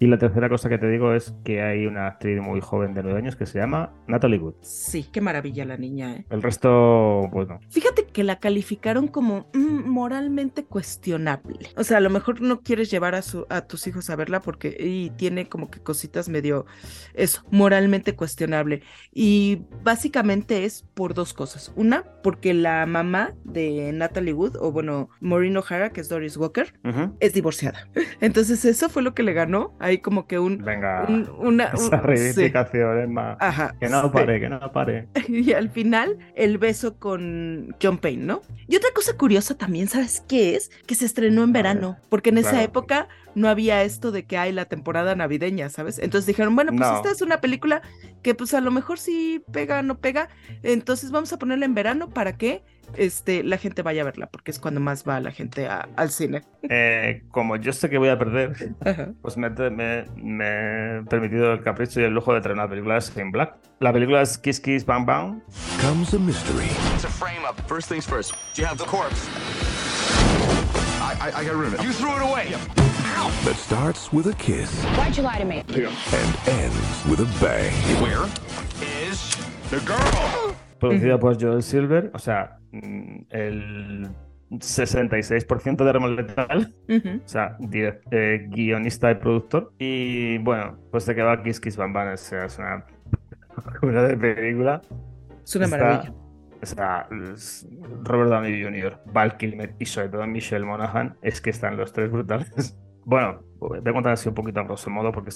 Y 0.00 0.06
la 0.06 0.18
tercera 0.18 0.48
cosa 0.48 0.68
que 0.68 0.76
te 0.76 0.88
digo 0.88 1.14
es 1.14 1.34
que 1.44 1.62
hay 1.62 1.86
una 1.86 2.08
actriz 2.08 2.40
muy 2.40 2.60
joven 2.60 2.92
de 2.94 3.02
9 3.02 3.18
años 3.18 3.36
que 3.36 3.46
se 3.46 3.58
llama 3.58 3.94
Natalie 4.06 4.38
Wood. 4.38 4.54
Sí, 4.60 5.06
qué 5.10 5.20
maravilla 5.20 5.64
la 5.64 5.76
niña, 5.76 6.16
¿eh? 6.16 6.26
El 6.30 6.42
resto, 6.42 7.28
pues 7.32 7.48
no. 7.48 7.60
Fíjate 7.70 8.06
que 8.06 8.24
la 8.24 8.38
calificaron 8.38 9.08
como 9.08 9.46
mm, 9.54 9.88
moralmente 9.88 10.64
cuestionable. 10.64 11.70
O 11.76 11.84
sea, 11.84 11.98
a 11.98 12.00
lo 12.00 12.10
mejor 12.10 12.42
no 12.42 12.60
quieres 12.60 12.90
llevar 12.90 13.14
a, 13.14 13.22
su, 13.22 13.46
a 13.48 13.62
tus 13.62 13.86
hijos 13.86 14.10
a 14.10 14.16
verla 14.16 14.40
porque 14.40 14.76
y 14.78 15.10
tiene 15.10 15.48
como 15.48 15.70
que 15.70 15.80
cositas 15.80 16.28
medio, 16.28 16.66
eso, 17.14 17.44
moralmente 17.50 18.16
cuestionable. 18.16 18.82
Y 19.12 19.62
básicamente 19.82 20.64
es 20.64 20.82
por 20.94 21.14
dos 21.14 21.32
cosas. 21.32 21.72
Una, 21.76 22.04
porque 22.22 22.52
la 22.52 22.84
mamá 22.84 23.32
de 23.44 23.92
Natalie 23.92 24.34
Wood, 24.34 24.56
o 24.56 24.72
bueno, 24.72 25.08
Maureen 25.20 25.56
O'Hara, 25.56 25.90
que 25.90 26.00
es 26.00 26.08
Doris 26.08 26.36
Walker, 26.36 26.63
Es 27.20 27.32
divorciada. 27.34 27.88
Entonces 28.20 28.64
eso 28.64 28.88
fue 28.88 29.02
lo 29.02 29.14
que 29.14 29.22
le 29.22 29.32
ganó. 29.32 29.74
Ahí 29.78 29.98
como 29.98 30.26
que 30.26 30.38
un... 30.38 30.58
Venga, 30.58 31.04
un- 31.08 31.28
una, 31.38 31.70
un- 31.70 31.74
esa 31.74 32.00
sí. 32.00 32.06
reivindicación, 32.06 33.00
Emma. 33.00 33.36
Ajá. 33.40 33.74
Que 33.80 33.88
no 33.88 34.02
sí. 34.02 34.08
pare, 34.12 34.40
que 34.40 34.48
no 34.48 34.72
pare. 34.72 35.08
Y 35.28 35.52
al 35.52 35.70
final, 35.70 36.18
el 36.34 36.58
beso 36.58 36.98
con 36.98 37.74
John 37.82 37.98
Payne, 37.98 38.24
¿no? 38.24 38.42
Y 38.66 38.76
otra 38.76 38.90
cosa 38.94 39.16
curiosa 39.16 39.56
también, 39.56 39.88
¿sabes 39.88 40.22
qué 40.28 40.56
es? 40.56 40.70
Que 40.86 40.94
se 40.94 41.04
estrenó 41.06 41.42
en 41.44 41.52
ver, 41.52 41.64
verano, 41.64 41.96
porque 42.08 42.30
en 42.30 42.38
esa 42.38 42.50
claro. 42.50 42.64
época 42.64 43.08
no 43.34 43.48
había 43.48 43.82
esto 43.82 44.12
de 44.12 44.24
que 44.26 44.38
hay 44.38 44.52
la 44.52 44.66
temporada 44.66 45.14
navideña, 45.16 45.68
¿sabes? 45.68 45.98
Entonces 45.98 46.26
dijeron, 46.26 46.54
bueno, 46.54 46.70
pues 46.76 46.88
No. 46.88 46.96
esta 46.96 47.10
es 47.10 47.20
una 47.22 47.40
película 47.40 47.82
que 48.22 48.34
pues 48.34 48.54
a 48.54 48.60
lo 48.60 48.70
mejor 48.70 48.98
sí 48.98 49.42
pega, 49.52 49.82
no 49.82 49.98
pega, 49.98 50.28
entonces 50.62 51.10
vamos 51.10 51.32
a 51.32 51.38
ponerla 51.38 51.64
en 51.64 51.74
verano 51.74 52.10
para 52.10 52.36
que 52.36 52.62
este, 52.96 53.42
la 53.42 53.58
gente 53.58 53.82
vaya 53.82 54.02
a 54.02 54.04
verla, 54.04 54.26
porque 54.26 54.50
es 54.50 54.58
cuando 54.58 54.80
más 54.80 55.04
va 55.08 55.20
la 55.20 55.30
gente 55.30 55.66
a- 55.66 55.88
al 55.96 56.10
cine. 56.10 56.42
Eh, 56.68 57.22
como 57.30 57.56
yo 57.56 57.72
sé 57.72 57.88
que 57.90 57.98
voy 57.98 58.08
a 58.08 58.18
perder, 58.18 58.74
Ajá. 58.84 59.08
pues 59.22 59.36
me, 59.36 59.50
me- 59.50 60.04
me 60.16 60.98
he 60.98 61.02
permitido 61.08 61.52
el 61.52 61.62
capricho 61.62 62.00
y 62.00 62.04
el 62.04 62.12
lujo 62.12 62.32
de 62.34 62.40
traer 62.40 62.54
una 62.58 62.68
película 62.68 62.98
en 63.16 63.30
Black. 63.32 63.56
La 63.80 63.92
película 63.92 64.22
es 64.22 64.38
Kiss 64.38 64.60
Kiss 64.60 64.84
Bang 64.86 65.04
Bang. 65.04 65.40
Comes 65.82 66.14
a 66.14 66.18
mystery. 66.18 66.66
It's 66.94 67.04
a 67.04 67.08
frame 67.08 67.44
up. 67.48 67.60
First 67.68 67.88
things 67.88 68.06
first. 68.06 68.32
Do 68.54 68.62
you 68.62 68.66
have 68.68 68.78
the 68.78 68.84
corpse? 68.86 69.28
I, 71.00 71.28
I, 71.30 71.40
I 71.40 71.44
got 71.44 71.54
rid 71.56 71.72
of 71.72 71.74
it. 71.74 71.82
You 71.82 71.92
threw 71.92 72.10
it 72.16 72.22
away. 72.22 72.54
That 73.44 73.56
starts 73.56 74.12
with 74.12 74.26
a 74.26 74.34
kiss 74.34 74.82
Why'd 74.96 75.16
you 75.16 75.22
lie 75.22 75.38
to 75.38 75.44
me? 75.44 75.58
and 75.68 76.48
ends 76.48 77.04
with 77.08 77.20
a 77.20 77.26
bang. 77.40 77.72
Where 78.02 78.26
is 79.08 79.36
the 79.70 79.80
girl? 79.86 80.43
Producida 80.80 81.18
por 81.18 81.40
Joel 81.40 81.62
Silver. 81.62 82.10
O 82.14 82.18
sea, 82.18 82.58
mm, 82.72 83.16
el 83.30 84.08
66% 84.50 85.84
de 85.84 85.92
Remo 85.92 86.08
Letal. 86.08 86.74
Ujú. 86.88 87.08
O 87.24 87.28
sea, 87.28 87.56
eh, 88.10 88.46
guionista 88.48 89.10
y 89.10 89.14
productor. 89.16 89.72
Y 89.78 90.38
bueno, 90.38 90.76
pues 90.90 91.06
de 91.06 91.14
que 91.14 91.22
va 91.22 91.42
Kiss 91.42 91.60
Kiss 91.60 91.76
Bang. 91.76 91.94
O 91.96 92.16
sea, 92.16 92.44
es 92.46 92.58
una 92.58 92.84
locura 93.72 94.02
de 94.04 94.16
película. 94.16 94.82
Es 95.44 95.56
una 95.56 95.64
Está- 95.66 95.76
maravilla. 95.78 96.14
o 96.62 96.66
sea, 96.66 97.08
Robert 98.04 98.30
Downey 98.30 98.62
Jr., 98.62 98.98
Val 99.12 99.36
Kilmer 99.36 99.74
y 99.78 99.84
sobre 99.86 100.08
todo 100.08 100.26
Michelle 100.26 100.64
Monaghan, 100.64 101.16
es 101.22 101.40
que 101.40 101.50
están 101.50 101.76
los 101.76 101.92
tres 101.92 102.10
brutales. 102.10 102.76
Bueno, 103.06 103.42
voy 103.58 103.80
a 103.84 103.92
contar 103.92 104.14
así 104.14 104.30
un 104.30 104.34
poquito 104.34 104.60
a 104.60 104.64
grosso 104.64 104.88
modo, 104.88 105.12
porque 105.12 105.30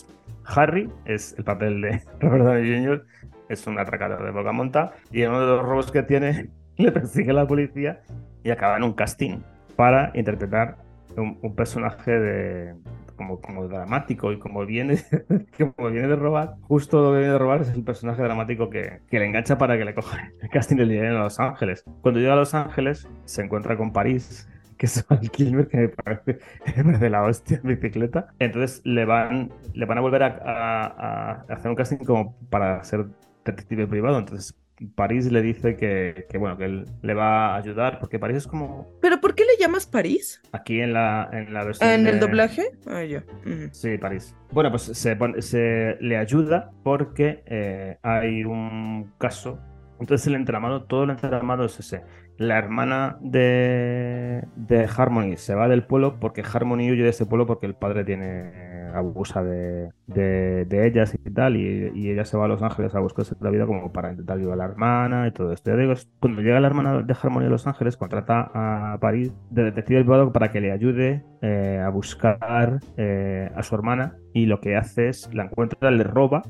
Harry 0.47 0.91
es 1.05 1.34
el 1.36 1.45
papel 1.45 1.82
de 1.82 2.01
Robert 2.20 2.45
Downey 2.47 2.74
Jr., 2.82 3.07
es 3.49 3.66
un 3.66 3.78
atracador 3.78 4.24
de 4.24 4.30
boca 4.30 4.53
monta, 4.53 4.92
y 5.11 5.22
en 5.22 5.30
uno 5.30 5.40
de 5.40 5.46
los 5.46 5.62
robos 5.64 5.90
que 5.90 6.03
tiene 6.03 6.51
le 6.76 6.92
persigue 6.92 7.32
la 7.32 7.46
policía 7.46 8.03
y 8.44 8.51
acaba 8.51 8.76
en 8.76 8.84
un 8.84 8.92
casting 8.92 9.40
para 9.76 10.11
interpretar 10.14 10.76
un, 11.16 11.55
personaje 11.55 12.12
de, 12.12 12.74
como, 13.16 13.40
como, 13.40 13.66
dramático 13.66 14.32
y 14.32 14.38
como 14.38 14.64
viene, 14.64 14.99
como 15.59 15.90
viene 15.90 16.09
de 16.09 16.16
robar, 16.16 16.55
justo 16.62 17.03
lo 17.03 17.12
que 17.12 17.18
viene 17.18 17.32
de 17.32 17.38
robar 17.38 17.62
es 17.62 17.70
el 17.70 17.82
personaje 17.82 18.22
dramático 18.22 18.70
que, 18.70 19.01
que 19.11 19.18
le 19.18 19.26
engancha 19.26 19.59
para 19.59 19.76
que 19.76 19.84
le 19.84 19.94
coja 19.94 20.30
el 20.40 20.49
casting 20.51 20.76
del 20.76 20.90
día 20.90 21.07
en 21.07 21.18
Los 21.18 21.40
Ángeles. 21.40 21.84
Cuando 22.01 22.20
llega 22.20 22.34
a 22.34 22.36
Los 22.36 22.55
Ángeles 22.55 23.09
se 23.24 23.42
encuentra 23.42 23.76
con 23.76 23.92
París, 23.92 24.49
que 24.78 24.86
es 24.86 25.05
Val 25.09 25.30
Kilmer, 25.30 25.68
que 25.68 25.76
me 25.76 25.88
parece, 25.88 26.38
de 27.01 27.11
la 27.11 27.24
hostia 27.24 27.61
en 27.62 27.68
bicicleta. 27.68 28.28
Entonces 28.38 28.80
le 28.84 29.05
van, 29.05 29.51
le 29.74 29.84
van 29.84 29.99
a 29.99 30.01
volver 30.01 30.22
a, 30.22 30.38
a, 30.44 31.32
hacer 31.49 31.70
un 31.70 31.76
casting 31.76 31.99
como 31.99 32.36
para 32.49 32.82
ser 32.84 33.07
detective 33.51 33.86
privado. 33.86 34.18
Entonces 34.18 34.55
París 34.94 35.30
le 35.30 35.42
dice 35.42 35.76
que, 35.76 36.26
que, 36.28 36.38
bueno, 36.38 36.57
que 36.57 36.64
él 36.64 36.84
le 37.03 37.14
va 37.14 37.55
a 37.55 37.57
ayudar, 37.57 37.99
porque 37.99 38.18
París 38.18 38.38
es 38.38 38.46
como... 38.46 38.86
¿Pero 39.01 39.20
por 39.20 39.34
qué 39.34 39.44
le 39.44 39.61
llamas 39.61 39.86
París? 39.86 40.40
Aquí 40.53 40.80
en 40.80 40.92
la, 40.92 41.28
en 41.32 41.53
la 41.53 41.64
versión... 41.64 41.90
¿En 41.90 42.07
el 42.07 42.20
doblaje? 42.20 42.70
Ah, 42.86 43.03
ya. 43.03 43.24
Sí, 43.72 43.99
París. 43.99 44.34
Bueno, 44.53 44.70
pues 44.70 44.82
se, 44.82 45.42
se 45.42 45.96
le 46.01 46.16
ayuda 46.16 46.70
porque 46.84 47.42
eh, 47.46 47.99
hay 48.03 48.44
un 48.44 49.12
caso. 49.18 49.59
Entonces 50.01 50.26
el 50.28 50.36
entramado, 50.36 50.84
todo 50.84 51.05
el 51.05 51.11
entramado 51.11 51.64
es 51.64 51.80
ese 51.80 52.03
la 52.38 52.57
hermana 52.57 53.18
de, 53.20 54.44
de, 54.55 54.88
Harmony 54.96 55.36
se 55.36 55.57
va 55.57 55.66
del 55.66 55.82
pueblo 55.82 56.20
porque 56.20 56.42
Harmony 56.42 56.92
huye 56.92 57.03
de 57.03 57.09
ese 57.09 57.26
pueblo 57.26 57.46
porque 57.46 57.66
el 57.66 57.74
padre 57.74 58.05
tiene 58.05 58.92
abusa 58.94 59.42
de, 59.42 59.90
de, 60.09 60.87
ellas 60.87 61.15
y 61.15 61.31
tal, 61.31 61.57
y, 61.57 62.11
ella 62.11 62.25
se 62.25 62.37
va 62.37 62.47
a 62.47 62.49
Los 62.49 62.63
Ángeles 62.63 62.95
a 62.95 63.01
buscarse 63.01 63.35
la 63.41 63.51
vida 63.51 63.67
como 63.67 63.93
para 63.93 64.11
intentar 64.11 64.39
ayudar 64.39 64.55
a 64.55 64.57
la 64.57 64.65
hermana 64.65 65.29
y 65.29 65.33
todo 65.33 65.53
esto. 65.53 65.77
digo, 65.77 65.95
cuando 66.21 66.43
llega 66.43 66.61
la 66.61 66.69
hermana 66.69 67.03
de 67.03 67.17
Harmony 67.21 67.45
a 67.45 67.51
Los 67.51 67.67
Ángeles, 67.67 67.97
contrata 67.97 68.51
a 68.55 68.99
París 69.01 69.33
de 69.51 69.65
detective 69.65 70.01
privado 70.01 70.33
para 70.33 70.51
que 70.51 70.61
le 70.61 70.73
ayude 70.73 71.25
eh, 71.43 71.81
a 71.85 71.89
buscar 71.91 72.81
eh, 72.97 73.51
a 73.55 73.63
su 73.63 73.75
hermana 73.75 74.17
y 74.33 74.47
lo 74.47 74.61
que 74.61 74.77
hace 74.77 75.09
es 75.09 75.33
la 75.33 75.45
encuentra, 75.45 75.91
le 75.91 76.05
roba 76.05 76.43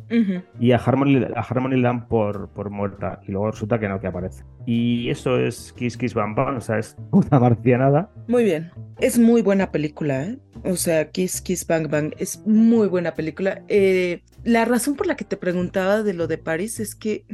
y 0.58 0.72
a 0.72 0.76
Harmony, 0.76 1.24
a 1.34 1.40
Harmony 1.40 1.76
le 1.76 1.82
dan 1.82 2.08
por, 2.08 2.48
por 2.50 2.70
muerta 2.70 3.20
y 3.26 3.32
luego 3.32 3.50
resulta 3.50 3.78
que 3.78 3.88
no, 3.88 4.00
que 4.00 4.06
aparece. 4.06 4.44
Y 4.66 5.10
eso 5.10 5.38
es 5.38 5.72
Kiss 5.74 5.96
Kiss 5.96 6.14
Bam 6.14 6.34
Bam, 6.34 6.56
o 6.56 6.60
sea, 6.60 6.78
es 6.78 6.96
una 7.10 7.38
marcianada. 7.38 8.10
Muy 8.28 8.44
bien, 8.44 8.70
es 9.00 9.18
muy 9.18 9.42
buena 9.42 9.70
película, 9.70 10.24
¿eh? 10.24 10.38
O 10.64 10.76
sea, 10.76 11.10
Kiss 11.10 11.40
Kiss 11.40 11.66
Bang 11.66 11.88
Bang 11.88 12.14
es 12.18 12.42
muy 12.46 12.88
buena 12.88 13.14
película. 13.14 13.47
Eh, 13.68 14.22
la 14.44 14.64
razón 14.64 14.94
por 14.96 15.06
la 15.06 15.16
que 15.16 15.24
te 15.24 15.36
preguntaba 15.36 16.02
de 16.02 16.14
lo 16.14 16.26
de 16.26 16.38
París 16.38 16.80
es 16.80 16.94
que 16.94 17.24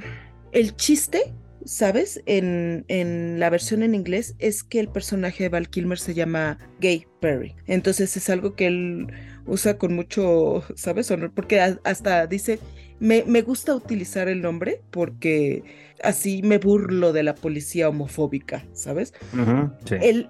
el 0.53 0.77
chiste 0.77 1.35
¿sabes? 1.65 2.23
En, 2.27 2.85
en, 2.89 3.41
la 3.41 3.51
versión 3.51 3.83
en 3.83 3.95
inglés 3.95 4.35
es 4.39 4.63
que 4.63 4.81
el 4.81 4.89
personaje 4.89 5.45
de 5.45 5.49
Val 5.49 5.69
Kilmer 5.69 5.99
se 5.99 6.15
llama 6.15 6.59
Gay 6.81 7.07
Perry. 7.21 7.57
Entonces 7.67 8.17
es 8.17 8.31
algo 8.31 8.55
que 8.55 8.67
él 8.67 9.07
usa 9.47 9.79
con 9.79 9.95
mucho, 9.95 10.63
¿sabes? 10.75 11.11
Honor, 11.11 11.33
porque 11.35 11.61
hasta 11.61 12.27
dice, 12.27 12.59
me, 13.01 13.25
me 13.27 13.43
gusta 13.43 13.75
utilizar 13.75 14.29
el 14.29 14.41
nombre 14.43 14.81
porque 14.91 15.65
así 16.03 16.43
me 16.43 16.59
burlo 16.59 17.13
de 17.13 17.23
la 17.23 17.35
policía 17.35 17.89
homofóbica, 17.89 18.65
¿sabes? 18.73 19.15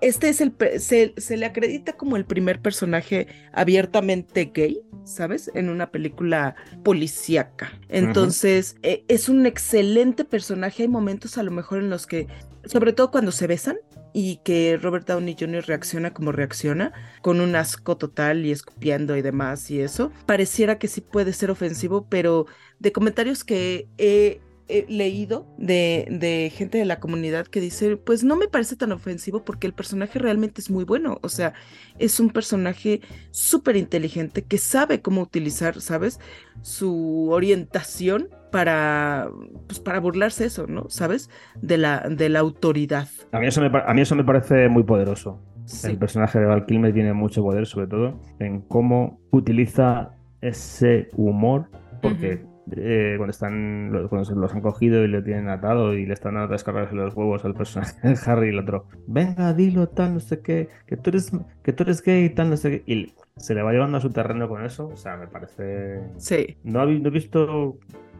este 0.00 0.28
es 0.28 0.40
el, 0.40 0.54
se, 0.78 1.14
se, 1.16 1.36
le 1.36 1.46
acredita 1.46 1.94
como 1.94 2.16
el 2.16 2.24
primer 2.24 2.60
personaje 2.60 3.26
abiertamente 3.52 4.50
gay, 4.54 4.80
¿sabes? 5.04 5.50
En 5.54 5.68
una 5.68 5.90
película 5.90 6.54
policíaca. 6.82 7.72
Entonces, 7.88 8.76
e, 8.82 9.04
es 9.08 9.28
un 9.28 9.46
excelente 9.46 10.24
personaje. 10.24 10.84
Hay 10.84 10.88
momentos 10.88 11.38
a 11.38 11.42
lo 11.42 11.50
mejor 11.50 11.78
en 11.78 11.90
los 11.90 12.06
que, 12.06 12.28
sobre 12.64 12.92
todo 12.92 13.10
cuando 13.10 13.32
se 13.32 13.46
besan, 13.46 13.76
y 14.16 14.36
que 14.44 14.78
Robert 14.80 15.08
Downey 15.08 15.36
Jr. 15.38 15.64
reacciona 15.66 16.14
como 16.14 16.30
reacciona, 16.30 16.92
con 17.20 17.40
un 17.40 17.56
asco 17.56 17.98
total 17.98 18.46
y 18.46 18.52
escupiendo 18.52 19.16
y 19.16 19.22
demás 19.22 19.70
y 19.72 19.80
eso. 19.80 20.12
Pareciera 20.24 20.78
que 20.78 20.86
sí 20.86 21.00
puede 21.00 21.32
ser 21.32 21.50
ofensivo, 21.50 22.06
pero 22.08 22.46
de 22.78 22.92
comentarios 22.92 23.42
que 23.42 23.88
he 23.98 24.40
leído 24.88 25.46
de, 25.58 26.06
de, 26.10 26.50
gente 26.54 26.78
de 26.78 26.84
la 26.84 27.00
comunidad 27.00 27.46
que 27.46 27.60
dice, 27.60 27.96
pues 27.96 28.24
no 28.24 28.36
me 28.36 28.48
parece 28.48 28.76
tan 28.76 28.92
ofensivo 28.92 29.44
porque 29.44 29.66
el 29.66 29.74
personaje 29.74 30.18
realmente 30.18 30.60
es 30.60 30.70
muy 30.70 30.84
bueno, 30.84 31.18
o 31.22 31.28
sea, 31.28 31.52
es 31.98 32.18
un 32.18 32.30
personaje 32.30 33.00
súper 33.30 33.76
inteligente 33.76 34.42
que 34.42 34.58
sabe 34.58 35.02
cómo 35.02 35.22
utilizar, 35.22 35.80
¿sabes? 35.80 36.18
Su 36.62 37.28
orientación 37.30 38.30
para, 38.54 39.30
pues 39.66 39.80
para 39.80 39.98
burlarse 39.98 40.44
eso, 40.44 40.68
¿no? 40.68 40.88
¿Sabes? 40.88 41.28
De 41.60 41.76
la, 41.76 42.06
de 42.08 42.28
la 42.28 42.38
autoridad. 42.38 43.08
A 43.32 43.40
mí 43.40 43.48
eso 43.48 43.60
me, 43.60 43.66
a 43.84 43.92
mí 43.92 44.00
eso 44.00 44.14
me 44.14 44.22
parece 44.22 44.68
muy 44.68 44.84
poderoso. 44.84 45.42
El 45.82 45.98
personaje 45.98 46.38
de 46.38 46.46
Val 46.46 46.64
Kilmer 46.64 46.92
tiene 46.92 47.14
mucho 47.14 47.42
poder, 47.42 47.66
sobre 47.66 47.88
todo 47.88 48.20
en 48.38 48.60
cómo 48.60 49.18
utiliza 49.32 50.12
ese 50.40 51.08
humor, 51.16 51.68
porque... 52.00 52.46
Eh, 52.78 53.16
cuando 53.18 53.30
están 53.30 53.90
cuando 54.08 54.24
se 54.24 54.34
los 54.34 54.54
han 54.54 54.62
cogido 54.62 55.04
y 55.04 55.08
le 55.08 55.20
tienen 55.20 55.50
atado 55.50 55.92
y 55.92 56.06
le 56.06 56.14
están 56.14 56.38
a 56.38 56.46
descargarse 56.46 56.94
los 56.94 57.14
huevos 57.14 57.44
al 57.44 57.52
personaje 57.52 58.08
de 58.08 58.18
Harry 58.24 58.46
y 58.46 58.50
el 58.52 58.60
otro 58.60 58.86
venga 59.06 59.52
dilo 59.52 59.90
tal 59.90 60.14
no 60.14 60.20
sé 60.20 60.40
qué 60.40 60.70
que 60.86 60.96
tú 60.96 61.10
eres 61.10 61.30
que 61.62 61.74
tú 61.74 61.82
eres 61.82 62.02
gay 62.02 62.30
tal 62.30 62.48
no 62.48 62.56
sé 62.56 62.70
qué 62.70 62.90
y 62.90 63.12
se 63.36 63.54
le 63.54 63.60
va 63.60 63.70
llevando 63.70 63.98
a 63.98 64.00
su 64.00 64.08
terreno 64.08 64.48
con 64.48 64.64
eso 64.64 64.88
o 64.88 64.96
sea 64.96 65.18
me 65.18 65.26
parece 65.26 66.04
sí 66.16 66.56
no, 66.64 66.84
he 66.84 67.10
visto 67.10 67.76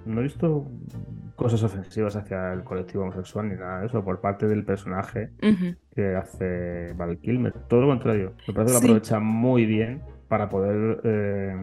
no 0.07 0.21
he 0.21 0.25
visto 0.25 0.67
cosas 1.37 1.63
ofensivas 1.63 2.17
hacia 2.17 2.53
el 2.53 2.65
colectivo 2.65 3.03
homosexual 3.03 3.49
ni 3.49 3.57
nada 3.57 3.81
de 3.81 3.87
eso 3.87 4.05
por 4.05 4.21
parte 4.21 4.47
del 4.47 4.65
personaje 4.65 5.31
que 5.95 6.15
hace 6.15 6.93
Val 6.95 7.19
Kilmer 7.19 7.53
todo 7.69 7.83
lo 7.83 7.89
contrario 7.89 8.35
me 8.47 8.55
parece 8.55 8.73
que 8.73 8.73
lo 8.73 8.79
aprovecha 8.79 9.21
muy 9.21 9.67
bien 9.67 10.03
para 10.29 10.49
poder 10.49 11.01
eh, 11.05 11.55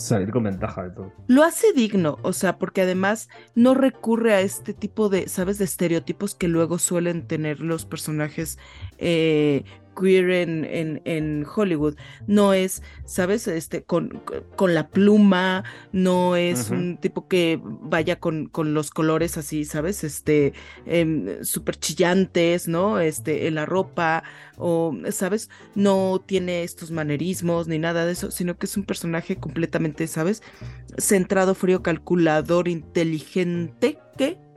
salir 0.00 0.30
con 0.30 0.44
ventaja 0.44 0.84
de 0.84 0.90
todo. 0.90 1.12
Lo 1.26 1.42
hace 1.42 1.72
digno, 1.72 2.18
o 2.22 2.32
sea, 2.32 2.58
porque 2.58 2.82
además 2.82 3.28
no 3.54 3.74
recurre 3.74 4.34
a 4.34 4.40
este 4.40 4.72
tipo 4.74 5.08
de, 5.08 5.28
¿sabes?, 5.28 5.58
de 5.58 5.64
estereotipos 5.64 6.34
que 6.34 6.48
luego 6.48 6.78
suelen 6.78 7.26
tener 7.26 7.60
los 7.60 7.84
personajes 7.84 8.58
eh, 8.98 9.64
queer 9.98 10.30
en, 10.30 11.00
en, 11.04 11.46
Hollywood. 11.54 11.96
No 12.26 12.52
es, 12.52 12.82
¿sabes? 13.04 13.48
Este, 13.48 13.82
con, 13.82 14.22
con 14.56 14.74
la 14.74 14.88
pluma, 14.88 15.64
no 15.92 16.36
es 16.36 16.70
un 16.70 16.98
tipo 16.98 17.28
que 17.28 17.60
vaya 17.62 18.20
con, 18.20 18.46
con, 18.46 18.74
los 18.74 18.90
colores 18.90 19.36
así, 19.38 19.64
¿sabes? 19.64 20.04
Este, 20.04 20.52
eh, 20.86 21.40
súper 21.42 21.76
chillantes, 21.76 22.68
¿no? 22.68 23.00
Este, 23.00 23.46
en 23.46 23.54
la 23.54 23.66
ropa, 23.66 24.24
o, 24.56 24.94
¿sabes? 25.10 25.50
No 25.74 26.22
tiene 26.24 26.62
estos 26.62 26.90
manerismos 26.90 27.68
ni 27.68 27.78
nada 27.78 28.04
de 28.06 28.12
eso, 28.12 28.30
sino 28.30 28.56
que 28.56 28.66
es 28.66 28.76
un 28.76 28.84
personaje 28.84 29.36
completamente, 29.36 30.06
¿sabes? 30.06 30.42
Centrado, 30.96 31.54
frío, 31.54 31.82
calculador, 31.82 32.68
inteligente, 32.68 33.98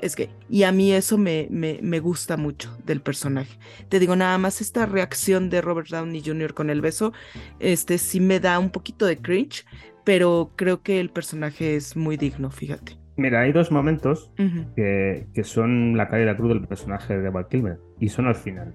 es 0.01 0.15
gay. 0.15 0.29
Y 0.49 0.63
a 0.63 0.71
mí 0.71 0.91
eso 0.91 1.17
me, 1.17 1.47
me, 1.49 1.99
gusta 1.99 2.37
mucho 2.37 2.75
del 2.85 3.01
personaje. 3.01 3.57
Te 3.89 3.99
digo, 3.99 4.15
nada 4.15 4.37
más 4.37 4.61
esta 4.61 4.85
reacción 4.85 5.49
de 5.49 5.61
Robert 5.61 5.89
Downey 5.89 6.21
Jr. 6.25 6.53
con 6.53 6.69
el 6.69 6.81
beso, 6.81 7.13
este 7.59 7.97
sí 7.97 8.19
me 8.19 8.39
da 8.39 8.59
un 8.59 8.71
poquito 8.71 9.05
de 9.05 9.17
cringe, 9.17 9.65
pero 10.03 10.51
creo 10.55 10.81
que 10.81 10.99
el 10.99 11.09
personaje 11.09 11.75
es 11.75 11.95
muy 11.95 12.17
digno, 12.17 12.49
fíjate. 12.49 12.97
Mira, 13.17 13.41
hay 13.41 13.51
dos 13.51 13.71
momentos 13.71 14.31
que, 14.75 15.27
que, 15.33 15.43
son 15.43 15.95
la 15.95 16.07
caída 16.07 16.25
de 16.25 16.31
la 16.31 16.37
cruz 16.37 16.49
del 16.49 16.67
personaje 16.67 17.17
de 17.17 17.29
Val 17.29 17.47
Kilmer 17.47 17.77
y 17.99 18.09
son 18.09 18.25
al 18.25 18.35
final. 18.35 18.73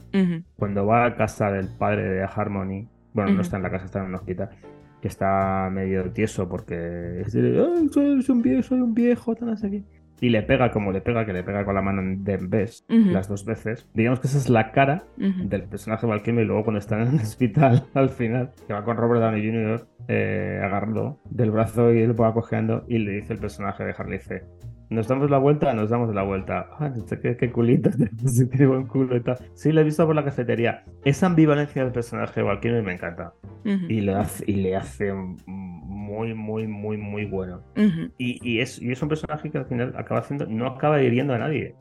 Cuando 0.56 0.86
va 0.86 1.06
a 1.06 1.16
casa 1.16 1.50
del 1.50 1.68
padre 1.68 2.08
de 2.08 2.22
Harmony, 2.22 2.86
bueno, 3.12 3.32
no 3.32 3.42
está 3.42 3.56
en 3.56 3.62
la 3.62 3.70
casa, 3.70 3.86
está 3.86 4.00
en 4.00 4.06
un 4.06 4.14
hospital, 4.14 4.50
que 5.00 5.08
está 5.08 5.68
medio 5.72 6.12
tieso 6.12 6.48
porque 6.48 7.22
es 7.22 7.32
de, 7.32 7.56
soy, 7.90 8.22
un 8.28 8.42
viejo, 8.42 8.62
soy 8.62 8.80
un 8.80 8.94
viejo, 8.94 9.34
sé 9.56 9.70
qué 9.70 9.82
y 10.20 10.30
le 10.30 10.42
pega 10.42 10.70
como 10.70 10.92
le 10.92 11.00
pega, 11.00 11.26
que 11.26 11.32
le 11.32 11.42
pega 11.42 11.64
con 11.64 11.74
la 11.74 11.82
mano 11.82 12.02
de 12.02 12.34
en 12.34 12.50
vez 12.50 12.84
las 12.88 13.28
dos 13.28 13.44
veces. 13.44 13.88
Digamos 13.94 14.20
que 14.20 14.26
esa 14.26 14.38
es 14.38 14.48
la 14.48 14.72
cara 14.72 15.04
del 15.18 15.64
personaje 15.64 16.06
Valkyrie 16.06 16.42
y 16.42 16.46
luego 16.46 16.64
cuando 16.64 16.78
está 16.78 17.00
en 17.00 17.08
el 17.08 17.14
hospital 17.20 17.84
al 17.94 18.10
final, 18.10 18.52
que 18.66 18.72
va 18.72 18.84
con 18.84 18.96
Robert 18.96 19.20
Downey 19.20 19.44
Jr. 19.44 19.86
Eh, 20.08 20.60
agarrando 20.62 21.20
del 21.30 21.50
brazo 21.50 21.92
y 21.92 22.00
él 22.00 22.18
va 22.18 22.32
cojeando 22.32 22.84
y 22.88 22.98
le 22.98 23.12
dice 23.12 23.32
el 23.32 23.38
personaje 23.38 23.84
de 23.84 23.94
Harley 23.96 24.20
C. 24.20 24.44
Nos 24.88 25.08
damos 25.08 25.30
la 25.30 25.38
vuelta, 25.38 25.72
nos 25.74 25.90
damos 25.90 26.14
la 26.14 26.22
vuelta. 26.22 26.68
Ah, 26.78 26.92
qué, 27.22 27.36
qué 27.36 27.50
culito, 27.50 27.90
tiene 28.50 28.66
buen 28.66 28.86
culo 28.86 29.16
y 29.16 29.20
tal. 29.20 29.38
Sí, 29.54 29.72
lo 29.72 29.80
he 29.80 29.84
visto 29.84 30.06
por 30.06 30.14
la 30.14 30.24
cafetería. 30.24 30.84
Esa 31.04 31.26
ambivalencia 31.26 31.82
del 31.82 31.92
personaje 31.92 32.40
de 32.40 32.46
Valkyrie 32.46 32.82
me 32.82 32.92
encanta. 32.92 33.32
y, 33.64 34.00
le 34.00 34.14
hace, 34.14 34.44
y 34.46 34.54
le 34.54 34.76
hace 34.76 35.12
muy, 36.06 36.34
muy, 36.34 36.66
muy, 36.66 36.96
muy 36.96 37.24
bueno. 37.24 37.62
Y, 38.16 38.38
y 38.48 38.60
es, 38.60 38.80
y 38.80 38.92
es 38.92 39.02
un 39.02 39.08
personaje 39.08 39.50
que 39.50 39.58
al 39.58 39.66
final 39.66 39.94
acaba 39.96 40.20
haciendo, 40.20 40.46
no 40.46 40.66
acaba 40.66 41.02
hiriendo 41.02 41.34
a 41.34 41.38
nadie, 41.38 41.74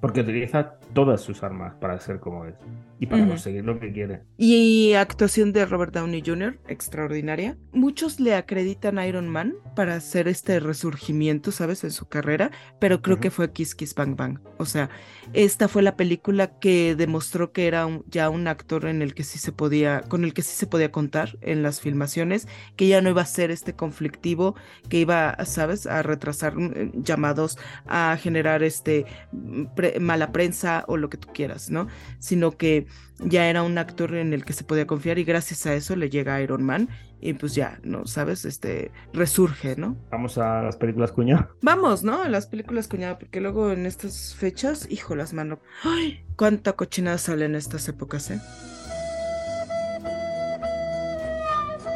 porque 0.00 0.20
utiliza 0.20 0.78
todas 0.92 1.20
sus 1.20 1.42
armas 1.42 1.74
para 1.74 1.98
ser 1.98 2.20
como 2.20 2.44
es 2.44 2.54
y 3.00 3.06
para 3.06 3.26
conseguir 3.26 3.64
lo 3.64 3.80
que 3.80 3.92
quiere. 3.92 4.20
Y 4.36 4.92
actuación 4.92 5.52
de 5.52 5.64
Robert 5.64 5.94
Downey 5.94 6.22
Jr., 6.24 6.58
extraordinaria. 6.68 7.56
Muchos 7.72 8.20
le 8.20 8.34
acreditan 8.34 8.98
a 8.98 9.06
Iron 9.06 9.26
Man 9.26 9.54
para 9.74 9.94
hacer 9.94 10.28
este 10.28 10.60
resurgimiento, 10.60 11.50
¿sabes?, 11.50 11.79
en 11.84 11.90
su 11.92 12.06
carrera, 12.08 12.50
pero 12.78 13.02
creo 13.02 13.20
que 13.20 13.30
fue 13.30 13.52
Kiss 13.52 13.74
Kiss 13.74 13.94
Bang 13.94 14.16
Bang. 14.16 14.38
O 14.58 14.66
sea, 14.66 14.90
esta 15.32 15.68
fue 15.68 15.82
la 15.82 15.96
película 15.96 16.58
que 16.58 16.94
demostró 16.96 17.52
que 17.52 17.66
era 17.66 17.86
un- 17.86 18.04
ya 18.08 18.28
un 18.30 18.48
actor 18.48 18.86
en 18.86 19.02
el 19.02 19.14
que 19.14 19.24
sí 19.24 19.38
se 19.38 19.52
podía, 19.52 20.02
con 20.02 20.24
el 20.24 20.34
que 20.34 20.42
sí 20.42 20.54
se 20.56 20.66
podía 20.66 20.90
contar 20.92 21.38
en 21.40 21.62
las 21.62 21.80
filmaciones, 21.80 22.48
que 22.76 22.88
ya 22.88 23.00
no 23.00 23.10
iba 23.10 23.22
a 23.22 23.26
ser 23.26 23.50
este 23.50 23.74
conflictivo, 23.74 24.54
que 24.88 24.98
iba, 25.00 25.36
¿sabes?, 25.44 25.86
a 25.86 26.02
retrasar 26.02 26.56
mm, 26.56 27.02
llamados, 27.02 27.58
a 27.86 28.16
generar 28.20 28.62
este 28.62 29.06
mm, 29.32 29.64
pre- 29.74 30.00
mala 30.00 30.32
prensa 30.32 30.84
o 30.88 30.96
lo 30.96 31.10
que 31.10 31.16
tú 31.18 31.28
quieras, 31.32 31.70
¿no? 31.70 31.86
Sino 32.18 32.52
que 32.56 32.86
ya 33.22 33.46
era 33.48 33.62
un 33.62 33.78
actor 33.78 34.14
en 34.14 34.32
el 34.32 34.44
que 34.44 34.52
se 34.52 34.64
podía 34.64 34.86
confiar 34.86 35.18
y 35.18 35.24
gracias 35.24 35.66
a 35.66 35.74
eso 35.74 35.96
le 35.96 36.10
llega 36.10 36.40
Iron 36.40 36.62
Man 36.62 36.88
y 37.20 37.34
pues 37.34 37.54
ya, 37.54 37.78
¿no? 37.82 38.06
¿Sabes? 38.06 38.44
Este 38.44 38.90
resurge, 39.12 39.76
¿no? 39.76 39.96
Vamos 40.10 40.38
a 40.38 40.62
las 40.62 40.76
películas 40.76 41.12
cuña. 41.12 41.48
Vamos, 41.62 42.02
¿no? 42.02 42.22
A 42.22 42.28
las 42.28 42.46
películas 42.46 42.88
cuñada, 42.88 43.18
porque 43.18 43.40
luego 43.40 43.72
en 43.72 43.86
estas 43.86 44.34
fechas, 44.34 44.86
hijo, 44.90 45.14
las 45.14 45.32
mano. 45.32 45.60
¡Ay! 45.84 46.24
Cuánta 46.36 46.72
cochinada 46.72 47.18
sale 47.18 47.44
en 47.44 47.54
estas 47.54 47.88
épocas, 47.88 48.30
¿eh? 48.30 48.40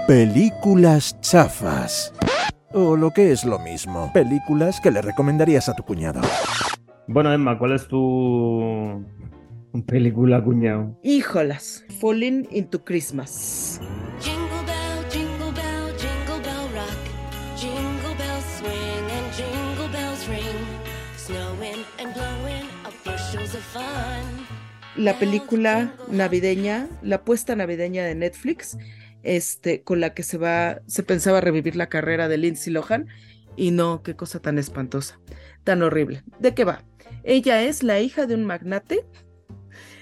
Películas 0.06 1.18
chafas. 1.22 2.12
O 2.72 2.96
lo 2.96 3.12
que 3.12 3.30
es 3.32 3.44
lo 3.44 3.58
mismo, 3.60 4.10
películas 4.12 4.80
que 4.80 4.90
le 4.90 5.00
recomendarías 5.00 5.68
a 5.68 5.74
tu 5.74 5.84
cuñado. 5.84 6.20
Bueno, 7.06 7.32
Emma, 7.32 7.56
¿cuál 7.56 7.72
es 7.72 7.86
tu 7.86 9.04
película 9.82 10.42
cuñado? 10.42 10.98
Híjolas. 11.02 11.84
Falling 12.00 12.46
into 12.50 12.84
Christmas. 12.84 13.80
La 24.96 25.18
película 25.18 25.92
navideña, 26.08 26.88
la 27.02 27.24
puesta 27.24 27.56
navideña 27.56 28.04
de 28.04 28.14
Netflix, 28.14 28.78
este, 29.24 29.82
con 29.82 30.00
la 30.00 30.14
que 30.14 30.22
se 30.22 30.38
va, 30.38 30.82
se 30.86 31.02
pensaba 31.02 31.40
revivir 31.40 31.74
la 31.74 31.88
carrera 31.88 32.28
de 32.28 32.38
Lindsay 32.38 32.72
Lohan, 32.72 33.08
y 33.56 33.72
no, 33.72 34.02
qué 34.02 34.14
cosa 34.14 34.40
tan 34.40 34.58
espantosa, 34.58 35.18
tan 35.64 35.82
horrible. 35.82 36.22
¿De 36.38 36.54
qué 36.54 36.64
va? 36.64 36.84
Ella 37.24 37.62
es 37.62 37.82
la 37.82 38.00
hija 38.00 38.26
de 38.26 38.34
un 38.34 38.44
magnate, 38.44 39.04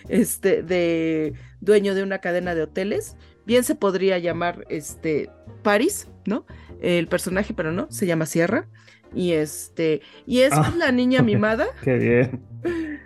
este, 0.08 0.62
de 0.62 1.34
dueño 1.60 1.94
de 1.94 2.02
una 2.02 2.18
cadena 2.18 2.54
de 2.54 2.62
hoteles. 2.62 3.16
Bien 3.46 3.64
se 3.64 3.74
podría 3.74 4.18
llamar 4.18 4.64
este 4.68 5.30
Paris, 5.62 6.08
¿no? 6.26 6.46
El 6.80 7.08
personaje, 7.08 7.54
pero 7.54 7.72
no, 7.72 7.90
se 7.90 8.06
llama 8.06 8.26
Sierra. 8.26 8.68
Y 9.14 9.32
este, 9.32 10.00
y 10.26 10.40
es 10.40 10.52
Ah. 10.54 10.72
la 10.78 10.90
niña 10.92 11.22
mimada, 11.22 11.66
Qué 11.82 11.98
bien, 11.98 12.42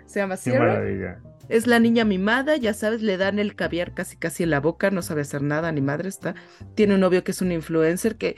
se 0.05 0.19
llama 0.19 0.35
qué 0.35 0.41
Sierra. 0.41 0.73
maravilla. 0.75 1.19
Es 1.49 1.65
la 1.65 1.79
niña 1.79 2.03
mimada, 2.03 2.57
ya 2.57 2.73
sabes, 2.73 3.01
le 3.01 3.15
dan 3.17 3.39
el 3.39 3.55
caviar 3.55 3.93
casi 3.93 4.17
casi 4.17 4.43
en 4.43 4.49
la 4.49 4.59
boca, 4.59 4.91
no 4.91 5.01
sabe 5.01 5.21
hacer 5.21 5.41
nada, 5.41 5.71
ni 5.71 5.79
madre 5.81 6.09
está. 6.09 6.35
Tiene 6.75 6.95
un 6.95 6.99
novio 6.99 7.23
que 7.23 7.31
es 7.31 7.41
un 7.41 7.51
influencer 7.53 8.17
que 8.17 8.35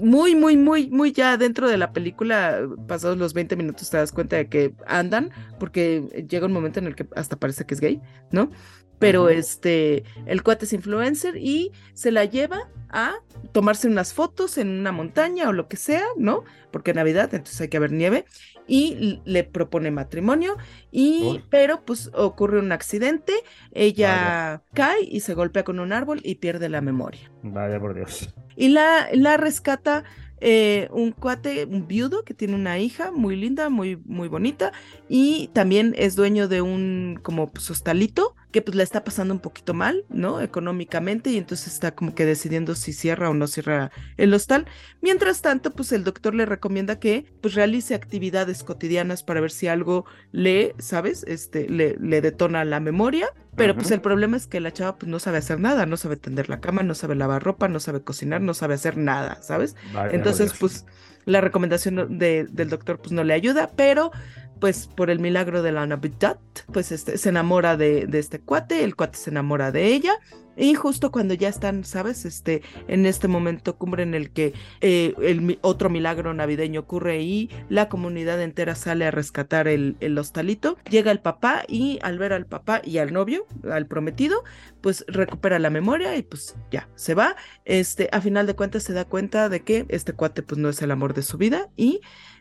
muy, 0.00 0.34
muy, 0.34 0.56
muy, 0.56 0.90
muy 0.90 1.12
ya 1.12 1.36
dentro 1.36 1.68
de 1.68 1.78
la 1.78 1.92
película, 1.92 2.68
pasados 2.86 3.16
los 3.16 3.34
20 3.34 3.56
minutos 3.56 3.90
te 3.90 3.96
das 3.96 4.12
cuenta 4.12 4.36
de 4.36 4.48
que 4.48 4.74
andan, 4.86 5.30
porque 5.58 6.26
llega 6.28 6.46
un 6.46 6.52
momento 6.52 6.78
en 6.78 6.86
el 6.86 6.94
que 6.94 7.06
hasta 7.16 7.36
parece 7.36 7.64
que 7.64 7.74
es 7.74 7.80
gay, 7.80 8.00
¿no? 8.30 8.50
Pero 8.98 9.28
este, 9.28 10.04
el 10.26 10.42
cuate 10.42 10.64
es 10.64 10.72
influencer 10.72 11.36
y 11.36 11.72
se 11.94 12.10
la 12.10 12.24
lleva 12.24 12.68
a 12.90 13.14
tomarse 13.52 13.86
unas 13.86 14.12
fotos 14.12 14.58
en 14.58 14.68
una 14.68 14.90
montaña 14.92 15.48
o 15.48 15.52
lo 15.52 15.68
que 15.68 15.76
sea, 15.76 16.04
¿no? 16.16 16.44
Porque 16.72 16.94
Navidad, 16.94 17.32
entonces 17.32 17.60
hay 17.60 17.68
que 17.68 17.76
haber 17.76 17.92
nieve, 17.92 18.24
y 18.68 19.20
le 19.24 19.42
propone 19.42 19.90
matrimonio, 19.90 20.56
y 20.92 21.22
Uy. 21.24 21.44
pero 21.50 21.84
pues 21.84 22.10
ocurre 22.14 22.60
un 22.60 22.70
accidente, 22.70 23.32
ella 23.72 24.62
cae 24.74 25.02
y 25.02 25.20
se 25.20 25.34
golpea 25.34 25.64
con 25.64 25.80
un 25.80 25.92
árbol 25.92 26.20
y 26.22 26.36
pierde 26.36 26.68
la 26.68 26.80
memoria. 26.80 27.30
Vaya 27.42 27.80
por 27.80 27.94
Dios. 27.94 28.32
Y 28.54 28.68
la, 28.68 29.08
la 29.12 29.36
rescata 29.36 30.04
eh, 30.40 30.88
un 30.92 31.10
cuate, 31.10 31.64
un 31.64 31.88
viudo 31.88 32.22
que 32.24 32.32
tiene 32.32 32.54
una 32.54 32.78
hija 32.78 33.10
muy 33.10 33.34
linda, 33.34 33.70
muy, 33.70 33.96
muy 34.04 34.28
bonita, 34.28 34.72
y 35.08 35.50
también 35.52 35.94
es 35.98 36.14
dueño 36.14 36.46
de 36.46 36.62
un 36.62 37.18
como 37.22 37.50
pues, 37.50 37.70
hostalito 37.70 38.36
que 38.50 38.62
pues 38.62 38.74
la 38.76 38.82
está 38.82 39.04
pasando 39.04 39.34
un 39.34 39.40
poquito 39.40 39.74
mal, 39.74 40.04
¿no? 40.08 40.40
Económicamente, 40.40 41.30
y 41.30 41.36
entonces 41.36 41.72
está 41.74 41.94
como 41.94 42.14
que 42.14 42.24
decidiendo 42.24 42.74
si 42.74 42.92
cierra 42.92 43.28
o 43.30 43.34
no 43.34 43.46
cierra 43.46 43.90
el 44.16 44.32
hostal. 44.32 44.66
Mientras 45.02 45.42
tanto, 45.42 45.72
pues 45.72 45.92
el 45.92 46.02
doctor 46.04 46.34
le 46.34 46.46
recomienda 46.46 46.98
que 46.98 47.26
pues 47.42 47.54
realice 47.54 47.94
actividades 47.94 48.64
cotidianas 48.64 49.22
para 49.22 49.40
ver 49.40 49.50
si 49.50 49.68
algo 49.68 50.06
le, 50.32 50.74
¿sabes? 50.78 51.24
Este, 51.28 51.68
le, 51.68 51.96
le 52.00 52.20
detona 52.20 52.64
la 52.64 52.80
memoria. 52.80 53.28
Pero 53.56 53.74
pues 53.74 53.90
el 53.90 54.00
problema 54.00 54.36
es 54.36 54.46
que 54.46 54.60
la 54.60 54.72
chava 54.72 54.96
pues 54.98 55.10
no 55.10 55.18
sabe 55.18 55.38
hacer 55.38 55.58
nada, 55.58 55.84
no 55.84 55.96
sabe 55.96 56.16
tender 56.16 56.48
la 56.48 56.60
cama, 56.60 56.84
no 56.84 56.94
sabe 56.94 57.16
lavar 57.16 57.42
ropa, 57.42 57.66
no 57.66 57.80
sabe 57.80 58.02
cocinar, 58.02 58.40
no 58.40 58.54
sabe 58.54 58.74
hacer 58.74 58.96
nada, 58.96 59.42
¿sabes? 59.42 59.74
Entonces 60.12 60.50
Dios. 60.52 60.58
pues 60.60 60.86
la 61.24 61.40
recomendación 61.40 62.18
de- 62.18 62.46
del 62.48 62.68
doctor 62.70 63.00
pues 63.00 63.10
no 63.10 63.24
le 63.24 63.34
ayuda, 63.34 63.72
pero 63.74 64.12
pues 64.60 64.86
por 64.86 65.10
el 65.10 65.18
milagro 65.20 65.62
de 65.62 65.72
la 65.72 65.86
Navidad, 65.86 66.38
pues 66.72 66.92
este, 66.92 67.18
se 67.18 67.28
enamora 67.28 67.76
de, 67.76 68.06
de 68.06 68.18
este 68.18 68.40
cuate, 68.40 68.84
el 68.84 68.96
cuate 68.96 69.18
se 69.18 69.30
enamora 69.30 69.72
de 69.72 69.86
ella. 69.86 70.18
Y 70.58 70.74
justo 70.74 71.12
cuando 71.12 71.34
ya 71.34 71.48
están, 71.48 71.84
¿sabes? 71.84 72.24
Este, 72.24 72.62
en 72.88 73.06
este 73.06 73.28
momento 73.28 73.76
cumbre 73.76 74.02
en 74.02 74.14
el 74.14 74.32
que 74.32 74.54
eh, 74.80 75.14
el 75.22 75.58
otro 75.62 75.88
milagro 75.88 76.34
navideño 76.34 76.80
ocurre 76.80 77.20
y 77.20 77.48
la 77.68 77.88
comunidad 77.88 78.42
entera 78.42 78.74
sale 78.74 79.06
a 79.06 79.12
rescatar 79.12 79.68
el, 79.68 79.96
el 80.00 80.18
hostalito, 80.18 80.76
llega 80.90 81.12
el 81.12 81.20
papá 81.20 81.62
y 81.68 82.00
al 82.02 82.18
ver 82.18 82.32
al 82.32 82.44
papá 82.44 82.82
y 82.84 82.98
al 82.98 83.12
novio, 83.12 83.46
al 83.70 83.86
prometido, 83.86 84.42
pues 84.80 85.04
recupera 85.06 85.60
la 85.60 85.70
memoria 85.70 86.16
y 86.16 86.24
pues 86.24 86.56
ya, 86.72 86.88
se 86.96 87.14
va. 87.14 87.36
Este, 87.64 88.08
a 88.10 88.20
final 88.20 88.48
de 88.48 88.56
cuentas 88.56 88.82
se 88.82 88.92
da 88.92 89.04
cuenta 89.04 89.48
de 89.48 89.60
que 89.60 89.86
este 89.88 90.12
cuate 90.12 90.42
pues 90.42 90.58
no 90.58 90.68
es 90.68 90.82
el 90.82 90.90
amor 90.90 91.14
de 91.14 91.22
su 91.22 91.38
vida 91.38 91.68
y 91.76 92.00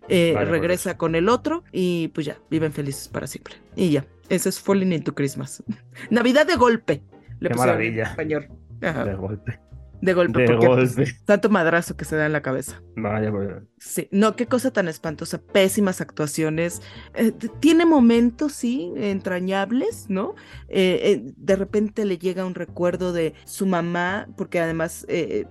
eh, 0.10 0.36
regresa 0.46 0.98
con 0.98 1.16
el 1.16 1.30
otro 1.30 1.64
y 1.72 2.10
pues 2.10 2.26
ya, 2.26 2.38
viven 2.50 2.72
felices 2.72 3.08
para 3.08 3.28
siempre. 3.28 3.56
Y 3.76 3.92
ya, 3.92 4.06
ese 4.30 4.50
es 4.50 4.60
Falling 4.60 4.94
into 4.94 5.14
Christmas. 5.16 5.64
Navidad 6.10 6.46
de 6.48 6.56
golpe. 6.56 7.02
Le 7.40 7.50
Qué 7.50 7.56
pusieron 7.56 7.82
en 7.82 7.96
maravilla. 7.96 8.04
español. 8.04 8.48
Ajá, 8.82 9.06
De 9.06 9.16
golpe. 9.16 9.60
De 10.02 10.14
golpe. 10.14 10.42
De 10.42 10.48
porque, 10.48 10.68
golpe. 10.68 11.06
tanto 11.26 11.50
madrazo 11.50 11.96
que 11.96 12.06
se 12.06 12.16
da 12.16 12.26
en 12.26 12.34
la 12.34 12.42
cabeza. 12.42 12.82
Vaya 12.96 13.32
Dios. 13.32 13.64
Sí, 13.80 14.08
no, 14.12 14.36
qué 14.36 14.48
cosa 14.48 14.72
tan 14.72 14.88
espantosa, 14.88 15.40
pésimas 15.40 16.02
actuaciones. 16.02 16.82
Eh, 17.14 17.32
tiene 17.60 17.86
momentos, 17.86 18.54
sí, 18.54 18.92
entrañables, 18.96 20.06
¿no? 20.10 20.34
Eh, 20.68 21.00
eh, 21.04 21.34
de 21.38 21.56
repente 21.56 22.06
le 22.06 22.18
llega 22.18 22.46
un 22.46 22.56
recuerdo 22.56 23.14
de 23.14 23.34
su 23.46 23.66
mamá, 23.68 24.28
porque 24.36 24.60
además 24.60 25.06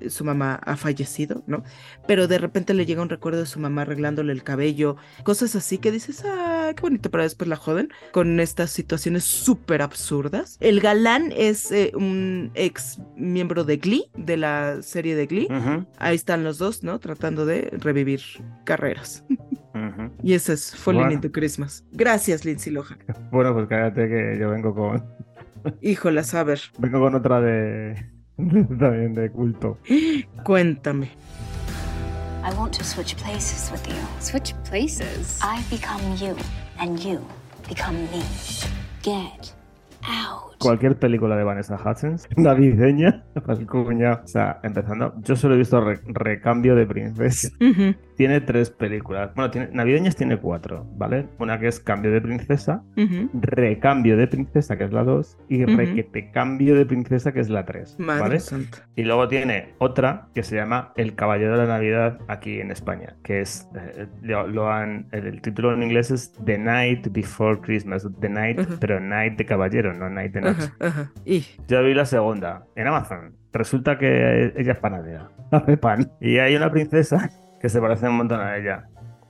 su 0.09 0.25
mamá 0.25 0.57
ha 0.57 0.77
fallecido, 0.77 1.45
¿no? 1.47 1.63
Pero 2.07 2.27
de 2.27 2.39
repente 2.39 2.75
le 2.75 2.85
llega 2.85 3.03
un 3.03 3.09
recuerdo 3.09 3.41
de 3.41 3.47
su 3.47 3.61
mamá 3.61 3.83
arreglándole 3.83 4.33
el 4.33 4.43
cabello, 4.43 4.97
cosas 5.23 5.55
así 5.55 5.79
que 5.79 5.93
dices, 5.93 6.25
ah, 6.25 6.73
qué 6.75 6.83
bonito, 6.83 7.11
pero 7.11 7.23
después 7.23 7.49
la 7.49 7.57
joden 7.57 7.91
con 8.13 8.41
estas 8.41 8.71
situaciones 8.71 9.25
súper 9.25 9.83
absurdas. 9.83 10.57
El 10.61 10.81
galán 10.81 11.33
es 11.37 11.73
un 11.95 12.51
ex 12.55 13.01
miembro 13.17 13.65
de 13.65 13.77
Glee, 13.77 14.11
de 14.17 14.36
la 14.37 14.82
serie 14.82 15.14
de 15.16 15.26
Glee. 15.26 15.49
Ujú, 15.51 15.87
Ahí 15.99 16.14
están 16.16 16.45
los 16.45 16.59
dos, 16.59 16.82
¿no? 16.82 16.99
Tratando 16.99 17.45
de 17.47 17.70
revivir 17.78 18.20
carreras. 18.64 19.24
ujú. 19.28 20.11
Y 20.22 20.34
ese 20.34 20.55
es 20.55 20.74
Falling 20.74 21.03
Bueno. 21.03 21.14
into 21.14 21.30
Christmas. 21.32 21.84
Gracias, 21.93 22.45
Lindsay 22.45 22.72
Lohan. 22.72 22.99
Bueno, 23.30 23.53
pues 23.55 23.66
cállate 23.68 24.09
que 24.09 24.37
yo 24.41 24.51
vengo 24.51 24.74
con 24.74 25.05
Híjolas, 25.82 26.32
a 26.34 26.45
ver, 26.45 26.61
vengo 26.78 27.01
con 27.01 27.14
otra 27.14 27.41
de 27.41 28.07
también 28.37 29.14
de 29.14 29.30
culto. 29.30 29.78
cuéntame. 30.45 31.11
I 32.45 32.55
want 32.57 32.76
to 32.78 32.84
switch 32.84 33.16
places 33.16 33.70
with 33.72 33.84
you. 33.89 34.01
Switch 34.20 34.55
places. 34.68 35.41
I 35.43 35.61
become 35.68 36.14
you, 36.16 36.37
and 36.78 36.97
you 37.01 37.18
become 37.68 37.97
me. 38.12 38.22
Get 39.03 39.53
out. 40.05 40.46
Cualquier 40.59 40.97
película 40.97 41.37
de 41.37 41.45
Vanessa 41.45 41.77
Hudgens, 41.77 42.29
navideña, 42.37 43.25
cuñado. 43.69 44.21
O 44.25 44.27
sea, 44.27 44.61
empezando, 44.63 45.15
yo 45.23 45.37
solo 45.37 45.55
he 45.55 45.59
visto 45.59 45.81
Re- 45.81 46.01
Recambio 46.07 46.75
de 46.75 46.87
Princesa. 46.87 47.49
Ujú. 47.61 47.95
Tiene 48.17 48.41
tres 48.41 48.71
películas. 48.71 49.31
Bueno, 49.35 49.51
tiene, 49.51 49.69
navideñas 49.73 50.17
tiene 50.17 50.39
cuatro, 50.39 50.87
¿vale? 50.97 51.27
Una 51.39 51.59
que 51.61 51.69
es 51.69 51.81
Cambio 51.81 52.11
de 52.11 52.21
Princesa, 52.23 52.83
Ujú. 52.97 53.29
Recambio 53.35 54.17
de 54.17 54.27
Princesa, 54.27 54.77
que 54.79 54.85
es 54.85 54.93
la 54.93 55.05
2, 55.05 55.37
y 55.49 55.65
Ujú. 55.65 55.77
Requete 55.77 56.31
Cambio 56.31 56.75
de 56.75 56.87
Princesa, 56.87 57.33
que 57.33 57.41
es 57.41 57.51
la 57.51 57.65
3. 57.67 57.97
Madre 57.99 58.21
¿vale? 58.23 58.41
santa. 58.41 58.79
Y 58.97 59.03
luego 59.05 59.29
tiene 59.29 59.75
otra 59.79 60.29
que 60.35 60.43
se 60.43 60.57
llama 60.57 60.93
El 60.97 61.15
Caballero 61.15 61.53
de 61.59 61.67
la 61.67 61.75
Navidad 61.75 62.19
aquí 62.29 62.61
en 62.61 62.71
España, 62.71 63.17
que 63.23 63.41
es, 63.43 63.69
eh, 63.77 64.07
lo, 64.23 64.47
lo 64.47 64.71
han, 64.73 65.09
el, 65.13 65.27
el 65.27 65.41
título 65.43 65.75
en 65.75 65.83
inglés 65.83 66.11
es 66.11 66.33
The 66.45 66.57
Night 66.57 67.09
Before 67.13 67.61
Christmas, 67.61 68.09
The 68.21 68.29
Night, 68.31 68.61
pero 68.81 68.99
Night 68.99 69.37
de 69.37 69.45
caballero, 69.45 69.93
no 69.93 70.09
Night 70.09 70.33
de. 70.33 70.41
Ajá, 70.51 70.75
ajá. 70.81 71.13
Y 71.25 71.45
Yo 71.69 71.83
vi 71.83 71.95
la 71.95 72.05
segunda 72.07 72.65
en 72.75 72.87
Amazon. 72.87 73.35
Resulta 73.53 73.99
que 73.99 74.53
ella 74.57 74.73
es 74.73 74.79
panadera, 74.79 75.31
hace 75.51 75.77
pan. 75.77 76.11
Y 76.21 76.39
hay 76.39 76.57
una 76.57 76.71
princesa 76.71 77.31
que 77.61 77.69
se 77.69 77.81
parece 77.81 78.09
un 78.09 78.17
montón 78.19 78.41
a 78.41 78.57
ella, 78.57 78.89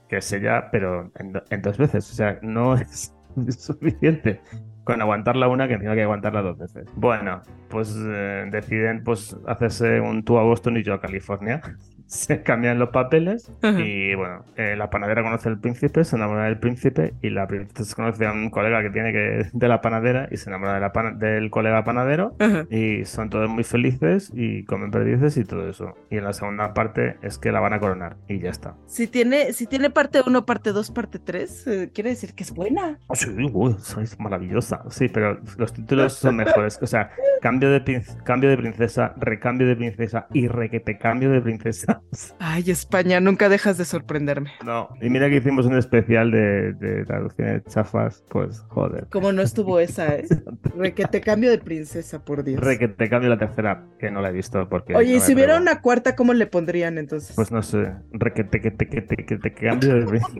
que 0.09 0.17
es 0.17 0.31
ella, 0.33 0.69
pero 0.71 1.11
en, 1.15 1.31
do- 1.33 1.43
en 1.49 1.61
dos 1.61 1.77
veces. 1.77 2.09
O 2.11 2.13
sea, 2.13 2.37
no 2.41 2.75
es 2.75 3.13
suficiente 3.57 4.41
con 4.83 5.01
aguantarla 5.01 5.47
una 5.49 5.67
que 5.67 5.73
encima 5.73 5.91
hay 5.91 5.97
que 5.97 6.03
aguantarla 6.03 6.41
dos 6.41 6.57
veces. 6.57 6.85
Bueno, 6.95 7.41
pues 7.69 7.93
eh, 7.97 8.47
deciden 8.51 9.03
pues 9.03 9.35
hacerse 9.45 9.99
un 9.99 10.23
tú 10.23 10.37
a 10.37 10.43
Boston 10.43 10.77
y 10.77 10.83
yo 10.83 10.93
a 10.93 11.01
California. 11.01 11.61
Se 12.07 12.41
cambian 12.41 12.79
los 12.79 12.89
papeles 12.89 13.51
Ajá. 13.61 13.79
y 13.81 14.15
bueno, 14.15 14.45
eh, 14.55 14.75
la 14.77 14.89
panadera 14.89 15.23
conoce 15.23 15.49
al 15.49 15.59
príncipe, 15.59 16.03
se 16.05 16.15
enamora 16.15 16.45
del 16.45 16.57
príncipe 16.57 17.13
y 17.21 17.29
la 17.29 17.47
princesa 17.47 17.95
conoce 17.95 18.25
a 18.25 18.31
un 18.31 18.49
colega 18.49 18.81
que 18.81 18.89
tiene 18.89 19.11
que 19.11 19.47
de 19.51 19.67
la 19.67 19.81
panadera 19.81 20.27
y 20.31 20.37
se 20.37 20.49
enamora 20.49 20.75
de 20.75 20.79
la 20.79 20.93
pana- 20.93 21.11
del 21.11 21.49
colega 21.49 21.83
panadero 21.83 22.35
Ajá. 22.39 22.65
y 22.69 23.03
son 23.05 23.29
todos 23.29 23.49
muy 23.49 23.63
felices 23.65 24.31
y 24.33 24.63
comen 24.63 24.89
perdices 24.89 25.35
y 25.37 25.43
todo 25.43 25.69
eso. 25.69 25.95
Y 26.09 26.17
en 26.17 26.23
la 26.23 26.33
segunda 26.33 26.73
parte 26.73 27.17
es 27.21 27.37
que 27.37 27.51
la 27.51 27.59
van 27.59 27.73
a 27.73 27.79
coronar 27.79 28.15
y 28.27 28.39
ya 28.39 28.49
está. 28.51 28.75
si 28.85 29.07
tiene, 29.07 29.51
si 29.53 29.67
tiene 29.67 29.89
parte 29.89 30.21
1, 30.25 30.45
parte 30.45 30.71
2, 30.71 30.91
parte 30.91 31.19
3, 31.19 31.89
quiere 31.93 32.11
decir 32.11 32.33
que 32.33 32.43
es 32.43 32.51
buena. 32.53 32.99
Oh, 33.07 33.15
sí, 33.15 33.29
uy, 33.53 33.75
sois 33.79 34.17
maravillosa. 34.19 34.81
Sí, 34.89 35.09
pero 35.09 35.39
los 35.57 35.73
títulos 35.73 36.13
son 36.17 36.37
mejores. 36.37 36.79
O 36.81 36.87
sea, 36.87 37.11
cambio 37.41 37.69
de, 37.69 38.01
cambio 38.23 38.49
de 38.49 38.57
princesa, 38.57 39.13
recambio 39.17 39.67
de 39.67 39.75
princesa 39.75 40.27
y 40.33 40.47
requete 40.47 40.97
cambio 40.97 41.31
de 41.31 41.41
princesa. 41.41 41.96
Ay, 42.39 42.71
España, 42.71 43.19
nunca 43.19 43.49
dejas 43.49 43.77
de 43.77 43.85
sorprenderme. 43.85 44.51
No. 44.65 44.89
Y 45.01 45.09
mira 45.09 45.29
que 45.29 45.37
hicimos 45.37 45.65
un 45.65 45.77
especial 45.77 46.31
de, 46.31 46.73
de 46.73 47.05
traducciones 47.05 47.63
chafas, 47.65 48.23
pues 48.29 48.59
joder. 48.69 49.07
Como 49.11 49.31
no 49.31 49.41
estuvo 49.41 49.79
esa, 49.79 50.15
¿eh? 50.15 50.27
Requete 50.75 51.21
cambio 51.21 51.49
de 51.51 51.59
princesa, 51.59 52.23
por 52.23 52.43
Dios. 52.43 52.59
Requete 52.59 53.09
cambio 53.09 53.29
la 53.29 53.37
tercera, 53.37 53.85
que 53.99 54.11
no 54.11 54.21
la 54.21 54.29
he 54.29 54.33
visto 54.33 54.67
porque. 54.69 54.95
Oye, 54.95 55.13
y 55.13 55.17
no 55.17 55.21
si 55.21 55.33
hubiera 55.33 55.57
una 55.57 55.81
cuarta, 55.81 56.15
¿cómo 56.15 56.33
le 56.33 56.47
pondrían 56.47 56.97
entonces? 56.97 57.35
Pues 57.35 57.51
no 57.51 57.61
sé, 57.61 57.93
requete 58.11 58.61
que 58.61 58.71
te 58.71 58.87
que 58.87 59.01
te 59.01 59.15
que 59.15 59.37
te 59.37 59.53
cambio 59.53 59.95
de 59.95 60.05
princesa. 60.05 60.37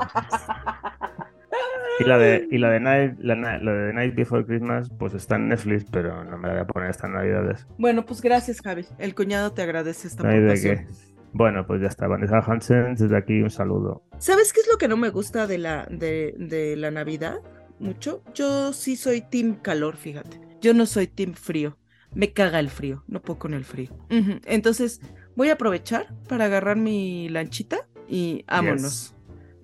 Y 1.99 2.03
la 2.03 2.17
de, 2.17 2.47
y 2.51 2.57
la 2.59 2.69
de 2.69 2.79
Night, 2.79 3.19
la, 3.19 3.35
la 3.35 3.73
de 3.73 3.93
Night 3.93 4.13
Before 4.13 4.45
Christmas, 4.45 4.89
pues 4.99 5.15
está 5.15 5.35
en 5.37 5.49
Netflix, 5.49 5.85
pero 5.91 6.23
no 6.23 6.37
me 6.37 6.47
la 6.47 6.53
voy 6.53 6.61
a 6.61 6.67
poner 6.67 6.89
estas 6.91 7.09
navidades. 7.09 7.65
Bueno, 7.79 8.05
pues 8.05 8.21
gracias, 8.21 8.61
Javi. 8.61 8.85
El 8.99 9.15
cuñado 9.15 9.51
te 9.53 9.63
agradece 9.63 10.07
esta 10.07 10.23
No 10.23 10.29
hay 10.29 10.41
de 10.41 10.61
qué. 10.61 10.87
Bueno, 11.33 11.67
pues 11.67 11.81
ya 11.81 11.87
está. 11.87 12.07
Vanessa 12.07 12.39
Hansen, 12.39 12.95
desde 12.95 13.17
aquí 13.17 13.41
un 13.41 13.49
saludo. 13.49 14.03
¿Sabes 14.17 14.53
qué 14.53 14.61
es 14.61 14.67
lo 14.71 14.77
que 14.77 14.87
no 14.87 14.97
me 14.97 15.09
gusta 15.09 15.47
de 15.47 15.57
la, 15.57 15.87
de, 15.89 16.33
de 16.37 16.75
la 16.75 16.91
Navidad? 16.91 17.39
Mucho. 17.79 18.23
Yo 18.33 18.73
sí 18.73 18.95
soy 18.95 19.21
team 19.21 19.55
calor, 19.61 19.97
fíjate. 19.97 20.39
Yo 20.61 20.73
no 20.73 20.85
soy 20.85 21.07
team 21.07 21.33
frío. 21.33 21.77
Me 22.13 22.33
caga 22.33 22.59
el 22.59 22.69
frío. 22.69 23.03
No 23.07 23.21
puedo 23.21 23.39
con 23.39 23.53
el 23.53 23.65
frío. 23.65 23.89
Entonces, 24.09 25.01
voy 25.35 25.49
a 25.49 25.53
aprovechar 25.53 26.07
para 26.27 26.45
agarrar 26.45 26.77
mi 26.77 27.29
lanchita 27.29 27.87
y 28.07 28.43
vámonos. 28.47 29.13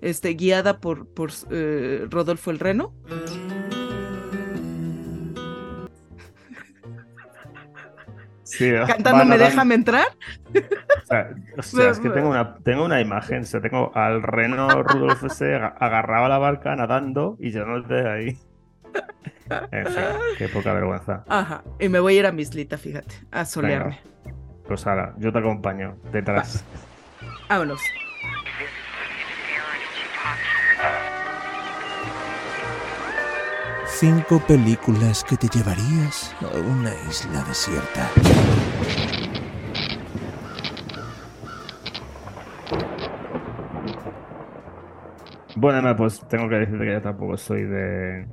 Este, 0.00 0.34
guiada 0.34 0.80
por, 0.80 1.08
por 1.08 1.30
eh, 1.50 2.06
Rodolfo 2.10 2.50
el 2.50 2.58
Reno. 2.58 2.92
Sí, 8.44 8.70
Cantando 8.86 9.24
Me 9.24 9.38
déjame 9.38 9.74
entrar. 9.74 10.06
O 11.58 11.62
sea, 11.62 11.78
o 11.78 11.82
sea, 11.82 11.90
es 11.90 11.98
que 12.00 12.10
tengo 12.10 12.28
una, 12.30 12.56
tengo 12.56 12.84
una 12.84 13.00
imagen. 13.00 13.42
O 13.42 13.46
sea, 13.46 13.60
tengo 13.60 13.90
al 13.94 14.22
reno 14.22 14.82
Rudolf 14.82 15.22
ese 15.24 15.54
aga- 15.54 15.74
agarrado 15.78 16.26
a 16.26 16.28
la 16.28 16.38
barca 16.38 16.74
nadando 16.76 17.36
y 17.40 17.50
yo 17.50 17.64
no 17.64 17.78
estoy 17.78 18.00
ahí. 18.06 18.38
En 19.72 19.86
fin, 19.86 20.04
qué 20.38 20.48
poca 20.48 20.72
vergüenza. 20.72 21.24
Ajá. 21.28 21.62
Y 21.78 21.88
me 21.88 22.00
voy 22.00 22.16
a 22.16 22.20
ir 22.20 22.26
a 22.26 22.32
mi 22.32 22.42
islita, 22.42 22.78
fíjate, 22.78 23.14
a 23.30 23.44
solearme. 23.44 24.00
Pues 24.66 24.86
ahora, 24.86 25.14
yo 25.18 25.30
te 25.32 25.38
acompaño 25.38 25.96
detrás. 26.10 26.64
Vámonos. 27.48 27.80
Cinco 33.86 34.40
películas 34.40 35.22
que 35.24 35.36
te 35.36 35.48
llevarías 35.48 36.34
a 36.42 36.56
una 36.58 36.92
isla 37.08 37.42
desierta. 37.44 38.10
Bueno, 45.56 45.78
Emma, 45.78 45.96
pues 45.96 46.20
tengo 46.28 46.48
que 46.48 46.56
decirte 46.56 46.84
que 46.84 46.92
yo 46.92 47.02
tampoco 47.02 47.36
soy 47.36 47.62
de. 47.64 48.26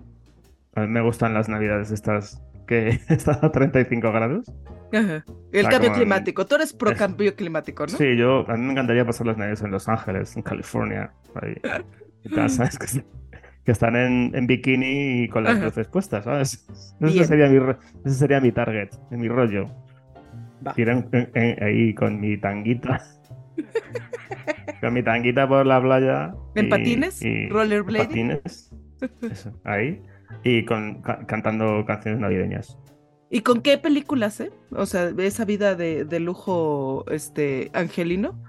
A 0.76 0.82
mí 0.82 0.88
me 0.88 1.02
gustan 1.02 1.34
las 1.34 1.50
navidades 1.50 1.92
estas 1.92 2.42
que 2.68 2.90
están 3.10 3.40
a 3.42 3.52
35 3.52 4.12
grados. 4.12 4.46
Ajá. 4.94 5.24
El 5.52 5.66
Ah, 5.66 5.70
cambio 5.70 5.90
como 5.90 6.02
en- 6.02 6.02
climático. 6.02 6.46
Tú 6.46 6.56
eres 6.56 6.74
pro 6.74 6.92
es- 6.92 6.98
cambio 6.98 7.36
climático, 7.36 7.86
¿no? 7.86 7.98
Sí, 7.98 8.16
yo, 8.18 8.46
a 8.50 8.56
mí 8.56 8.66
me 8.66 8.72
encantaría 8.72 9.06
pasar 9.06 9.28
las 9.28 9.38
navidades 9.38 9.62
en 9.62 9.72
Los 9.72 9.88
Ángeles, 9.88 10.36
en 10.36 10.42
California. 10.44 11.12
Ahí. 11.42 11.56
¿sabes? 12.50 12.78
Que, 12.78 13.04
que 13.66 13.72
están 13.72 13.96
en, 13.96 14.32
en 14.36 14.48
bikini 14.48 15.24
y 15.24 15.30
con 15.30 15.44
las 15.44 15.60
luces 15.62 15.88
puestas, 15.88 16.24
¿sabes? 16.26 16.66
Ese 17.00 17.26
sería 17.26 17.48
mi, 17.48 17.58
ese 18.06 18.16
sería 18.16 18.40
mi 18.42 18.52
target, 18.52 18.90
mi 19.12 19.28
rollo. 19.28 19.68
Va. 20.66 20.74
Ir 20.78 20.90
en- 20.90 21.64
ahí 21.64 21.94
con 21.94 22.20
mi 22.20 22.38
tanguita. 22.38 23.02
con 24.82 24.94
mi 24.94 25.04
tanguita 25.04 25.48
por 25.48 25.66
la 25.66 25.82
playa. 25.82 26.34
¿En 26.56 26.66
y- 26.66 26.70
patines? 26.70 27.22
y- 27.24 27.50
¿Rollerblading? 27.50 28.08
Patines. 28.08 28.72
Eso, 29.32 29.52
ahí. 29.64 30.02
Y 30.44 30.66
con, 30.66 31.02
ca- 31.02 31.26
cantando 31.26 31.84
canciones 31.86 32.20
navideñas. 32.22 32.78
¿Y 33.30 33.42
con 33.42 33.62
qué 33.62 33.78
películas, 33.78 34.40
eh? 34.42 34.52
O 34.72 34.86
sea, 34.86 35.12
esa 35.18 35.46
vida 35.46 35.76
de, 35.76 36.06
de 36.06 36.20
lujo 36.20 37.06
este 37.10 37.70
angelino. 37.74 38.42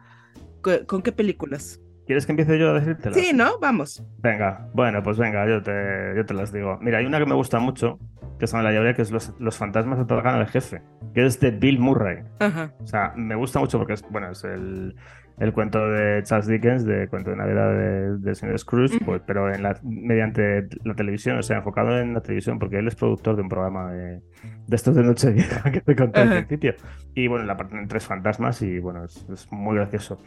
¿Con, 0.60 0.84
con 0.86 1.02
qué 1.02 1.12
películas? 1.12 1.80
¿Quieres 2.06 2.26
que 2.26 2.32
empiece 2.32 2.58
yo 2.58 2.70
a 2.70 2.74
decírtelas? 2.74 3.16
Sí, 3.18 3.32
¿no? 3.32 3.58
Vamos. 3.60 4.04
Venga, 4.18 4.68
bueno, 4.74 5.02
pues 5.02 5.18
venga, 5.18 5.46
yo 5.48 5.62
te, 5.62 5.72
yo 6.16 6.26
te 6.26 6.34
las 6.34 6.52
digo. 6.52 6.78
Mira, 6.80 6.98
hay 6.98 7.06
una 7.06 7.18
que 7.20 7.26
me 7.26 7.34
gusta 7.34 7.60
mucho, 7.60 7.98
que 8.40 8.46
se 8.48 8.56
me 8.56 8.62
la 8.64 8.72
llevaré, 8.72 8.94
que 8.94 9.02
es 9.02 9.12
Los, 9.12 9.32
los 9.38 9.56
fantasmas 9.56 10.00
atacan 10.00 10.34
al 10.34 10.48
jefe, 10.48 10.82
que 11.14 11.24
es 11.24 11.38
de 11.38 11.52
Bill 11.52 11.78
Murray. 11.78 12.18
Ajá. 12.40 12.74
O 12.80 12.86
sea, 12.86 13.12
me 13.16 13.36
gusta 13.36 13.60
mucho 13.60 13.78
porque 13.78 13.92
es, 13.94 14.04
bueno, 14.10 14.30
es 14.32 14.42
el, 14.44 14.96
el 15.42 15.52
cuento 15.52 15.86
de 15.90 16.22
Charles 16.22 16.46
Dickens, 16.46 16.84
de 16.84 17.08
cuento 17.08 17.30
de 17.30 17.36
Navidad 17.36 17.70
de- 17.72 18.18
del 18.18 18.36
señor 18.36 18.58
Scrooge, 18.58 18.98
pues, 19.04 19.22
pero 19.26 19.52
en 19.52 19.62
la, 19.62 19.78
mediante 19.82 20.68
la 20.84 20.94
televisión, 20.94 21.36
o 21.38 21.42
sea, 21.42 21.58
enfocado 21.58 21.98
en 21.98 22.14
la 22.14 22.20
televisión, 22.20 22.58
porque 22.58 22.78
él 22.78 22.86
es 22.88 22.94
productor 22.94 23.36
de 23.36 23.42
un 23.42 23.48
programa 23.48 23.92
de, 23.92 24.20
de 24.66 24.76
estos 24.76 24.94
de 24.94 25.02
Nochevieja 25.02 25.70
que 25.72 25.80
te 25.80 25.96
conté 25.96 26.20
al 26.20 26.28
principio. 26.30 26.74
Y 27.14 27.26
bueno, 27.28 27.44
la 27.44 27.56
parte 27.56 27.76
en 27.76 27.88
tres 27.88 28.06
fantasmas 28.06 28.62
y 28.62 28.78
bueno, 28.78 29.04
es, 29.04 29.26
es 29.30 29.50
muy 29.50 29.76
gracioso. 29.76 30.18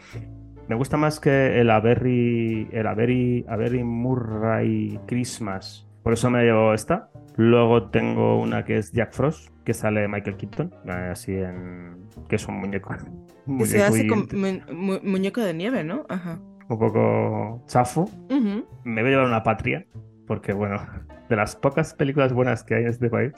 Me 0.68 0.76
gusta 0.76 0.98
más 0.98 1.20
que 1.20 1.62
el 1.62 1.70
Avery, 1.70 2.68
el 2.72 2.88
Avery, 2.88 3.46
Avery 3.48 3.84
Murray 3.84 5.00
Christmas. 5.08 5.88
Por 6.06 6.14
eso 6.14 6.30
me 6.30 6.44
llevo 6.44 6.74
esta. 6.74 7.10
Luego 7.36 7.90
tengo 7.90 8.40
una 8.40 8.64
que 8.64 8.78
es 8.78 8.94
Jack 8.94 9.12
Frost, 9.12 9.50
que 9.66 9.74
sale 9.74 10.08
Michael 10.08 10.38
Keaton, 10.38 10.72
eh, 10.86 11.10
así 11.12 11.34
en. 11.36 12.08
que 12.30 12.38
es 12.38 12.48
un 12.48 12.60
muñeco. 12.62 12.96
un 13.48 13.58
Que 13.58 13.66
se 13.66 13.78
muñeco 13.80 13.94
hace 13.94 14.06
y 14.06 14.08
con 14.08 14.20
mu- 14.40 14.74
mu- 14.94 15.00
muñeco 15.04 15.42
de 15.42 15.54
nieve, 15.54 15.84
¿no? 15.84 16.06
Ajá. 16.08 16.40
un 16.70 16.78
poco 16.80 17.64
chafo. 17.68 18.10
Me 18.30 19.02
voy 19.02 19.10
a 19.12 19.16
llevar 19.16 19.26
una 19.28 19.44
patria, 19.44 19.86
porque 20.28 20.54
bueno, 20.54 20.78
de 21.30 21.36
las 21.36 21.56
pocas 21.56 21.94
películas 21.96 22.32
buenas 22.34 22.64
que 22.64 22.76
hay 22.76 22.84
en 22.84 22.90
este 22.90 23.10
país, 23.10 23.34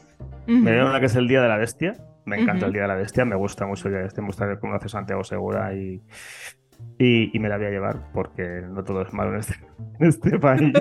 me 0.46 0.60
voy 0.62 0.70
a 0.70 0.74
llevar 0.76 0.90
una 0.92 1.00
que 1.00 1.06
es 1.08 1.16
El 1.16 1.28
Día 1.30 1.42
de 1.42 1.48
la 1.48 1.58
Bestia. 1.58 1.94
Me 2.26 2.40
encanta. 2.42 2.66
El 2.66 2.74
Día 2.74 2.82
de 2.82 2.88
la 2.90 2.96
Bestia, 2.96 3.24
me 3.24 3.38
gusta 3.38 3.66
mucho 3.66 3.88
el 3.88 3.94
Día 3.94 3.98
de 4.00 4.04
la 4.04 4.08
Bestia, 4.08 4.22
me 4.22 4.28
gusta 4.28 4.60
cómo 4.60 4.74
hace 4.76 4.90
Santiago 4.90 5.24
Segura 5.24 5.74
y, 5.74 6.02
y, 7.00 7.32
y 7.36 7.40
me 7.40 7.48
la 7.48 7.56
voy 7.58 7.68
a 7.68 7.70
llevar 7.70 8.12
porque 8.14 8.62
no 8.70 8.84
todo 8.84 9.02
es 9.04 9.14
malo 9.14 9.32
en 9.34 9.40
este, 9.40 9.56
en 10.00 10.06
este 10.08 10.38
país. 10.38 10.74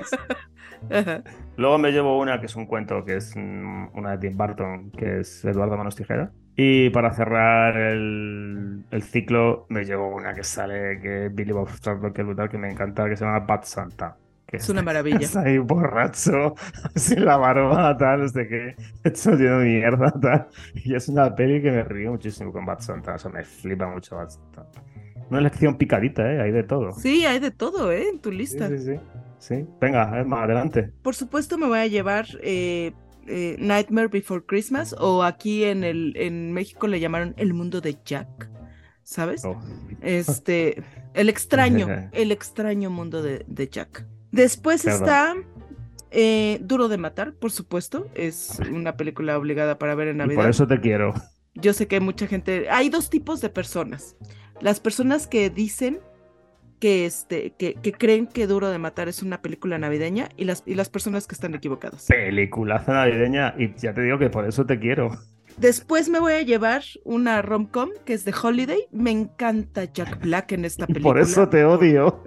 Ajá. 0.89 1.23
Luego 1.55 1.77
me 1.79 1.91
llevo 1.91 2.19
una 2.19 2.39
que 2.39 2.45
es 2.45 2.55
un 2.55 2.65
cuento, 2.67 3.03
que 3.03 3.17
es 3.17 3.33
mm, 3.35 3.89
una 3.93 4.11
de 4.11 4.17
Tim 4.19 4.37
Burton, 4.37 4.91
que 4.91 5.19
es 5.21 5.43
Eduardo 5.45 5.77
Manos 5.77 5.95
Tijera. 5.95 6.31
Y 6.55 6.89
para 6.89 7.13
cerrar 7.13 7.77
el, 7.77 8.85
el 8.89 9.03
ciclo, 9.03 9.65
me 9.69 9.85
llevo 9.85 10.15
una 10.15 10.33
que 10.33 10.43
sale, 10.43 10.99
que 10.99 11.27
es 11.27 11.35
Billy 11.35 11.51
Bob 11.51 11.69
Thornton, 11.79 12.13
que 12.13 12.21
es 12.21 12.27
brutal, 12.27 12.49
que 12.49 12.57
me 12.57 12.69
encanta, 12.71 13.07
que 13.07 13.15
se 13.15 13.25
llama 13.25 13.39
Bad 13.41 13.63
Santa. 13.63 14.17
que 14.47 14.57
Es 14.57 14.69
una 14.69 14.81
maravilla. 14.83 15.25
Está 15.25 15.41
ahí 15.41 15.57
borracho, 15.59 16.55
sin 16.95 17.25
la 17.25 17.37
barba, 17.37 17.95
tal, 17.97 18.21
no 18.21 18.27
sé 18.27 18.47
qué, 18.47 18.75
hecho 19.03 19.31
lleno 19.35 19.59
de 19.59 19.65
mierda, 19.65 20.11
tal. 20.19 20.47
Y 20.73 20.95
es 20.95 21.07
una 21.09 21.33
peli 21.35 21.61
que 21.61 21.71
me 21.71 21.83
río 21.83 22.11
muchísimo 22.11 22.51
con 22.51 22.65
Bad 22.65 22.79
Santa, 22.79 23.15
o 23.15 23.19
sea, 23.19 23.31
me 23.31 23.43
flipa 23.43 23.87
mucho 23.87 24.15
Bad 24.15 24.29
Santa. 24.29 24.67
Una 25.29 25.41
lección 25.41 25.77
picadita, 25.77 26.31
¿eh? 26.31 26.41
Hay 26.41 26.51
de 26.51 26.63
todo. 26.63 26.93
Sí, 26.93 27.25
hay 27.25 27.39
de 27.39 27.51
todo, 27.51 27.91
¿eh? 27.91 28.07
En 28.09 28.19
tu 28.19 28.31
lista. 28.31 28.69
sí, 28.69 28.77
sí. 28.79 28.93
Sí, 29.39 29.65
venga, 29.79 30.19
Emma, 30.19 30.43
adelante. 30.43 30.91
Por 31.03 31.13
supuesto 31.13 31.57
me 31.59 31.67
voy 31.67 31.77
a 31.79 31.85
llevar 31.87 32.25
eh, 32.41 32.91
eh, 33.27 33.55
Nightmare 33.59 34.07
Before 34.07 34.43
Christmas 34.43 34.95
o 34.97 35.21
aquí 35.23 35.63
en 35.63 35.83
el 35.83 36.13
en 36.17 36.53
México 36.53 36.87
le 36.87 36.99
llamaron 36.99 37.35
El 37.37 37.53
Mundo 37.53 37.79
de 37.79 37.97
Jack, 38.03 38.49
¿sabes? 39.03 39.45
Oh. 39.45 39.55
Este, 40.01 40.83
el 41.13 41.29
extraño, 41.29 41.87
el 42.13 42.31
extraño 42.31 42.89
mundo 42.89 43.21
de, 43.21 43.45
de 43.47 43.67
Jack. 43.67 44.07
Después 44.31 44.83
Perdón. 44.83 45.03
está 45.03 45.35
eh, 46.09 46.57
Duro 46.63 46.87
de 46.87 46.97
Matar, 46.97 47.33
por 47.33 47.51
supuesto, 47.51 48.07
es 48.15 48.59
una 48.71 48.97
película 48.97 49.37
obligada 49.37 49.77
para 49.77 49.93
ver 49.93 50.07
en 50.07 50.15
Y 50.15 50.19
Navidad. 50.19 50.41
por 50.41 50.49
eso 50.49 50.65
te 50.67 50.79
quiero. 50.79 51.13
Yo 51.53 51.73
sé 51.73 51.87
que 51.87 51.95
hay 51.95 52.01
mucha 52.01 52.27
gente, 52.27 52.69
hay 52.69 52.89
dos 52.89 53.09
tipos 53.09 53.41
de 53.41 53.49
personas. 53.49 54.15
Las 54.61 54.79
personas 54.79 55.27
que 55.27 55.49
dicen 55.49 55.99
que, 56.79 57.05
este, 57.05 57.51
que, 57.51 57.75
que 57.75 57.91
creen 57.91 58.27
que 58.27 58.47
Duro 58.47 58.69
de 58.69 58.77
Matar 58.77 59.07
es 59.07 59.23
una 59.23 59.41
película 59.41 59.77
navideña 59.77 60.29
y 60.37 60.45
las, 60.45 60.63
y 60.65 60.75
las 60.75 60.89
personas 60.89 61.27
que 61.27 61.35
están 61.35 61.55
equivocadas. 61.55 62.05
Peliculaza 62.07 62.93
navideña 62.93 63.55
y 63.57 63.73
ya 63.75 63.93
te 63.93 64.01
digo 64.01 64.19
que 64.19 64.29
por 64.29 64.45
eso 64.47 64.65
te 64.65 64.79
quiero. 64.79 65.09
Después 65.57 66.07
me 66.09 66.19
voy 66.19 66.33
a 66.33 66.41
llevar 66.43 66.83
una 67.03 67.41
rom-com 67.41 67.89
que 68.05 68.13
es 68.13 68.25
de 68.25 68.33
Holiday. 68.39 68.87
Me 68.91 69.09
encanta 69.11 69.85
Jack 69.85 70.21
Black 70.21 70.51
en 70.51 70.65
esta 70.65 70.85
Y 70.87 70.93
película. 70.93 71.13
por 71.13 71.19
eso 71.21 71.49
te 71.49 71.65
odio. 71.65 72.23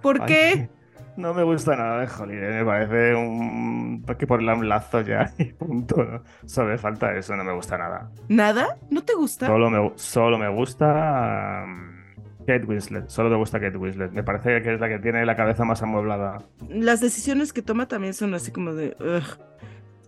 ¿Por 0.00 0.22
Ay, 0.22 0.26
qué? 0.26 0.70
No 1.16 1.34
me 1.34 1.42
gusta 1.42 1.76
nada 1.76 2.00
de 2.00 2.08
Holiday, 2.10 2.52
me 2.54 2.64
parece 2.64 3.14
un... 3.14 4.04
que 4.18 4.26
ponerle 4.26 4.54
un 4.54 4.68
lazo 4.68 5.02
ya 5.02 5.30
y 5.38 5.52
punto. 5.52 6.02
¿no? 6.02 6.22
Solo 6.46 6.70
me 6.70 6.78
falta 6.78 7.14
eso, 7.16 7.36
no 7.36 7.44
me 7.44 7.52
gusta 7.52 7.76
nada. 7.76 8.10
¿Nada? 8.28 8.78
¿No 8.90 9.02
te 9.02 9.14
gusta? 9.14 9.46
Solo 9.46 9.70
me, 9.70 9.92
solo 9.96 10.38
me 10.38 10.48
gusta 10.48 11.64
um, 11.64 12.44
Kate 12.46 12.64
Winslet, 12.64 13.08
solo 13.08 13.28
me 13.28 13.36
gusta 13.36 13.60
Kate 13.60 13.76
Winslet. 13.76 14.12
Me 14.12 14.22
parece 14.22 14.62
que 14.62 14.74
es 14.74 14.80
la 14.80 14.88
que 14.88 14.98
tiene 14.98 15.26
la 15.26 15.36
cabeza 15.36 15.64
más 15.64 15.82
amueblada. 15.82 16.38
Las 16.68 17.00
decisiones 17.00 17.52
que 17.52 17.62
toma 17.62 17.88
también 17.88 18.14
son 18.14 18.34
así 18.34 18.50
como 18.50 18.74
de... 18.74 18.96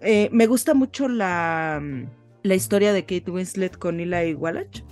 Eh, 0.01 0.29
me 0.33 0.47
gusta 0.47 0.75
mucho 0.75 1.09
la, 1.09 1.81
mm, 1.83 2.05
la 2.43 2.55
historia 2.55 2.93
de 2.93 3.03
Kate 3.03 3.31
Winslet 3.31 3.79
con 3.79 4.01
Eli 4.01 4.35
Wallach. 4.35 4.85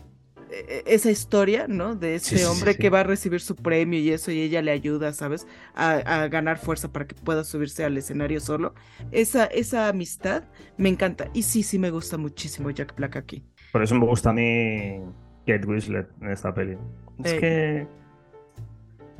Eh, 0.54 0.82
Esa 0.86 1.10
historia, 1.10 1.66
¿no? 1.66 1.94
De 1.94 2.18
Sí, 2.18 2.36
sí, 2.38 2.44
hombre 2.44 2.72
sí. 2.74 2.78
que 2.78 2.90
va 2.90 3.00
a 3.00 3.04
recibir 3.04 3.40
su 3.40 3.56
premio 3.56 3.98
y 3.98 4.10
eso, 4.10 4.30
y 4.30 4.40
ella 4.42 4.60
le 4.60 4.70
ayuda, 4.70 5.12
¿sabes? 5.14 5.46
A, 5.74 5.92
a 5.92 6.28
ganar 6.28 6.58
fuerza 6.58 6.92
para 6.92 7.06
que 7.06 7.14
pueda 7.14 7.42
subirse 7.44 7.84
al 7.84 7.96
escenario 7.96 8.38
solo. 8.40 8.74
Esa, 9.12 9.46
esa 9.46 9.88
amistad 9.88 10.44
me 10.76 10.88
encanta. 10.90 11.28
Y 11.32 11.42
sí, 11.44 11.62
sí 11.62 11.78
me 11.78 11.90
gusta 11.90 12.18
muchísimo 12.18 12.70
Jack 12.70 12.94
Black 12.96 13.16
aquí. 13.16 13.42
Por 13.72 13.82
eso 13.82 13.94
me 13.94 14.04
gusta 14.04 14.30
a 14.30 14.32
mí 14.34 15.00
Kate 15.46 15.66
Winslet 15.66 16.08
en 16.20 16.30
esta 16.30 16.52
peli. 16.52 16.76
Es 17.24 17.32
Eh. 17.32 17.38
que... 17.40 17.86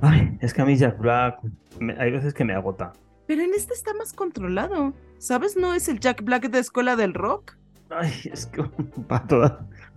Ay, 0.00 0.36
es 0.40 0.52
que 0.52 0.62
a 0.62 0.64
mí 0.64 0.76
Jack 0.76 0.98
Black 0.98 1.38
me- 1.80 1.94
hay 1.98 2.10
veces 2.10 2.34
que 2.34 2.44
me 2.44 2.54
agota. 2.54 2.92
Pero 3.26 3.42
en 3.42 3.54
este 3.54 3.72
está 3.72 3.94
más 3.94 4.12
controlado. 4.12 4.92
¿Sabes? 5.18 5.56
No 5.56 5.72
es 5.74 5.88
el 5.88 6.00
Jack 6.00 6.22
Black 6.24 6.50
de 6.50 6.58
Escuela 6.58 6.96
del 6.96 7.14
Rock. 7.14 7.56
Ay, 7.90 8.12
es 8.24 8.46
que 8.46 8.62
va 9.10 9.24
todas, 9.26 9.52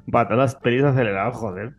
las 0.08 0.56
pelis 0.56 0.84
aceleradas, 0.84 1.36
joder. 1.36 1.74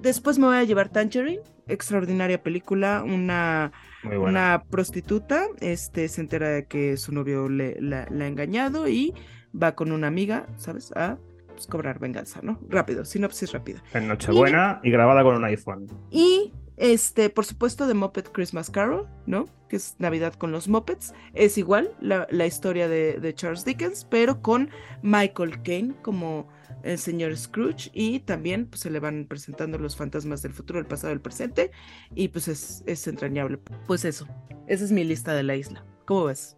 Después 0.00 0.38
me 0.38 0.46
voy 0.46 0.56
a 0.56 0.64
llevar 0.64 0.90
Tangerine, 0.90 1.40
extraordinaria 1.66 2.42
película, 2.42 3.02
una, 3.04 3.72
una 4.04 4.64
prostituta, 4.68 5.46
este 5.60 6.08
se 6.08 6.20
entera 6.20 6.50
de 6.50 6.66
que 6.66 6.96
su 6.96 7.12
novio 7.12 7.48
le, 7.48 7.80
la, 7.80 8.06
la 8.10 8.24
ha 8.26 8.28
engañado 8.28 8.86
y 8.86 9.14
va 9.54 9.74
con 9.74 9.92
una 9.92 10.06
amiga, 10.06 10.46
¿sabes? 10.58 10.92
A 10.92 11.16
pues, 11.48 11.66
cobrar 11.66 11.98
venganza, 12.00 12.40
¿no? 12.42 12.58
Rápido, 12.68 13.04
sinopsis 13.04 13.52
rápida. 13.52 13.82
En 13.94 14.08
Nochebuena 14.08 14.80
y 14.82 14.90
grabada 14.90 15.22
con 15.22 15.36
un 15.36 15.44
iPhone. 15.44 15.86
Y 16.10 16.52
este, 16.76 17.30
por 17.30 17.44
supuesto, 17.44 17.86
de 17.86 17.94
Muppet 17.94 18.30
Christmas 18.32 18.68
Carol, 18.70 19.08
¿no? 19.26 19.46
Que 19.68 19.76
es 19.76 19.96
Navidad 19.98 20.34
con 20.34 20.52
los 20.52 20.68
Muppets. 20.68 21.14
Es 21.32 21.56
igual 21.56 21.94
la, 22.00 22.26
la 22.30 22.46
historia 22.46 22.88
de, 22.88 23.20
de 23.20 23.34
Charles 23.34 23.64
Dickens, 23.64 24.04
pero 24.04 24.42
con 24.42 24.70
Michael 25.02 25.62
Caine 25.62 25.94
como 26.02 26.48
el 26.82 26.98
señor 26.98 27.36
Scrooge. 27.36 27.90
Y 27.92 28.20
también 28.20 28.66
pues, 28.66 28.80
se 28.80 28.90
le 28.90 29.00
van 29.00 29.26
presentando 29.28 29.78
los 29.78 29.96
fantasmas 29.96 30.42
del 30.42 30.52
futuro, 30.52 30.78
el 30.78 30.86
pasado, 30.86 31.12
el 31.12 31.20
presente. 31.20 31.70
Y 32.14 32.28
pues 32.28 32.48
es, 32.48 32.82
es 32.86 33.06
entrañable. 33.06 33.58
Pues 33.86 34.04
eso, 34.04 34.26
esa 34.66 34.84
es 34.84 34.92
mi 34.92 35.04
lista 35.04 35.34
de 35.34 35.42
la 35.42 35.56
isla. 35.56 35.84
¿Cómo 36.06 36.24
ves? 36.24 36.56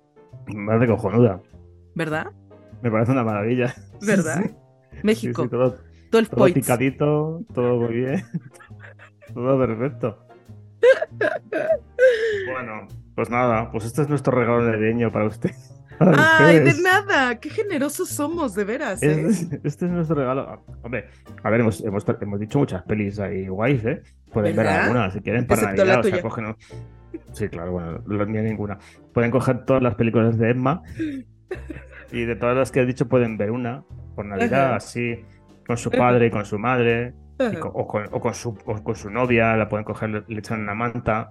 Parece 0.67 0.87
cojonuda. 0.87 1.43
¿Verdad? 1.95 2.33
Me 2.83 2.91
parece 2.91 3.13
una 3.13 3.25
maravilla. 3.25 3.75
¿Verdad? 4.01 4.45
Sí. 4.97 5.03
México. 5.03 5.43
Sí, 5.43 5.49
sí, 5.49 5.51
todo, 5.51 5.77
12 6.11 6.31
todo 6.31 6.45
picadito, 6.55 7.45
todo 7.53 7.77
muy 7.77 7.95
bien. 7.97 8.25
todo 9.35 9.59
perfecto. 9.59 10.27
Bueno, 12.51 12.87
pues 13.15 13.29
nada, 13.29 13.71
pues 13.73 13.85
este 13.85 14.03
es 14.03 14.09
nuestro 14.09 14.39
regalo 14.39 14.63
navideño 14.63 15.11
para 15.11 15.27
usted. 15.27 15.51
Para 15.99 16.47
Ay, 16.47 16.61
de 16.61 16.75
nada. 16.83 17.39
Qué 17.41 17.51
generosos 17.51 18.09
somos, 18.09 18.55
de 18.55 18.65
veras. 18.65 19.03
¿eh? 19.03 19.27
Este, 19.29 19.61
este 19.65 19.87
es 19.87 19.91
nuestro 19.91 20.17
regalo. 20.17 20.63
Hombre, 20.83 21.07
a 21.43 21.51
ver, 21.51 21.61
hemos, 21.61 21.81
hemos, 21.83 22.05
hemos 22.21 22.41
dicho 22.41 22.59
muchas 22.59 22.83
pelis 22.83 23.19
ahí 23.19 23.49
guays, 23.49 23.85
¿eh? 23.85 24.03
Pueden 24.33 24.55
ver 24.57 24.67
¿Verdad? 24.67 24.83
alguna 24.85 25.11
si 25.11 25.21
quieren 25.21 25.47
para 25.47 25.63
Excepto 25.63 25.85
la 25.85 25.93
Navidad. 25.97 26.13
O 26.13 26.15
sea, 26.15 26.23
cogen 26.23 26.57
Sí, 27.33 27.49
claro, 27.49 27.73
bueno, 27.73 28.03
no 28.07 28.25
ni 28.27 28.39
ninguna. 28.43 28.79
Pueden 29.15 29.31
coger 29.31 29.65
todas 29.65 29.83
las 29.83 29.95
películas 29.95 30.37
de 30.39 30.51
Emma 30.51 30.83
y 32.13 32.25
de 32.25 32.37
todas 32.37 32.57
las 32.57 32.71
que 32.71 32.81
he 32.81 32.87
dicho 32.87 33.09
pueden 33.09 33.37
ver 33.37 33.51
una 33.51 33.85
por 34.15 34.25
Navidad, 34.27 34.67
Ajá. 34.69 34.77
así, 34.77 35.25
con 35.67 35.77
su 35.77 35.91
padre 35.91 36.27
y 36.27 36.31
con 36.31 36.45
su 36.45 36.59
madre. 36.59 37.15
con- 37.61 37.71
o, 37.75 37.87
con, 37.87 38.05
o 38.13 38.21
con 38.21 38.35
su, 38.35 38.57
o 38.65 38.83
con 38.83 38.97
su 38.97 39.11
novia, 39.11 39.57
la 39.57 39.69
pueden 39.69 39.85
coger, 39.85 40.09
le, 40.11 40.25
le 40.29 40.39
echan 40.39 40.61
una 40.61 40.75
manta 40.75 41.31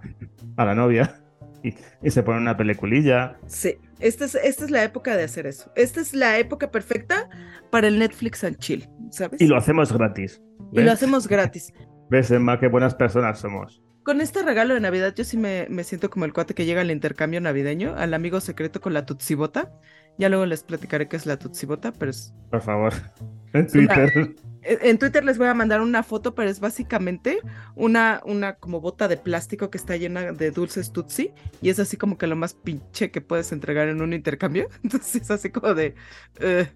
a 0.57 0.65
la 0.65 0.75
novia 0.75 1.15
y, 1.63 1.73
y 2.03 2.09
se 2.11 2.21
ponen 2.23 2.41
una 2.43 2.55
peliculilla. 2.57 3.37
Sí, 3.47 3.77
esta 3.99 4.25
es, 4.25 4.35
esta 4.35 4.65
es 4.65 4.71
la 4.71 4.83
época 4.83 5.15
de 5.15 5.23
hacer 5.23 5.47
eso. 5.47 5.71
Esta 5.75 6.01
es 6.01 6.13
la 6.13 6.37
época 6.37 6.71
perfecta 6.71 7.29
para 7.71 7.87
el 7.87 7.99
Netflix 7.99 8.43
and 8.43 8.57
chill, 8.57 8.87
¿sabes? 9.11 9.41
Y 9.41 9.47
lo 9.47 9.57
hacemos 9.57 9.91
gratis. 9.91 10.41
Y 10.71 10.81
lo 10.81 10.91
hacemos 10.91 11.27
gratis. 11.27 11.73
¿Ves, 12.09 12.31
Emma, 12.31 12.59
qué 12.59 12.67
buenas 12.67 12.93
personas 12.93 13.39
somos? 13.39 13.81
Con 14.03 14.21
este 14.21 14.43
regalo 14.43 14.75
de 14.75 14.79
Navidad, 14.79 15.15
yo 15.15 15.23
sí 15.23 15.37
me, 15.37 15.65
me 15.69 15.83
siento 15.83 16.11
como 16.11 16.25
el 16.25 16.33
cuate 16.33 16.53
que 16.53 16.65
llega 16.65 16.81
al 16.81 16.91
intercambio 16.91 17.41
navideño, 17.41 17.95
al 17.95 18.13
amigo 18.13 18.39
secreto 18.39 18.79
con 18.79 18.93
la 18.93 19.05
tutsibota. 19.05 19.71
Ya 20.17 20.29
luego 20.29 20.45
les 20.45 20.63
platicaré 20.63 21.07
qué 21.07 21.17
es 21.17 21.25
la 21.25 21.37
tutsibota, 21.37 21.91
pero 21.91 22.11
es... 22.11 22.33
Por 22.51 22.61
favor. 22.61 22.93
En 23.53 23.67
Twitter. 23.67 24.35
En 24.65 24.97
Twitter 24.97 25.23
les 25.23 25.37
voy 25.37 25.47
a 25.47 25.53
mandar 25.53 25.81
una 25.81 26.03
foto, 26.03 26.33
pero 26.35 26.49
es 26.49 26.59
básicamente 26.59 27.39
una, 27.75 28.21
una 28.25 28.55
como 28.55 28.81
bota 28.81 29.07
de 29.07 29.17
plástico 29.17 29.69
que 29.69 29.77
está 29.77 29.95
llena 29.95 30.31
de 30.31 30.51
dulces 30.51 30.91
tutsi 30.91 31.31
y 31.61 31.69
es 31.69 31.79
así 31.79 31.97
como 31.97 32.17
que 32.17 32.27
lo 32.27 32.35
más 32.35 32.53
pinche 32.53 33.11
que 33.11 33.21
puedes 33.21 33.51
entregar 33.51 33.87
en 33.87 34.01
un 34.01 34.13
intercambio. 34.13 34.69
Entonces 34.83 35.23
es 35.23 35.31
así 35.31 35.49
como 35.49 35.73
de... 35.73 35.95
eh, 36.39 36.67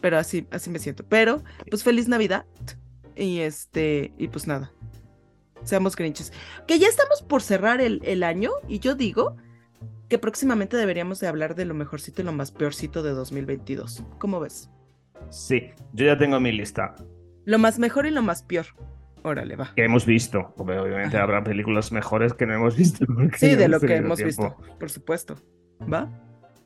pero 0.00 0.18
así, 0.18 0.46
así 0.50 0.68
me 0.68 0.78
siento. 0.78 1.02
Pero, 1.08 1.42
pues 1.70 1.82
feliz 1.82 2.08
Navidad. 2.08 2.44
Y 3.16 3.38
este, 3.40 4.12
y 4.18 4.28
pues 4.28 4.46
nada. 4.46 4.70
Seamos 5.62 5.96
grinches. 5.96 6.30
Que 6.66 6.78
ya 6.78 6.88
estamos 6.88 7.22
por 7.22 7.40
cerrar 7.40 7.80
el, 7.80 8.02
el 8.04 8.22
año 8.22 8.50
y 8.68 8.80
yo 8.80 8.96
digo 8.96 9.36
que 10.10 10.18
próximamente 10.18 10.76
deberíamos 10.76 11.20
de 11.20 11.28
hablar 11.28 11.54
de 11.54 11.64
lo 11.64 11.72
mejorcito 11.72 12.20
y 12.20 12.24
lo 12.26 12.32
más 12.32 12.52
peorcito 12.52 13.02
de 13.02 13.12
2022. 13.12 14.02
¿Cómo 14.18 14.40
ves? 14.40 14.68
Sí, 15.30 15.70
yo 15.94 16.04
ya 16.04 16.18
tengo 16.18 16.38
mi 16.38 16.52
lista. 16.52 16.94
Lo 17.44 17.58
más 17.58 17.78
mejor 17.78 18.06
y 18.06 18.10
lo 18.10 18.22
más 18.22 18.42
peor. 18.42 18.66
Órale, 19.22 19.56
va. 19.56 19.72
Que 19.74 19.84
hemos 19.84 20.04
visto. 20.06 20.52
Obviamente 20.58 21.16
habrá 21.16 21.42
películas 21.42 21.92
mejores 21.92 22.34
que 22.34 22.46
no 22.46 22.54
hemos 22.54 22.76
visto. 22.76 23.04
Sí, 23.36 23.52
no 23.52 23.56
de 23.58 23.68
lo 23.68 23.80
que 23.80 23.96
hemos 23.96 24.18
tiempo. 24.18 24.56
visto, 24.58 24.76
por 24.78 24.90
supuesto. 24.90 25.36
¿Va? 25.92 26.10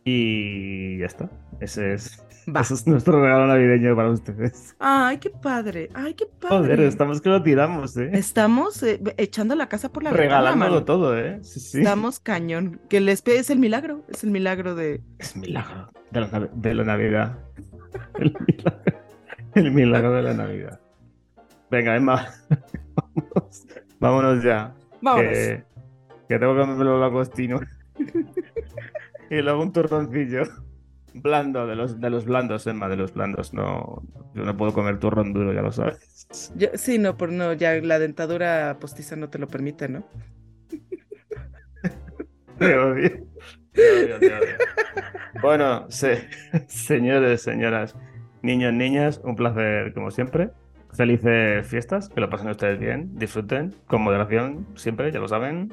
Y 0.05 0.99
ya 0.99 1.07
está. 1.07 1.31
Ese 1.61 1.93
es, 1.95 2.25
Va. 2.55 2.61
ese 2.63 2.75
es 2.75 2.87
nuestro 2.87 3.21
regalo 3.23 3.47
navideño 3.47 3.95
para 3.95 4.11
ustedes. 4.11 4.75
Ay, 4.79 5.19
qué 5.19 5.31
padre. 5.31 5.91
Ay, 5.95 6.15
qué 6.15 6.27
padre. 6.27 6.57
Joder, 6.57 6.81
estamos 6.81 7.21
que 7.21 7.29
lo 7.29 7.43
tiramos, 7.43 7.97
¿eh? 7.97 8.11
Estamos 8.13 8.83
eh, 8.83 9.01
echando 9.19 9.55
la 9.55 9.69
casa 9.69 9.93
por 9.93 10.03
la 10.03 10.11
ventana, 10.11 10.29
Regalándolo 10.29 10.85
todo, 10.85 11.19
¿eh? 11.19 11.41
Sí, 11.43 11.61
sí. 11.61 11.79
Estamos 11.79 12.21
cañón. 12.21 12.81
Que 12.89 13.01
les 13.01 13.23
pe- 13.23 13.39
es 13.39 13.51
el 13.51 13.59
milagro. 13.59 14.05
Es 14.09 14.25
el 14.25 14.31
milagro 14.31 14.75
de. 14.75 15.03
Es 15.19 15.37
milagro 15.37 15.91
de 16.11 16.21
la, 16.21 16.31
nav- 16.31 16.51
de 16.53 16.75
la 16.75 16.85
Navidad. 16.85 17.39
El 18.19 18.35
milagro, 18.47 18.98
el 19.67 19.71
milagro 19.73 20.13
de 20.13 20.23
la 20.23 20.35
Navidad. 20.35 20.81
Venga, 21.71 21.97
Emma. 21.97 22.29
Vámonos, 22.95 23.67
vámonos 24.01 24.43
ya. 24.43 24.75
Vámonos. 25.03 25.33
Que, 25.33 25.65
que 26.29 26.39
tengo 26.39 26.55
que 26.55 26.61
comerme 26.61 26.85
el 26.91 27.01
lagostino. 27.01 27.61
y 29.31 29.43
luego 29.43 29.63
un 29.63 29.73
turroncillo. 29.73 30.43
Blando, 31.15 31.67
de 31.67 31.75
los, 31.75 32.01
de 32.01 32.11
los 32.11 32.27
blandos, 32.27 32.67
Emma, 32.67 32.89
de 32.89 32.97
los 32.97 33.13
blandos. 33.15 33.53
No, 33.53 34.03
yo 34.35 34.45
no 34.45 34.57
puedo 34.57 34.73
comer 34.73 34.99
turrón 34.99 35.33
duro, 35.33 35.53
ya 35.53 35.63
lo 35.63 35.73
sabes. 35.73 36.51
Yo- 36.55 36.69
sí, 36.75 36.99
no, 36.99 37.17
por 37.17 37.33
no, 37.33 37.53
ya 37.55 37.75
la 37.75 37.99
dentadura 37.99 38.77
postiza 38.79 39.17
no 39.17 39.29
te 39.29 39.39
lo 39.39 39.49
permite, 39.49 39.89
¿no? 39.89 40.05
Te 42.59 42.77
odio. 42.77 43.11
Te 43.73 44.05
odio, 44.05 44.19
te 44.19 44.27
odio. 44.35 44.57
Bueno, 45.41 45.87
se- 45.91 46.29
señores, 46.67 47.43
señoras, 47.43 47.95
niños, 48.43 48.73
niñas, 48.73 49.21
un 49.25 49.37
placer 49.37 49.93
como 49.95 50.11
siempre. 50.11 50.51
Felices 50.93 51.67
fiestas, 51.67 52.09
que 52.09 52.21
lo 52.21 52.31
pasen 52.31 52.49
ustedes 52.49 52.79
bien, 52.79 53.11
disfruten, 53.19 53.75
con 53.87 54.03
moderación, 54.03 54.67
siempre, 54.75 55.13
ya 55.13 55.21
lo 55.21 55.29
saben. 55.29 55.73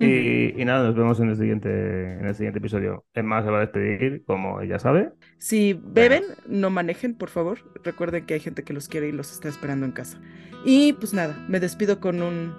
Y, 0.00 0.60
y 0.60 0.64
nada, 0.64 0.84
nos 0.84 0.94
vemos 0.94 1.18
en 1.20 1.28
el 1.30 1.36
siguiente, 1.36 2.18
en 2.18 2.26
el 2.26 2.34
siguiente 2.34 2.58
episodio. 2.58 3.04
Emma 3.14 3.42
se 3.42 3.50
va 3.50 3.58
a 3.58 3.60
despedir, 3.62 4.24
como 4.24 4.60
ella 4.60 4.78
sabe. 4.78 5.10
Si 5.38 5.74
beben, 5.74 6.22
no 6.46 6.70
manejen, 6.70 7.14
por 7.14 7.30
favor. 7.30 7.58
Recuerden 7.82 8.24
que 8.24 8.34
hay 8.34 8.40
gente 8.40 8.62
que 8.62 8.72
los 8.72 8.88
quiere 8.88 9.08
y 9.08 9.12
los 9.12 9.32
está 9.32 9.48
esperando 9.48 9.86
en 9.86 9.92
casa. 9.92 10.20
Y 10.64 10.92
pues 10.94 11.12
nada, 11.14 11.44
me 11.48 11.60
despido 11.60 12.00
con 12.00 12.22
un. 12.22 12.54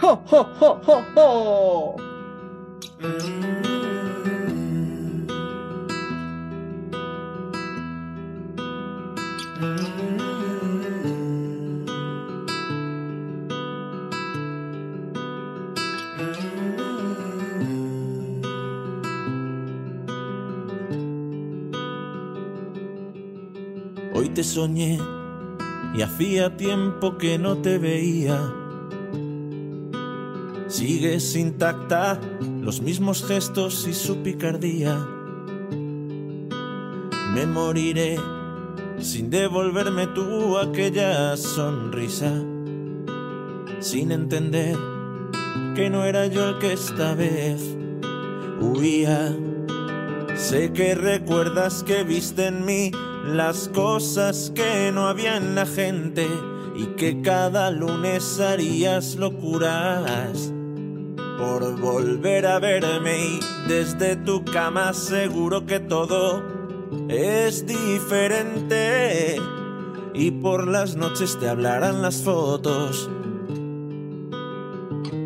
¡Ho, 0.00 0.24
ho, 0.30 0.48
ho, 0.60 0.80
ho, 0.86 1.04
ho! 1.16 1.96
Hoy 24.12 24.28
te 24.28 24.44
soñé 24.44 24.98
y 25.94 26.02
hacía 26.02 26.56
tiempo 26.56 27.18
que 27.18 27.38
no 27.38 27.58
te 27.58 27.78
veía. 27.78 28.40
Sigues 30.68 31.36
intacta, 31.36 32.20
los 32.60 32.80
mismos 32.80 33.24
gestos 33.26 33.86
y 33.88 33.94
su 33.94 34.22
picardía. 34.22 35.06
Me 37.34 37.46
moriré 37.46 38.16
sin 39.04 39.28
devolverme 39.28 40.06
tú 40.06 40.56
aquella 40.56 41.36
sonrisa, 41.36 42.32
sin 43.78 44.10
entender 44.12 44.78
que 45.74 45.90
no 45.90 46.04
era 46.04 46.26
yo 46.26 46.48
el 46.48 46.58
que 46.58 46.72
esta 46.72 47.14
vez 47.14 47.60
huía. 48.60 49.36
Sé 50.36 50.72
que 50.72 50.94
recuerdas 50.94 51.84
que 51.84 52.02
viste 52.02 52.46
en 52.46 52.64
mí 52.64 52.92
las 53.26 53.68
cosas 53.68 54.50
que 54.54 54.90
no 54.90 55.06
había 55.06 55.36
en 55.36 55.54
la 55.54 55.66
gente 55.66 56.26
y 56.74 56.86
que 56.96 57.20
cada 57.20 57.70
lunes 57.70 58.40
harías 58.40 59.16
locuras 59.16 60.50
por 61.38 61.78
volver 61.78 62.46
a 62.46 62.58
verme 62.58 63.18
y 63.18 63.40
desde 63.68 64.16
tu 64.16 64.44
cama 64.46 64.94
seguro 64.94 65.66
que 65.66 65.78
todo 65.78 66.53
es 67.08 67.66
diferente 67.66 69.36
y 70.14 70.30
por 70.30 70.68
las 70.68 70.96
noches 70.96 71.38
te 71.38 71.48
hablarán 71.48 72.02
las 72.02 72.22
fotos 72.22 73.10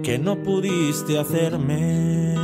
que 0.03 0.19
no 0.19 0.43
pudiste 0.43 1.19
hacerme. 1.19 2.35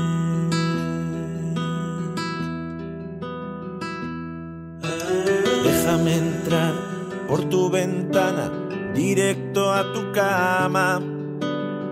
Déjame 5.64 6.16
entrar 6.16 6.74
por 7.26 7.48
tu 7.48 7.70
ventana, 7.70 8.52
directo 8.94 9.72
a 9.72 9.90
tu 9.94 10.12
cama. 10.12 11.00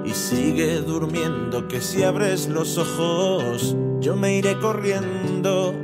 Y 0.04 0.10
sigue 0.10 0.82
durmiendo, 0.82 1.68
que 1.68 1.80
si 1.80 2.02
abres 2.02 2.48
los 2.48 2.76
ojos, 2.76 3.74
yo 4.00 4.14
me 4.14 4.36
iré 4.36 4.58
corriendo. 4.58 5.74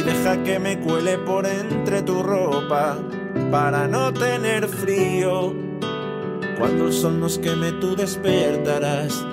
Y 0.00 0.02
deja 0.02 0.42
que 0.44 0.58
me 0.58 0.80
cuele 0.80 1.18
por 1.18 1.44
entre 1.46 2.00
tu 2.00 2.22
ropa, 2.22 2.96
para 3.50 3.86
no 3.86 4.10
tener 4.14 4.66
frío. 4.66 5.52
Cuando 6.58 6.86
el 6.86 6.92
sol 6.94 7.20
nos 7.20 7.38
queme, 7.38 7.72
tú 7.72 7.94
despertarás. 7.96 9.26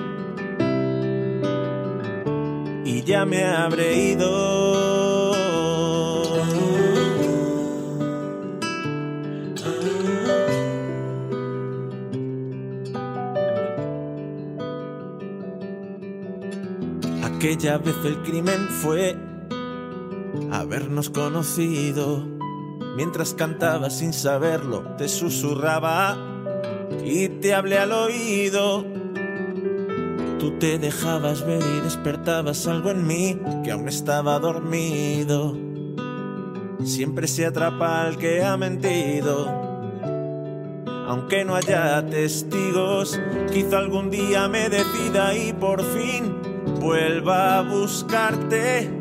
Y 2.84 3.02
ya 3.02 3.24
me 3.24 3.44
habré 3.44 4.10
ido. 4.10 5.32
Aquella 17.24 17.78
vez 17.78 17.96
el 18.04 18.22
crimen 18.22 18.68
fue 18.68 19.27
habernos 20.68 21.08
conocido. 21.08 22.28
Mientras 22.94 23.32
cantaba 23.32 23.88
sin 23.88 24.12
saberlo, 24.12 24.82
te 24.98 25.08
susurraba 25.08 26.18
y 27.02 27.30
te 27.30 27.54
hablé 27.54 27.78
al 27.78 27.92
oído. 27.92 28.84
Tú 30.38 30.58
te 30.58 30.78
dejabas 30.78 31.46
ver 31.46 31.62
y 31.62 31.80
despertabas 31.80 32.66
algo 32.66 32.90
en 32.90 33.06
mí 33.06 33.40
que 33.64 33.70
aún 33.70 33.88
estaba 33.88 34.38
dormido. 34.40 35.56
Siempre 36.84 37.28
se 37.28 37.46
atrapa 37.46 38.02
al 38.02 38.18
que 38.18 38.44
ha 38.44 38.58
mentido. 38.58 39.46
Aunque 41.06 41.46
no 41.46 41.54
haya 41.54 42.04
testigos, 42.04 43.18
quizá 43.50 43.78
algún 43.78 44.10
día 44.10 44.48
me 44.48 44.68
decida 44.68 45.34
y 45.34 45.54
por 45.54 45.82
fin 45.82 46.36
vuelva 46.78 47.58
a 47.58 47.62
buscarte 47.62 48.97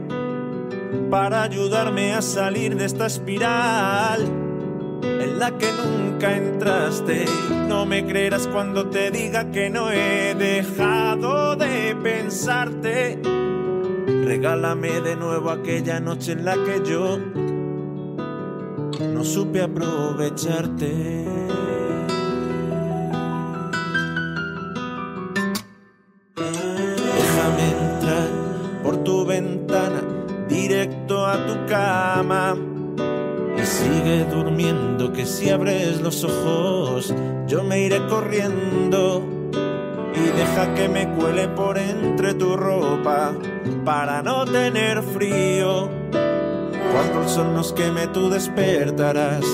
para 1.10 1.44
ayudarme 1.44 2.14
a 2.14 2.22
salir 2.22 2.76
de 2.76 2.86
esta 2.86 3.08
espiral 3.08 4.22
en 5.04 5.40
la 5.40 5.58
que 5.58 5.68
nunca 5.72 6.36
entraste. 6.36 7.26
No 7.68 7.86
me 7.86 8.06
creerás 8.06 8.48
cuando 8.48 8.90
te 8.90 9.12
diga 9.12 9.52
que 9.52 9.70
no 9.70 9.92
he 9.92 10.36
dejado 10.36 11.56
de 11.56 11.96
pensarte. 12.02 13.20
Regálame 14.26 15.02
de 15.02 15.16
nuevo 15.16 15.50
aquella 15.50 16.00
noche 16.00 16.34
en 16.34 16.46
la 16.46 16.54
que 16.54 16.82
yo 16.90 17.20
no 19.14 19.24
supe 19.24 19.62
aprovecharte. 19.62 21.26
Si 35.38 35.52
abres 35.52 36.02
los 36.02 36.24
ojos, 36.24 37.14
yo 37.46 37.64
me 37.64 37.82
iré 37.82 38.04
corriendo. 38.08 39.24
Y 40.16 40.20
deja 40.36 40.74
que 40.74 40.90
me 40.90 41.08
cuele 41.14 41.48
por 41.50 41.78
entre 41.78 42.34
tu 42.34 42.58
ropa, 42.58 43.34
para 43.86 44.24
no 44.24 44.46
tener 44.46 45.04
frío. 45.04 45.90
Cuando 46.92 47.22
el 47.22 47.30
sol 47.30 47.54
nos 47.54 47.72
queme, 47.72 48.08
tú 48.08 48.32
despertarás. 48.32 49.46